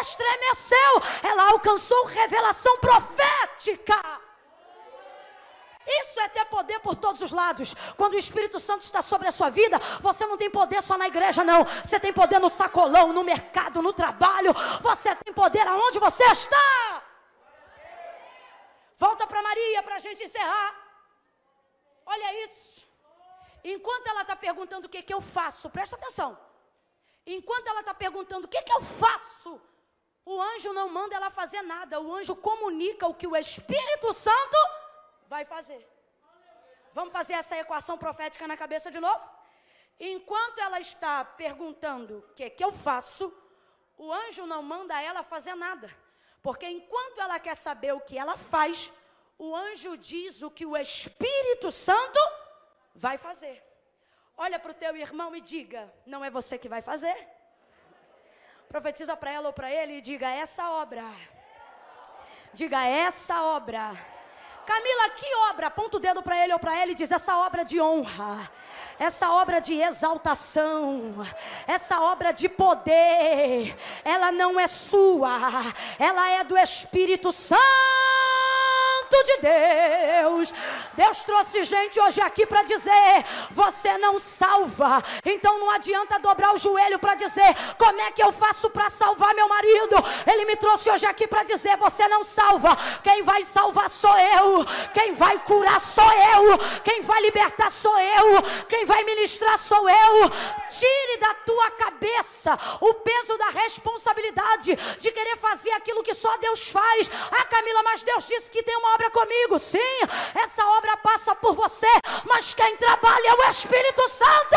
estremeceu. 0.00 1.02
Ela 1.22 1.50
alcançou 1.50 2.06
revelação 2.06 2.76
profética. 2.78 3.85
Isso 5.86 6.18
é 6.20 6.28
ter 6.28 6.44
poder 6.46 6.80
por 6.80 6.96
todos 6.96 7.22
os 7.22 7.30
lados. 7.30 7.74
Quando 7.96 8.14
o 8.14 8.18
Espírito 8.18 8.58
Santo 8.58 8.82
está 8.82 9.00
sobre 9.00 9.28
a 9.28 9.32
sua 9.32 9.50
vida, 9.50 9.78
você 10.00 10.26
não 10.26 10.36
tem 10.36 10.50
poder 10.50 10.82
só 10.82 10.98
na 10.98 11.06
igreja, 11.06 11.44
não. 11.44 11.64
Você 11.84 12.00
tem 12.00 12.12
poder 12.12 12.40
no 12.40 12.48
sacolão, 12.48 13.12
no 13.12 13.22
mercado, 13.22 13.80
no 13.80 13.92
trabalho. 13.92 14.52
Você 14.80 15.14
tem 15.14 15.32
poder 15.32 15.66
aonde 15.66 16.00
você 16.00 16.24
está. 16.24 17.02
Volta 18.96 19.26
para 19.26 19.42
Maria 19.42 19.82
para 19.82 19.96
a 19.96 19.98
gente 19.98 20.24
encerrar. 20.24 20.74
Olha 22.04 22.44
isso. 22.44 22.84
Enquanto 23.62 24.06
ela 24.08 24.22
está 24.22 24.34
perguntando 24.34 24.86
o 24.86 24.88
que, 24.88 25.02
que 25.02 25.14
eu 25.14 25.20
faço, 25.20 25.70
presta 25.70 25.96
atenção. 25.96 26.36
Enquanto 27.26 27.66
ela 27.66 27.80
está 27.80 27.92
perguntando 27.92 28.46
o 28.46 28.48
que, 28.48 28.62
que 28.62 28.72
eu 28.72 28.80
faço, 28.80 29.60
o 30.26 30.42
anjo 30.42 30.72
não 30.72 30.88
manda 30.88 31.14
ela 31.14 31.30
fazer 31.30 31.62
nada. 31.62 32.00
O 32.00 32.12
anjo 32.12 32.34
comunica 32.34 33.06
o 33.06 33.14
que 33.14 33.28
o 33.28 33.36
Espírito 33.36 34.12
Santo 34.12 34.58
vai 35.28 35.44
fazer. 35.44 35.88
Vamos 36.92 37.12
fazer 37.12 37.34
essa 37.34 37.56
equação 37.56 37.96
profética 37.96 38.48
na 38.48 38.56
cabeça 38.56 38.90
de 38.90 38.98
novo? 38.98 39.24
Enquanto 40.00 40.58
ela 40.58 40.80
está 40.80 41.24
perguntando 41.24 42.18
o 42.18 42.34
que, 42.34 42.50
que 42.50 42.64
eu 42.64 42.72
faço, 42.72 43.32
o 43.96 44.12
anjo 44.12 44.44
não 44.46 44.62
manda 44.64 45.00
ela 45.00 45.22
fazer 45.22 45.54
nada. 45.54 45.88
Porque 46.42 46.66
enquanto 46.66 47.20
ela 47.20 47.38
quer 47.38 47.54
saber 47.54 47.92
o 47.92 48.00
que 48.00 48.18
ela 48.18 48.36
faz, 48.36 48.92
o 49.38 49.54
anjo 49.54 49.96
diz 49.96 50.42
o 50.42 50.50
que 50.50 50.66
o 50.66 50.76
Espírito 50.76 51.70
Santo 51.70 52.18
vai 52.94 53.16
fazer. 53.16 53.62
Olha 54.36 54.58
para 54.58 54.72
o 54.72 54.74
teu 54.74 54.96
irmão 54.96 55.36
e 55.36 55.40
diga: 55.40 55.92
não 56.04 56.24
é 56.24 56.30
você 56.30 56.58
que 56.58 56.68
vai 56.68 56.82
fazer? 56.82 57.35
Profetiza 58.76 59.16
para 59.16 59.30
ela 59.30 59.46
ou 59.46 59.54
para 59.54 59.70
ele 59.70 59.94
e 59.94 60.00
diga: 60.02 60.28
essa 60.28 60.68
obra. 60.68 61.06
Diga 62.52 62.84
essa 62.84 63.42
obra. 63.42 63.98
Camila, 64.66 65.08
que 65.18 65.34
obra? 65.50 65.68
Aponta 65.68 65.96
o 65.96 66.00
dedo 66.00 66.22
para 66.22 66.36
ele 66.42 66.52
ou 66.52 66.58
para 66.58 66.76
ela 66.76 66.92
e 66.92 66.94
diz: 66.94 67.10
essa 67.10 67.38
obra 67.38 67.64
de 67.64 67.80
honra, 67.80 68.50
essa 68.98 69.32
obra 69.32 69.62
de 69.62 69.80
exaltação, 69.80 71.26
essa 71.66 72.02
obra 72.02 72.32
de 72.32 72.50
poder, 72.50 73.74
ela 74.04 74.30
não 74.30 74.60
é 74.60 74.66
sua, 74.66 75.38
ela 75.98 76.28
é 76.28 76.44
do 76.44 76.58
Espírito 76.58 77.32
Santo 77.32 78.15
de 79.24 79.36
Deus. 79.38 80.54
Deus 80.94 81.22
trouxe 81.24 81.62
gente 81.62 82.00
hoje 82.00 82.20
aqui 82.20 82.46
para 82.46 82.62
dizer: 82.62 83.24
você 83.50 83.96
não 83.98 84.18
salva. 84.18 85.02
Então 85.24 85.58
não 85.58 85.70
adianta 85.70 86.18
dobrar 86.18 86.54
o 86.54 86.58
joelho 86.58 86.98
para 86.98 87.14
dizer: 87.14 87.54
como 87.78 88.00
é 88.00 88.10
que 88.12 88.22
eu 88.22 88.32
faço 88.32 88.70
para 88.70 88.88
salvar 88.88 89.34
meu 89.34 89.48
marido? 89.48 89.96
Ele 90.26 90.44
me 90.44 90.56
trouxe 90.56 90.90
hoje 90.90 91.06
aqui 91.06 91.26
para 91.26 91.42
dizer: 91.42 91.76
você 91.76 92.06
não 92.08 92.22
salva. 92.22 92.76
Quem 93.02 93.22
vai 93.22 93.44
salvar 93.44 93.88
sou 93.90 94.16
eu. 94.18 94.64
Quem 94.92 95.12
vai 95.12 95.38
curar 95.40 95.80
sou 95.80 96.12
eu. 96.12 96.58
Quem 96.82 97.02
vai 97.02 97.20
libertar 97.22 97.70
sou 97.70 97.98
eu. 97.98 98.42
Quem 98.68 98.84
vai 98.84 99.04
ministrar 99.04 99.58
sou 99.58 99.88
eu. 99.88 100.30
Tire 100.68 101.16
da 101.18 101.34
tua 101.34 101.70
cabeça 101.72 102.58
o 102.80 102.94
peso 102.94 103.36
da 103.38 103.48
responsabilidade 103.50 104.76
de 104.98 105.12
querer 105.12 105.36
fazer 105.36 105.70
aquilo 105.72 106.02
que 106.02 106.14
só 106.14 106.36
Deus 106.38 106.70
faz. 106.70 107.10
Ah, 107.30 107.44
Camila, 107.44 107.82
mas 107.82 108.02
Deus 108.02 108.24
disse 108.24 108.50
que 108.50 108.62
tem 108.62 108.76
uma 108.76 108.94
obra 108.94 109.05
comigo, 109.10 109.58
sim, 109.58 109.98
essa 110.34 110.64
obra 110.78 110.96
passa 110.96 111.34
por 111.34 111.54
você, 111.54 111.88
mas 112.24 112.54
quem 112.54 112.76
trabalha 112.76 113.28
é 113.28 113.34
o 113.34 113.50
Espírito 113.50 114.08
Santo, 114.08 114.56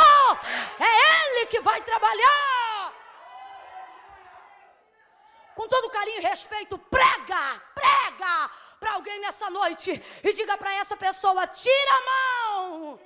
é 0.80 1.36
Ele 1.36 1.46
que 1.48 1.60
vai 1.60 1.82
trabalhar. 1.82 2.94
Com 5.56 5.68
todo 5.68 5.90
carinho 5.90 6.20
e 6.20 6.24
respeito, 6.24 6.78
prega, 6.78 7.62
prega 7.76 8.50
para 8.80 8.94
alguém 8.94 9.20
nessa 9.20 9.50
noite 9.50 9.92
e 10.24 10.34
diga 10.34 10.58
para 10.58 10.74
essa 10.74 10.96
pessoa: 10.96 11.46
tira 11.48 11.92
a 11.98 12.06
mão. 12.12 13.00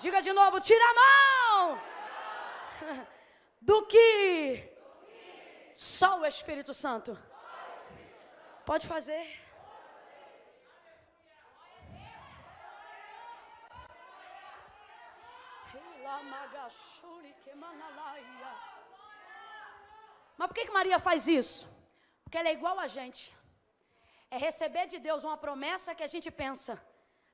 Diga 0.00 0.22
de 0.22 0.32
novo: 0.32 0.60
tira 0.60 0.84
a 0.90 0.94
mão. 0.94 1.80
Do 3.60 3.84
que 3.84 4.66
só 5.74 6.20
o 6.20 6.26
Espírito 6.26 6.72
Santo 6.72 7.18
pode 8.64 8.86
fazer. 8.86 9.45
Mas 20.38 20.48
por 20.48 20.54
que, 20.54 20.66
que 20.66 20.76
Maria 20.78 20.98
faz 20.98 21.26
isso? 21.26 21.68
Porque 22.22 22.38
ela 22.38 22.48
é 22.48 22.52
igual 22.52 22.78
a 22.78 22.88
gente. 22.96 23.22
É 24.30 24.36
receber 24.36 24.86
de 24.86 24.98
Deus 24.98 25.24
uma 25.28 25.36
promessa 25.36 25.94
que 25.94 26.02
a 26.08 26.12
gente 26.14 26.30
pensa, 26.30 26.72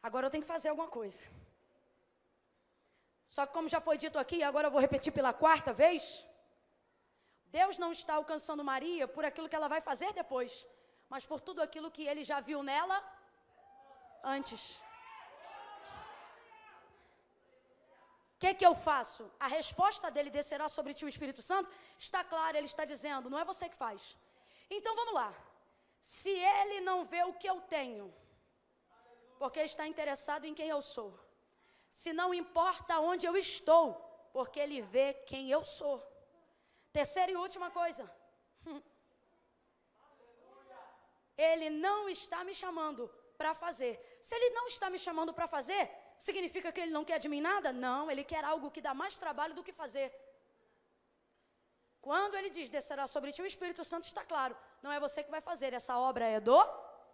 agora 0.02 0.26
eu 0.26 0.30
tenho 0.30 0.44
que 0.44 0.54
fazer 0.54 0.68
alguma 0.70 0.88
coisa. 0.88 1.22
Só 3.34 3.46
que 3.46 3.54
como 3.56 3.72
já 3.74 3.80
foi 3.80 3.96
dito 4.04 4.18
aqui, 4.18 4.42
agora 4.42 4.66
eu 4.66 4.74
vou 4.74 4.80
repetir 4.86 5.12
pela 5.18 5.32
quarta 5.32 5.72
vez, 5.72 6.04
Deus 7.58 7.76
não 7.82 7.90
está 7.92 8.14
alcançando 8.14 8.68
Maria 8.72 9.06
por 9.14 9.24
aquilo 9.24 9.48
que 9.48 9.56
ela 9.56 9.68
vai 9.74 9.80
fazer 9.80 10.10
depois, 10.12 10.66
mas 11.12 11.24
por 11.30 11.40
tudo 11.40 11.60
aquilo 11.66 11.90
que 11.90 12.04
ele 12.10 12.24
já 12.30 12.40
viu 12.40 12.62
nela 12.62 12.98
antes. 14.36 14.62
Que, 18.42 18.54
que 18.58 18.66
eu 18.68 18.74
faço? 18.88 19.22
A 19.46 19.48
resposta 19.58 20.06
dele 20.14 20.30
descerá 20.38 20.66
sobre 20.76 20.92
ti 20.98 21.02
o 21.04 21.12
Espírito 21.14 21.42
Santo? 21.48 21.70
Está 22.06 22.20
claro, 22.32 22.56
ele 22.56 22.70
está 22.72 22.84
dizendo, 22.92 23.30
não 23.32 23.40
é 23.42 23.44
você 23.50 23.64
que 23.72 23.82
faz. 23.84 24.00
Então 24.76 24.92
vamos 25.00 25.14
lá. 25.20 25.28
Se 26.16 26.32
ele 26.60 26.78
não 26.88 26.98
vê 27.12 27.22
o 27.30 27.34
que 27.40 27.48
eu 27.52 27.58
tenho, 27.76 28.06
porque 29.40 29.60
está 29.70 29.84
interessado 29.92 30.44
em 30.48 30.56
quem 30.58 30.68
eu 30.76 30.82
sou. 30.94 31.10
Se 32.00 32.10
não 32.20 32.28
importa 32.42 33.00
onde 33.10 33.26
eu 33.30 33.36
estou, 33.48 33.84
porque 34.36 34.58
ele 34.64 34.80
vê 34.94 35.08
quem 35.30 35.42
eu 35.56 35.62
sou. 35.78 35.96
Terceira 36.98 37.30
e 37.32 37.40
última 37.46 37.68
coisa. 37.80 38.04
Ele 41.50 41.68
não 41.84 42.00
está 42.16 42.38
me 42.48 42.54
chamando 42.62 43.02
para 43.38 43.52
fazer. 43.62 43.92
Se 44.26 44.32
ele 44.36 44.50
não 44.56 44.66
está 44.72 44.88
me 44.94 44.98
chamando 45.04 45.32
para 45.36 45.46
fazer, 45.54 45.82
Significa 46.26 46.70
que 46.74 46.80
ele 46.82 46.92
não 46.96 47.04
quer 47.08 47.18
de 47.22 47.28
mim 47.32 47.40
nada? 47.50 47.68
Não, 47.84 48.08
ele 48.10 48.24
quer 48.32 48.44
algo 48.44 48.70
que 48.74 48.82
dá 48.86 48.92
mais 49.02 49.14
trabalho 49.22 49.54
do 49.56 49.62
que 49.66 49.72
fazer. 49.82 50.08
Quando 52.00 52.36
ele 52.38 52.50
diz 52.56 52.68
descerá 52.74 53.06
sobre 53.14 53.32
ti 53.32 53.40
o 53.42 53.50
Espírito 53.52 53.82
Santo, 53.90 54.04
está 54.04 54.24
claro. 54.32 54.54
Não 54.84 54.92
é 54.96 55.00
você 55.00 55.24
que 55.24 55.32
vai 55.36 55.40
fazer, 55.40 55.70
essa 55.80 55.94
obra 56.10 56.24
é 56.36 56.38
do 56.38 56.60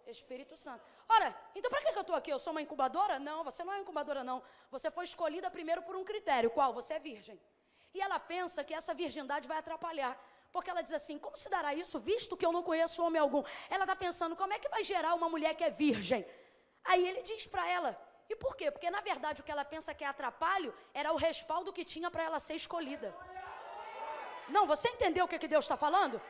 Espírito 0.07 0.55
Santo. 0.65 0.83
Ora, 1.17 1.29
então 1.55 1.71
para 1.71 1.81
que, 1.81 1.89
eu 1.89 2.03
estou 2.03 2.17
aqui? 2.17 2.31
Eu 2.31 2.39
sou 2.39 2.51
uma 2.51 2.61
incubadora? 2.61 3.19
Não, 3.19 3.39
você 3.49 3.65
não 3.65 3.73
é 3.73 3.79
incubadora, 3.85 4.23
não. 4.23 4.43
Você 4.71 4.91
foi 4.91 5.05
escolhida 5.05 5.51
primeiro 5.51 5.81
por 5.89 5.97
um 5.97 6.05
critério, 6.05 6.51
qual? 6.51 6.75
Você 6.75 6.93
é 6.93 6.99
virgem. 6.99 7.41
E 7.95 8.03
ela 8.03 8.21
pensa 8.21 8.63
que 8.63 8.75
essa 8.75 8.93
virgindade 8.93 9.49
vai 9.49 9.57
atrapalhar. 9.57 10.15
Porque 10.53 10.69
ela 10.69 10.83
diz 10.83 10.93
assim: 10.93 11.19
como 11.19 11.37
se 11.45 11.49
dará 11.49 11.73
isso, 11.75 11.99
visto 11.99 12.37
que 12.37 12.45
eu 12.45 12.53
não 12.53 12.63
conheço 12.63 13.03
homem 13.03 13.21
algum? 13.21 13.43
Ela 13.71 13.85
está 13.85 13.97
pensando: 13.97 14.37
como 14.37 14.53
é 14.53 14.59
que 14.59 14.69
vai 14.69 14.85
gerar 14.85 15.15
uma 15.15 15.31
mulher 15.31 15.55
que 15.55 15.65
é 15.65 15.71
virgem? 15.71 16.27
Aí 16.85 17.09
ele 17.09 17.23
diz 17.23 17.47
para 17.47 17.67
ela: 17.77 17.91
e 18.29 18.37
por 18.37 18.57
quê? 18.57 18.71
Porque 18.71 18.91
na 18.91 19.01
verdade 19.01 19.41
o 19.41 19.45
que 19.45 19.51
ela 19.51 19.65
pensa 19.65 19.95
que 19.95 20.05
é 20.05 20.07
atrapalho 20.07 20.75
era 20.93 21.13
o 21.13 21.17
respaldo 21.17 21.73
que 21.73 21.85
tinha 21.85 22.11
para 22.11 22.23
ela 22.23 22.39
ser 22.39 22.55
escolhida. 22.55 23.15
Não, 24.49 24.67
você 24.67 24.89
entendeu 24.89 25.25
o 25.25 25.29
que, 25.29 25.39
que 25.39 25.49
Deus 25.49 25.65
está 25.65 25.77
falando? 25.77 26.21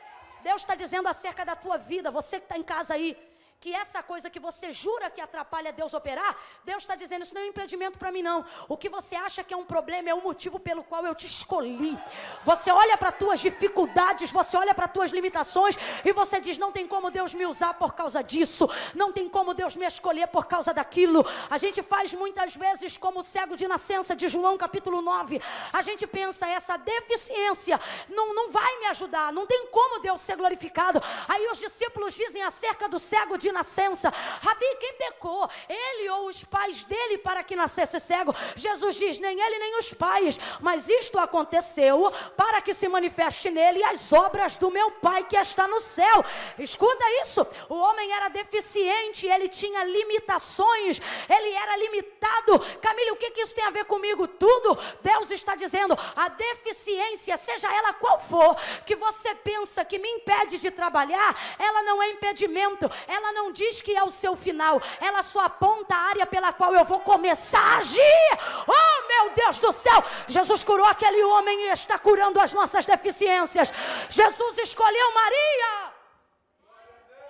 Deus 0.41 0.61
está 0.61 0.75
dizendo 0.75 1.07
acerca 1.07 1.45
da 1.45 1.55
tua 1.55 1.77
vida, 1.77 2.09
você 2.11 2.39
que 2.39 2.45
está 2.45 2.57
em 2.57 2.63
casa 2.63 2.93
aí 2.93 3.17
que 3.59 3.73
essa 3.73 4.01
coisa 4.01 4.29
que 4.29 4.39
você 4.39 4.71
jura 4.71 5.09
que 5.09 5.19
atrapalha 5.19 5.73
Deus 5.73 5.93
operar, 5.93 6.33
Deus 6.63 6.83
está 6.83 6.95
dizendo 6.95 7.23
isso 7.23 7.35
não 7.35 7.41
é 7.41 7.45
um 7.45 7.49
impedimento 7.49 7.99
para 7.99 8.09
mim 8.09 8.21
não. 8.21 8.45
O 8.69 8.77
que 8.77 8.87
você 8.87 9.17
acha 9.17 9.43
que 9.43 9.53
é 9.53 9.57
um 9.57 9.65
problema 9.65 10.09
é 10.09 10.13
o 10.13 10.21
motivo 10.21 10.57
pelo 10.57 10.81
qual 10.81 11.05
eu 11.05 11.13
te 11.13 11.25
escolhi. 11.25 11.99
Você 12.45 12.71
olha 12.71 12.97
para 12.97 13.11
tuas 13.11 13.41
dificuldades, 13.41 14.31
você 14.31 14.55
olha 14.55 14.73
para 14.73 14.87
tuas 14.87 15.11
limitações 15.11 15.75
e 16.05 16.13
você 16.13 16.39
diz 16.39 16.57
não 16.57 16.71
tem 16.71 16.87
como 16.87 17.11
Deus 17.11 17.33
me 17.33 17.45
usar 17.45 17.73
por 17.73 17.93
causa 17.93 18.23
disso, 18.23 18.65
não 18.95 19.11
tem 19.11 19.27
como 19.27 19.53
Deus 19.53 19.75
me 19.75 19.85
escolher 19.85 20.27
por 20.27 20.45
causa 20.45 20.73
daquilo. 20.73 21.25
A 21.49 21.57
gente 21.57 21.83
faz 21.83 22.13
muitas 22.13 22.55
vezes 22.55 22.95
como 22.95 23.19
o 23.19 23.23
cego 23.23 23.57
de 23.57 23.67
nascença 23.67 24.15
de 24.15 24.29
João 24.29 24.57
capítulo 24.57 25.01
9. 25.01 25.41
A 25.73 25.81
gente 25.81 26.07
pensa 26.07 26.47
essa 26.47 26.77
deficiência 26.77 27.77
não 28.07 28.33
não 28.33 28.49
vai 28.49 28.79
me 28.79 28.85
ajudar, 28.85 29.33
não 29.33 29.45
tem 29.45 29.67
como 29.67 29.99
Deus 29.99 30.21
ser 30.21 30.37
glorificado. 30.37 31.01
Aí 31.27 31.45
os 31.51 31.59
discípulos 31.59 32.13
dizem 32.13 32.41
acerca 32.41 32.87
do 32.87 32.97
cego 32.97 33.37
de 33.37 33.48
de 33.49 33.51
nascença. 33.51 34.09
Rabi, 34.09 34.75
quem 34.79 34.93
pecou? 34.93 35.49
Ele 35.67 36.09
ou 36.09 36.27
os 36.27 36.43
pais 36.43 36.83
dele 36.83 37.17
para 37.17 37.43
que 37.43 37.55
nascesse 37.55 37.99
cego? 37.99 38.33
Jesus 38.55 38.95
diz: 38.95 39.19
nem 39.19 39.39
ele 39.39 39.59
nem 39.59 39.79
os 39.79 39.93
pais, 39.93 40.39
mas 40.61 40.87
isto 40.87 41.17
aconteceu 41.17 42.11
para 42.37 42.61
que 42.61 42.73
se 42.73 42.87
manifeste 42.87 43.49
nele 43.49 43.83
as 43.83 44.13
obras 44.13 44.57
do 44.57 44.69
meu 44.69 44.91
Pai 44.91 45.23
que 45.23 45.37
está 45.37 45.67
no 45.67 45.79
céu. 45.81 46.23
Escuta 46.57 47.03
isso: 47.21 47.45
o 47.67 47.75
homem 47.75 48.11
era 48.11 48.29
deficiente, 48.29 49.27
ele 49.27 49.47
tinha 49.47 49.83
limitações, 49.83 51.01
ele 51.27 51.51
era 51.51 51.75
limitado. 51.77 52.59
Camila, 52.81 53.13
o 53.13 53.17
que, 53.17 53.31
que 53.31 53.41
isso 53.41 53.55
tem 53.55 53.65
a 53.65 53.71
ver 53.71 53.85
comigo? 53.85 54.27
Tudo. 54.27 54.77
Deus 55.01 55.31
está 55.31 55.55
dizendo: 55.55 55.97
a 56.15 56.29
deficiência, 56.29 57.35
seja 57.37 57.73
ela 57.73 57.93
qual 57.93 58.19
for, 58.19 58.55
que 58.85 58.95
você 58.95 59.33
pensa 59.35 59.83
que 59.83 59.97
me 59.97 60.09
impede 60.09 60.59
de 60.59 60.69
trabalhar, 60.69 61.35
ela 61.57 61.81
não 61.83 62.01
é 62.03 62.09
impedimento, 62.09 62.89
ela 63.07 63.31
não 63.31 63.38
diz 63.51 63.81
que 63.81 63.95
é 63.95 64.03
o 64.03 64.15
seu 64.21 64.33
final, 64.45 64.81
ela 65.07 65.21
só 65.23 65.41
aponta 65.51 65.93
a 65.95 66.05
área 66.11 66.25
pela 66.33 66.51
qual 66.59 66.73
eu 66.73 66.85
vou 66.91 66.99
começar 67.11 67.65
a 67.73 67.77
agir. 67.77 68.29
Oh, 68.67 69.07
meu 69.07 69.25
Deus 69.41 69.59
do 69.59 69.71
céu! 69.71 69.99
Jesus 70.27 70.63
curou 70.63 70.85
aquele 70.85 71.23
homem 71.23 71.57
e 71.67 71.71
está 71.71 71.97
curando 72.07 72.39
as 72.39 72.53
nossas 72.53 72.85
deficiências. 72.85 73.71
Jesus 74.09 74.57
escolheu 74.57 75.13
Maria. 75.13 75.93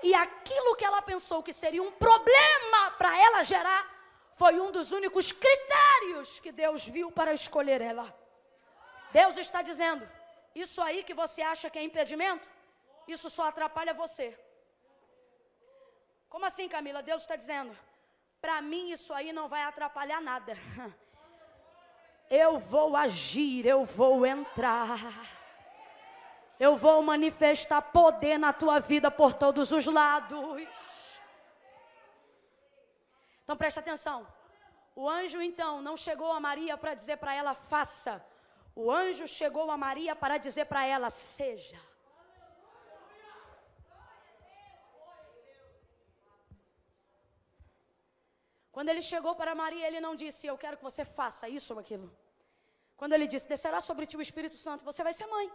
E 0.02 0.14
aquilo 0.26 0.76
que 0.76 0.86
ela 0.86 1.02
pensou 1.02 1.44
que 1.44 1.54
seria 1.54 1.84
um 1.84 1.92
problema 1.92 2.82
para 2.98 3.12
ela 3.26 3.44
gerar, 3.44 3.84
foi 4.42 4.54
um 4.66 4.72
dos 4.72 4.92
únicos 5.00 5.32
critérios 5.32 6.40
que 6.40 6.52
Deus 6.64 6.86
viu 6.86 7.12
para 7.12 7.34
escolher 7.34 7.82
ela. 7.82 8.08
Deus 9.12 9.38
está 9.38 9.62
dizendo: 9.62 10.04
isso 10.56 10.82
aí 10.82 11.04
que 11.04 11.14
você 11.14 11.42
acha 11.42 11.70
que 11.70 11.80
é 11.80 11.84
impedimento, 11.84 12.48
isso 13.08 13.30
só 13.30 13.44
atrapalha 13.48 13.94
você. 13.94 14.28
Como 16.30 16.46
assim, 16.46 16.70
Camila? 16.70 17.02
Deus 17.02 17.24
está 17.24 17.36
dizendo: 17.36 17.76
para 18.40 18.62
mim 18.62 18.92
isso 18.92 19.14
aí 19.14 19.34
não 19.34 19.48
vai 19.48 19.64
atrapalhar 19.64 20.22
nada. 20.22 20.54
Eu 22.30 22.60
vou 22.60 22.96
agir, 22.96 23.66
eu 23.66 23.84
vou 23.84 24.24
entrar. 24.24 25.00
Eu 26.60 26.76
vou 26.76 27.02
manifestar 27.02 27.82
poder 27.82 28.38
na 28.38 28.54
tua 28.54 28.80
vida 28.80 29.10
por 29.10 29.34
todos 29.34 29.72
os 29.72 29.88
lados. 29.88 30.68
Então 33.44 33.58
preste 33.58 33.80
atenção. 33.80 34.28
O 34.96 35.10
anjo 35.10 35.42
então 35.42 35.82
não 35.82 35.98
chegou 35.98 36.32
a 36.32 36.40
Maria 36.40 36.78
para 36.78 36.94
dizer 36.94 37.18
para 37.18 37.34
ela 37.34 37.56
faça. 37.56 38.24
O 38.76 38.92
anjo 38.92 39.28
chegou 39.28 39.72
a 39.72 39.78
Maria 39.78 40.16
para 40.16 40.38
dizer 40.38 40.66
para 40.66 40.86
ela 40.86 41.10
seja. 41.10 41.82
Quando 48.72 48.90
ele 48.90 49.02
chegou 49.02 49.34
para 49.36 49.56
Maria, 49.56 49.86
ele 49.88 50.00
não 50.00 50.16
disse: 50.16 50.48
Eu 50.48 50.58
quero 50.58 50.78
que 50.78 50.84
você 50.84 51.04
faça 51.04 51.50
isso 51.50 51.74
ou 51.74 51.80
aquilo. 51.80 52.08
Quando 52.96 53.14
ele 53.14 53.28
disse: 53.28 53.48
Descerá 53.48 53.80
sobre 53.82 54.06
ti 54.06 54.16
o 54.18 54.22
Espírito 54.22 54.58
Santo, 54.66 54.84
você 54.84 55.04
vai 55.04 55.14
ser 55.14 55.28
mãe. 55.28 55.52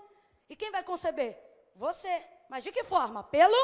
E 0.49 0.57
quem 0.57 0.71
vai 0.71 0.83
conceber? 0.83 1.31
Você. 1.77 2.15
Mas 2.49 2.65
de 2.65 2.73
que 2.73 2.85
forma? 2.85 3.23
Pelo 3.23 3.61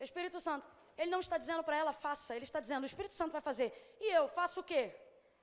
Espírito 0.00 0.40
Santo. 0.40 0.66
Ele 0.96 1.10
não 1.10 1.20
está 1.20 1.36
dizendo 1.36 1.62
para 1.62 1.76
ela, 1.76 1.92
faça. 1.92 2.34
Ele 2.36 2.44
está 2.44 2.60
dizendo, 2.60 2.84
o 2.84 2.86
Espírito 2.92 3.14
Santo 3.14 3.32
vai 3.32 3.40
fazer. 3.40 3.96
E 4.00 4.12
eu 4.12 4.28
faço 4.28 4.60
o 4.60 4.64
quê? 4.70 4.94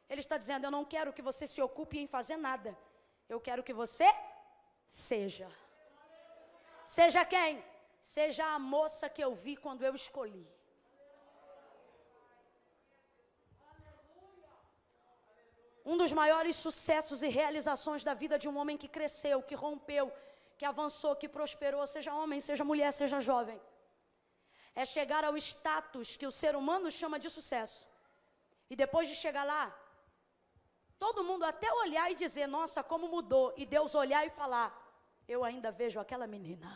Ele 0.09 0.22
está 0.22 0.38
dizendo, 0.38 0.65
eu 0.65 0.72
não 0.72 0.86
quero 0.86 1.13
que 1.13 1.22
você 1.22 1.45
se 1.47 1.61
ocupe 1.61 1.97
em 1.99 2.07
fazer 2.07 2.38
nada. 2.38 2.78
Eu 3.28 3.39
quero 3.39 3.63
que 3.63 3.74
você 3.74 4.07
seja. 4.88 5.49
Seja 6.86 7.24
quem? 7.24 7.63
Seja 8.01 8.45
a 8.45 8.59
moça 8.59 9.09
que 9.09 9.24
eu 9.24 9.34
vi 9.34 9.55
quando 9.55 9.84
eu 9.84 9.93
escolhi. 9.95 10.47
Um 15.91 15.97
dos 16.01 16.11
maiores 16.19 16.55
sucessos 16.65 17.19
e 17.27 17.29
realizações 17.39 18.01
da 18.07 18.13
vida 18.21 18.35
de 18.41 18.47
um 18.51 18.57
homem 18.59 18.77
que 18.81 18.93
cresceu, 18.97 19.37
que 19.49 19.55
rompeu, 19.63 20.05
que 20.57 20.65
avançou, 20.71 21.13
que 21.21 21.29
prosperou, 21.37 21.85
seja 21.95 22.13
homem, 22.19 22.39
seja 22.39 22.63
mulher, 22.71 22.91
seja 22.99 23.19
jovem, 23.29 23.59
é 24.81 24.85
chegar 24.85 25.23
ao 25.25 25.35
status 25.37 26.15
que 26.19 26.27
o 26.29 26.35
ser 26.41 26.55
humano 26.59 26.89
chama 26.99 27.17
de 27.23 27.29
sucesso. 27.37 27.81
E 28.69 28.75
depois 28.83 29.07
de 29.09 29.15
chegar 29.23 29.43
lá, 29.53 29.63
todo 31.03 31.25
mundo 31.29 31.43
até 31.43 31.69
olhar 31.83 32.07
e 32.11 32.15
dizer: 32.23 32.47
Nossa, 32.47 32.81
como 32.91 33.07
mudou. 33.15 33.53
E 33.57 33.65
Deus 33.65 33.93
olhar 34.03 34.25
e 34.25 34.29
falar: 34.29 34.69
Eu 35.27 35.43
ainda 35.43 35.71
vejo 35.71 35.99
aquela 35.99 36.27
menina. 36.35 36.71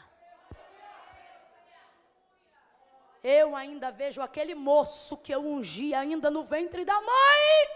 Eu 3.24 3.56
ainda 3.56 3.90
vejo 3.92 4.22
aquele 4.22 4.54
moço 4.54 5.16
que 5.18 5.34
eu 5.34 5.42
ungi 5.54 5.94
ainda 5.94 6.30
no 6.30 6.44
ventre 6.44 6.84
da 6.84 7.00
mãe. 7.00 7.75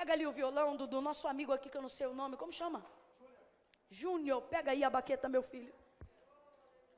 Pega 0.00 0.14
ali 0.14 0.26
o 0.26 0.32
violão 0.32 0.76
do, 0.76 0.86
do 0.86 1.00
nosso 1.00 1.28
amigo 1.28 1.52
aqui, 1.52 1.68
que 1.68 1.76
eu 1.76 1.82
não 1.82 1.88
sei 1.88 2.06
o 2.06 2.14
nome, 2.14 2.36
como 2.36 2.52
chama? 2.52 2.84
Júnior, 3.90 4.42
pega 4.54 4.70
aí 4.70 4.82
a 4.82 4.88
baqueta, 4.88 5.28
meu 5.28 5.42
filho. 5.42 5.74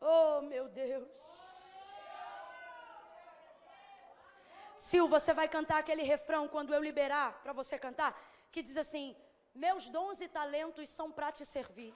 Oh, 0.00 0.40
meu 0.42 0.68
Deus. 0.68 1.10
Sil, 4.88 5.06
você 5.08 5.32
vai 5.32 5.48
cantar 5.48 5.78
aquele 5.78 6.02
refrão 6.02 6.46
quando 6.48 6.72
eu 6.72 6.82
liberar 6.82 7.40
para 7.42 7.52
você 7.52 7.78
cantar, 7.78 8.10
que 8.52 8.62
diz 8.62 8.76
assim: 8.76 9.16
Meus 9.54 9.88
dons 9.88 10.20
e 10.20 10.28
talentos 10.28 10.88
são 10.88 11.10
para 11.10 11.30
te 11.30 11.44
servir. 11.44 11.94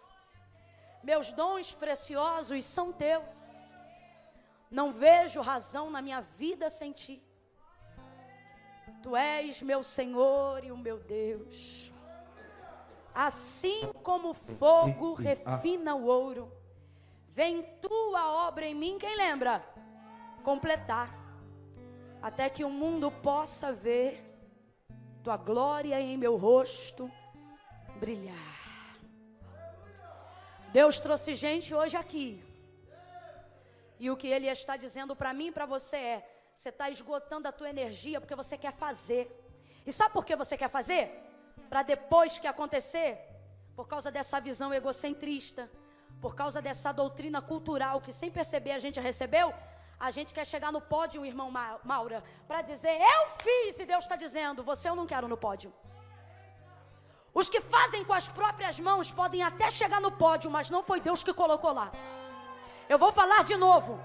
Meus 1.02 1.32
dons 1.32 1.74
preciosos 1.74 2.64
são 2.64 2.92
teus. 2.92 3.55
Não 4.70 4.90
vejo 4.90 5.40
razão 5.40 5.90
na 5.90 6.02
minha 6.02 6.20
vida 6.20 6.68
sem 6.68 6.92
ti. 6.92 7.22
Tu 9.02 9.14
és 9.16 9.62
meu 9.62 9.82
Senhor 9.82 10.64
e 10.64 10.72
o 10.72 10.76
meu 10.76 10.98
Deus. 10.98 11.92
Assim 13.14 13.92
como 14.02 14.30
o 14.30 14.34
fogo 14.34 15.14
refina 15.14 15.94
o 15.94 16.04
ouro, 16.04 16.52
vem 17.28 17.62
tua 17.80 18.46
obra 18.46 18.66
em 18.66 18.74
mim, 18.74 18.98
quem 18.98 19.16
lembra? 19.16 19.64
Completar. 20.42 21.14
Até 22.20 22.50
que 22.50 22.64
o 22.64 22.70
mundo 22.70 23.10
possa 23.10 23.72
ver 23.72 24.22
tua 25.22 25.36
glória 25.36 26.00
em 26.00 26.16
meu 26.16 26.36
rosto 26.36 27.10
brilhar. 27.98 28.56
Deus 30.72 31.00
trouxe 31.00 31.34
gente 31.34 31.74
hoje 31.74 31.96
aqui 31.96 32.45
e 33.98 34.10
o 34.10 34.16
que 34.16 34.28
ele 34.28 34.46
está 34.46 34.76
dizendo 34.76 35.14
para 35.14 35.32
mim 35.32 35.48
e 35.48 35.52
para 35.52 35.66
você 35.66 35.96
é: 35.96 36.18
você 36.54 36.70
está 36.70 36.88
esgotando 36.90 37.48
a 37.48 37.52
tua 37.52 37.68
energia 37.68 38.20
porque 38.20 38.34
você 38.34 38.56
quer 38.56 38.72
fazer. 38.72 39.24
E 39.86 39.92
sabe 39.92 40.12
por 40.12 40.24
que 40.24 40.34
você 40.34 40.56
quer 40.56 40.68
fazer? 40.68 41.04
Para 41.68 41.82
depois 41.82 42.38
que 42.38 42.46
acontecer, 42.46 43.18
por 43.74 43.86
causa 43.86 44.10
dessa 44.10 44.40
visão 44.40 44.72
egocentrista, 44.72 45.70
por 46.20 46.34
causa 46.34 46.60
dessa 46.60 46.92
doutrina 46.92 47.40
cultural 47.40 48.00
que 48.00 48.12
sem 48.12 48.30
perceber 48.30 48.72
a 48.72 48.78
gente 48.78 48.98
recebeu, 48.98 49.52
a 49.98 50.10
gente 50.10 50.34
quer 50.34 50.46
chegar 50.46 50.70
no 50.72 50.80
pódio, 50.80 51.24
irmão 51.24 51.50
Maura, 51.84 52.22
para 52.48 52.62
dizer: 52.62 52.98
Eu 53.00 53.28
fiz, 53.44 53.78
e 53.78 53.86
Deus 53.86 54.04
está 54.04 54.16
dizendo: 54.16 54.62
Você 54.62 54.88
eu 54.88 54.96
não 54.96 55.06
quero 55.06 55.28
no 55.28 55.36
pódio. 55.36 55.72
Os 57.32 57.50
que 57.50 57.60
fazem 57.60 58.02
com 58.02 58.14
as 58.14 58.28
próprias 58.28 58.80
mãos 58.80 59.10
podem 59.10 59.42
até 59.42 59.70
chegar 59.70 60.00
no 60.00 60.10
pódio, 60.10 60.50
mas 60.50 60.70
não 60.70 60.82
foi 60.82 61.00
Deus 61.00 61.22
que 61.22 61.34
colocou 61.34 61.72
lá. 61.72 61.92
Eu 62.88 62.98
vou 62.98 63.12
falar 63.12 63.44
de 63.44 63.56
novo. 63.56 64.00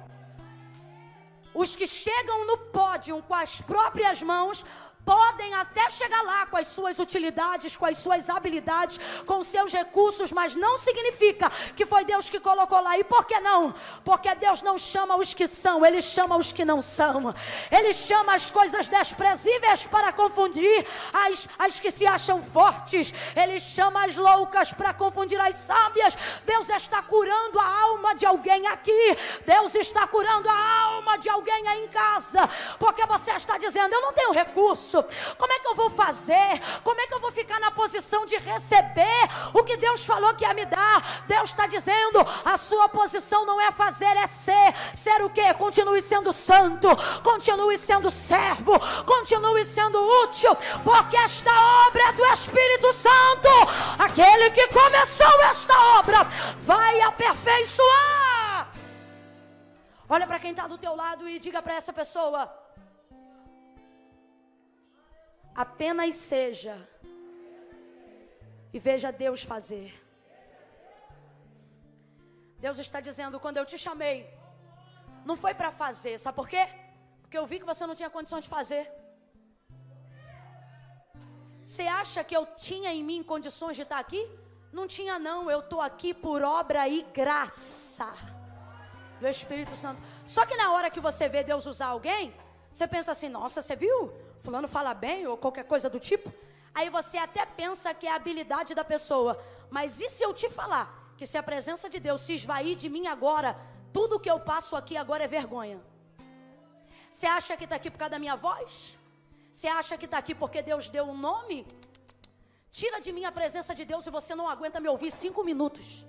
Os 1.54 1.76
que 1.76 1.86
chegam 1.86 2.48
no 2.48 2.58
pódio 2.58 3.22
com 3.24 3.36
as 3.36 3.62
próprias 3.62 4.22
mãos 4.22 4.66
podem 5.06 5.54
até 5.56 5.90
chegar 5.90 6.22
lá 6.22 6.46
com 6.46 6.58
as 6.58 6.68
suas 6.68 7.00
utilidades, 7.00 7.76
com 7.76 7.86
as 7.86 7.98
suas 7.98 8.30
habilidades, 8.30 9.00
com 9.26 9.42
seus 9.44 9.74
recursos, 9.74 10.32
mas 10.32 10.56
não 10.56 10.78
significa 10.78 11.50
que 11.76 11.86
foi 11.86 12.06
Deus 12.06 12.30
que 12.30 12.40
colocou 12.40 12.82
lá. 12.82 12.98
E 12.98 13.04
por 13.04 13.26
que 13.26 13.40
não? 13.40 13.74
Porque 14.04 14.34
Deus 14.36 14.62
não 14.62 14.78
chama 14.78 15.18
os 15.18 15.34
que 15.34 15.48
são, 15.48 15.86
Ele 15.86 16.02
chama 16.02 16.38
os 16.38 16.52
que 16.52 16.64
não 16.64 16.82
são. 16.82 17.34
Ele 17.72 17.94
chama 17.94 18.36
as 18.36 18.52
coisas 18.52 18.88
desprezíveis 18.88 19.88
para 19.88 20.12
confundir 20.12 20.86
as, 21.12 21.48
as 21.58 21.80
que 21.80 21.92
se 21.92 22.06
acham 22.06 22.42
fortes. 22.42 23.14
Ele 23.36 23.60
chama 23.60 24.06
as 24.06 24.16
loucas 24.16 24.74
para 24.74 24.94
confundir 24.94 25.40
as 25.40 25.56
sábias. 25.56 26.16
Deus 26.46 26.70
está 26.70 27.02
curando 27.02 27.60
a 27.60 27.82
alma 27.82 28.14
de 28.16 28.26
alguém 28.26 28.68
aqui. 28.68 29.18
Deus 29.46 29.76
está 29.76 30.08
curando 30.08 30.48
a 30.50 30.82
alma 30.84 31.18
de 31.18 31.30
alguém 31.30 31.68
aí 31.68 31.86
em 31.86 31.88
casa. 31.88 32.48
Porque 32.78 33.06
você 33.06 33.32
está 33.32 33.58
dizendo: 33.58 33.94
Eu 33.94 34.02
não 34.02 34.14
tenho 34.14 34.32
recurso 34.32 34.91
isso? 34.92 35.06
Como 35.38 35.54
é 35.54 35.60
que 35.60 35.68
eu 35.68 35.76
vou 35.76 35.90
fazer? 35.90 36.60
Como 36.84 37.00
é 37.00 37.08
que 37.08 37.14
eu 37.14 37.20
vou 37.20 37.32
ficar 37.32 37.60
na 37.60 37.72
posição 37.72 38.26
de 38.26 38.38
receber 38.38 39.22
o 39.54 39.64
que 39.64 39.78
Deus 39.78 40.06
falou 40.06 40.34
que 40.36 40.44
ia 40.44 40.54
me 40.54 40.66
dar? 40.66 41.24
Deus 41.28 41.50
está 41.50 41.66
dizendo: 41.68 42.20
a 42.44 42.58
sua 42.58 42.90
posição 42.90 43.46
não 43.46 43.60
é 43.62 43.72
fazer, 43.72 44.18
é 44.18 44.28
ser. 44.28 44.74
Ser 44.94 45.22
o 45.22 45.30
quê? 45.30 45.54
Continue 45.54 46.02
sendo 46.02 46.34
santo, 46.34 46.90
continue 47.24 47.78
sendo 47.78 48.10
servo, 48.10 48.74
continue 49.06 49.64
sendo 49.64 50.00
útil, 50.24 50.56
porque 50.84 51.16
esta 51.18 51.52
obra 51.88 52.04
é 52.10 52.14
do 52.14 52.26
Espírito 52.26 52.92
Santo. 52.92 53.50
Aquele 53.98 54.52
que 54.52 54.68
começou 54.68 55.42
esta 55.44 55.78
obra 55.98 56.24
vai 56.60 57.00
aperfeiçoar. 57.02 58.70
Olha 60.10 60.28
para 60.28 60.40
quem 60.40 60.52
está 60.52 60.68
do 60.68 60.78
teu 60.78 60.94
lado 60.94 61.28
e 61.30 61.40
diga 61.40 61.62
para 61.62 61.76
essa 61.76 61.94
pessoa: 61.94 62.61
apenas 65.56 66.16
seja 66.16 66.76
e 68.74 68.80
veja 68.80 69.12
Deus 69.12 69.44
fazer. 69.44 69.90
Deus 72.60 72.78
está 72.80 73.00
dizendo: 73.00 73.40
quando 73.40 73.58
eu 73.58 73.66
te 73.66 73.78
chamei, 73.78 74.28
não 75.26 75.36
foi 75.36 75.54
para 75.54 75.72
fazer, 75.72 76.18
sabe 76.18 76.36
por 76.36 76.48
quê? 76.48 76.68
Porque 77.22 77.38
eu 77.38 77.46
vi 77.46 77.60
que 77.60 77.66
você 77.66 77.86
não 77.86 77.96
tinha 77.96 78.10
condição 78.10 78.40
de 78.40 78.50
fazer. 78.50 78.92
Você 81.64 81.84
acha 81.84 82.24
que 82.24 82.36
eu 82.36 82.46
tinha 82.68 82.92
em 82.92 83.04
mim 83.04 83.24
condições 83.24 83.76
de 83.76 83.84
estar 83.84 84.00
aqui? 84.00 84.22
Não 84.74 84.88
tinha, 84.88 85.20
não. 85.20 85.50
Eu 85.50 85.60
estou 85.60 85.82
aqui 85.82 86.14
por 86.14 86.42
obra 86.42 86.88
e 86.88 87.02
graça 87.14 88.12
do 89.20 89.28
Espírito 89.28 89.76
Santo. 89.76 90.02
Só 90.26 90.46
que 90.46 90.56
na 90.56 90.72
hora 90.74 90.90
que 90.90 91.00
você 91.00 91.30
vê 91.30 91.44
Deus 91.44 91.66
usar 91.66 91.88
alguém, 91.88 92.34
você 92.72 92.88
pensa 92.88 93.12
assim: 93.12 93.30
nossa, 93.30 93.62
você 93.62 93.76
viu? 93.76 94.12
Fulano 94.42 94.68
fala 94.68 94.94
bem 94.94 95.28
ou 95.28 95.38
qualquer 95.38 95.66
coisa 95.66 95.90
do 95.90 96.00
tipo. 96.00 96.34
Aí 96.74 96.90
você 96.90 97.18
até 97.18 97.46
pensa 97.46 97.94
que 97.94 98.08
é 98.08 98.12
a 98.12 98.16
habilidade 98.16 98.74
da 98.74 98.84
pessoa. 98.84 99.42
Mas 99.70 100.00
e 100.00 100.10
se 100.10 100.24
eu 100.24 100.34
te 100.34 100.50
falar 100.50 101.14
que 101.18 101.28
se 101.28 101.38
a 101.38 101.44
presença 101.44 101.90
de 101.90 102.00
Deus 102.00 102.22
se 102.22 102.34
esvair 102.34 102.76
de 102.76 102.90
mim 102.90 103.08
agora, 103.08 103.56
tudo 103.94 104.20
que 104.20 104.32
eu 104.32 104.40
passo 104.40 104.76
aqui 104.76 104.98
agora 104.98 105.24
é 105.26 105.28
vergonha? 105.28 105.80
Você 107.10 107.28
acha 107.28 107.56
que 107.58 107.66
está 107.66 107.76
aqui 107.76 107.92
por 107.92 108.00
causa 108.00 108.12
da 108.12 108.20
minha 108.20 108.36
voz? 108.36 108.98
Você 109.52 109.68
acha 109.68 109.98
que 109.98 110.06
está 110.06 110.18
aqui 110.18 110.34
porque 110.34 110.62
Deus 110.62 110.90
deu 110.90 111.06
um 111.06 111.18
nome? 111.30 111.68
Tira 112.72 113.00
de 113.02 113.12
mim 113.12 113.26
a 113.26 113.32
presença 113.32 113.76
de 113.76 113.84
Deus 113.84 114.08
e 114.08 114.10
você 114.10 114.34
não 114.34 114.48
aguenta 114.48 114.80
me 114.80 114.88
ouvir 114.88 115.12
cinco 115.12 115.44
minutos. 115.44 116.06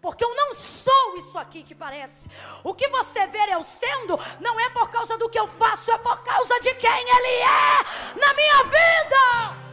Porque 0.00 0.24
eu 0.24 0.34
não 0.34 0.54
sou 0.54 1.16
isso 1.16 1.36
aqui 1.36 1.62
que 1.62 1.74
parece. 1.74 2.28
O 2.62 2.72
que 2.72 2.88
você 2.88 3.26
vê 3.26 3.52
eu 3.52 3.62
sendo 3.62 4.18
não 4.40 4.58
é 4.58 4.70
por 4.70 4.90
causa 4.90 5.18
do 5.18 5.28
que 5.28 5.38
eu 5.38 5.48
faço, 5.48 5.90
é 5.90 5.98
por 5.98 6.22
causa 6.22 6.58
de 6.60 6.74
quem 6.74 7.08
Ele 7.16 7.34
é 7.42 8.18
na 8.18 8.34
minha 8.34 8.62
vida. 8.64 9.68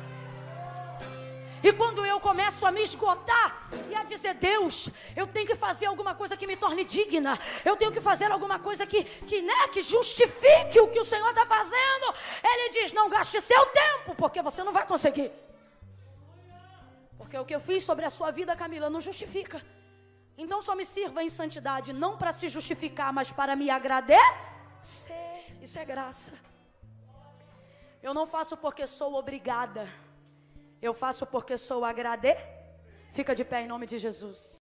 E 1.63 1.73
quando 1.73 2.05
eu 2.05 2.19
começo 2.19 2.63
a 2.65 2.71
me 2.71 2.83
esgotar 2.83 3.69
e 3.89 3.95
a 3.95 4.03
dizer, 4.03 4.35
Deus, 4.35 4.89
eu 5.15 5.25
tenho 5.25 5.47
que 5.47 5.55
fazer 5.55 5.87
alguma 5.87 6.13
coisa 6.13 6.37
que 6.37 6.45
me 6.45 6.55
torne 6.55 6.83
digna, 6.83 7.39
eu 7.63 7.75
tenho 7.75 7.91
que 7.91 8.01
fazer 8.01 8.31
alguma 8.31 8.59
coisa 8.59 8.85
que, 8.85 9.03
que, 9.03 9.41
né, 9.41 9.67
que 9.73 9.81
justifique 9.81 10.79
o 10.79 10.87
que 10.87 10.99
o 10.99 11.03
Senhor 11.03 11.29
está 11.29 11.45
fazendo, 11.45 12.13
Ele 12.43 12.69
diz: 12.69 12.93
não 12.93 13.09
gaste 13.09 13.41
seu 13.41 13.65
tempo, 13.67 14.13
porque 14.15 14.41
você 14.41 14.63
não 14.63 14.71
vai 14.71 14.85
conseguir. 14.85 15.31
Porque 17.17 17.37
o 17.37 17.45
que 17.45 17.55
eu 17.55 17.59
fiz 17.59 17.83
sobre 17.83 18.05
a 18.05 18.11
sua 18.11 18.29
vida, 18.31 18.55
Camila, 18.55 18.87
não 18.87 19.01
justifica. 19.01 19.59
Então 20.37 20.61
só 20.61 20.75
me 20.75 20.85
sirva 20.85 21.23
em 21.23 21.29
santidade, 21.29 21.93
não 21.93 22.17
para 22.17 22.31
se 22.31 22.49
justificar, 22.49 23.13
mas 23.13 23.31
para 23.31 23.55
me 23.55 23.69
agradecer. 23.69 24.19
Isso 25.61 25.79
é 25.79 25.85
graça. 25.85 26.33
Eu 28.03 28.13
não 28.13 28.25
faço 28.25 28.55
porque 28.57 28.85
sou 28.85 29.15
obrigada. 29.15 29.87
Eu 30.81 30.93
faço 30.93 31.25
porque 31.25 31.57
sou 31.57 31.83
agradecida. 31.85 32.53
Fica 33.11 33.33
de 33.33 33.45
pé 33.45 33.61
em 33.61 33.67
nome 33.67 33.85
de 33.87 33.97
Jesus. 33.97 34.64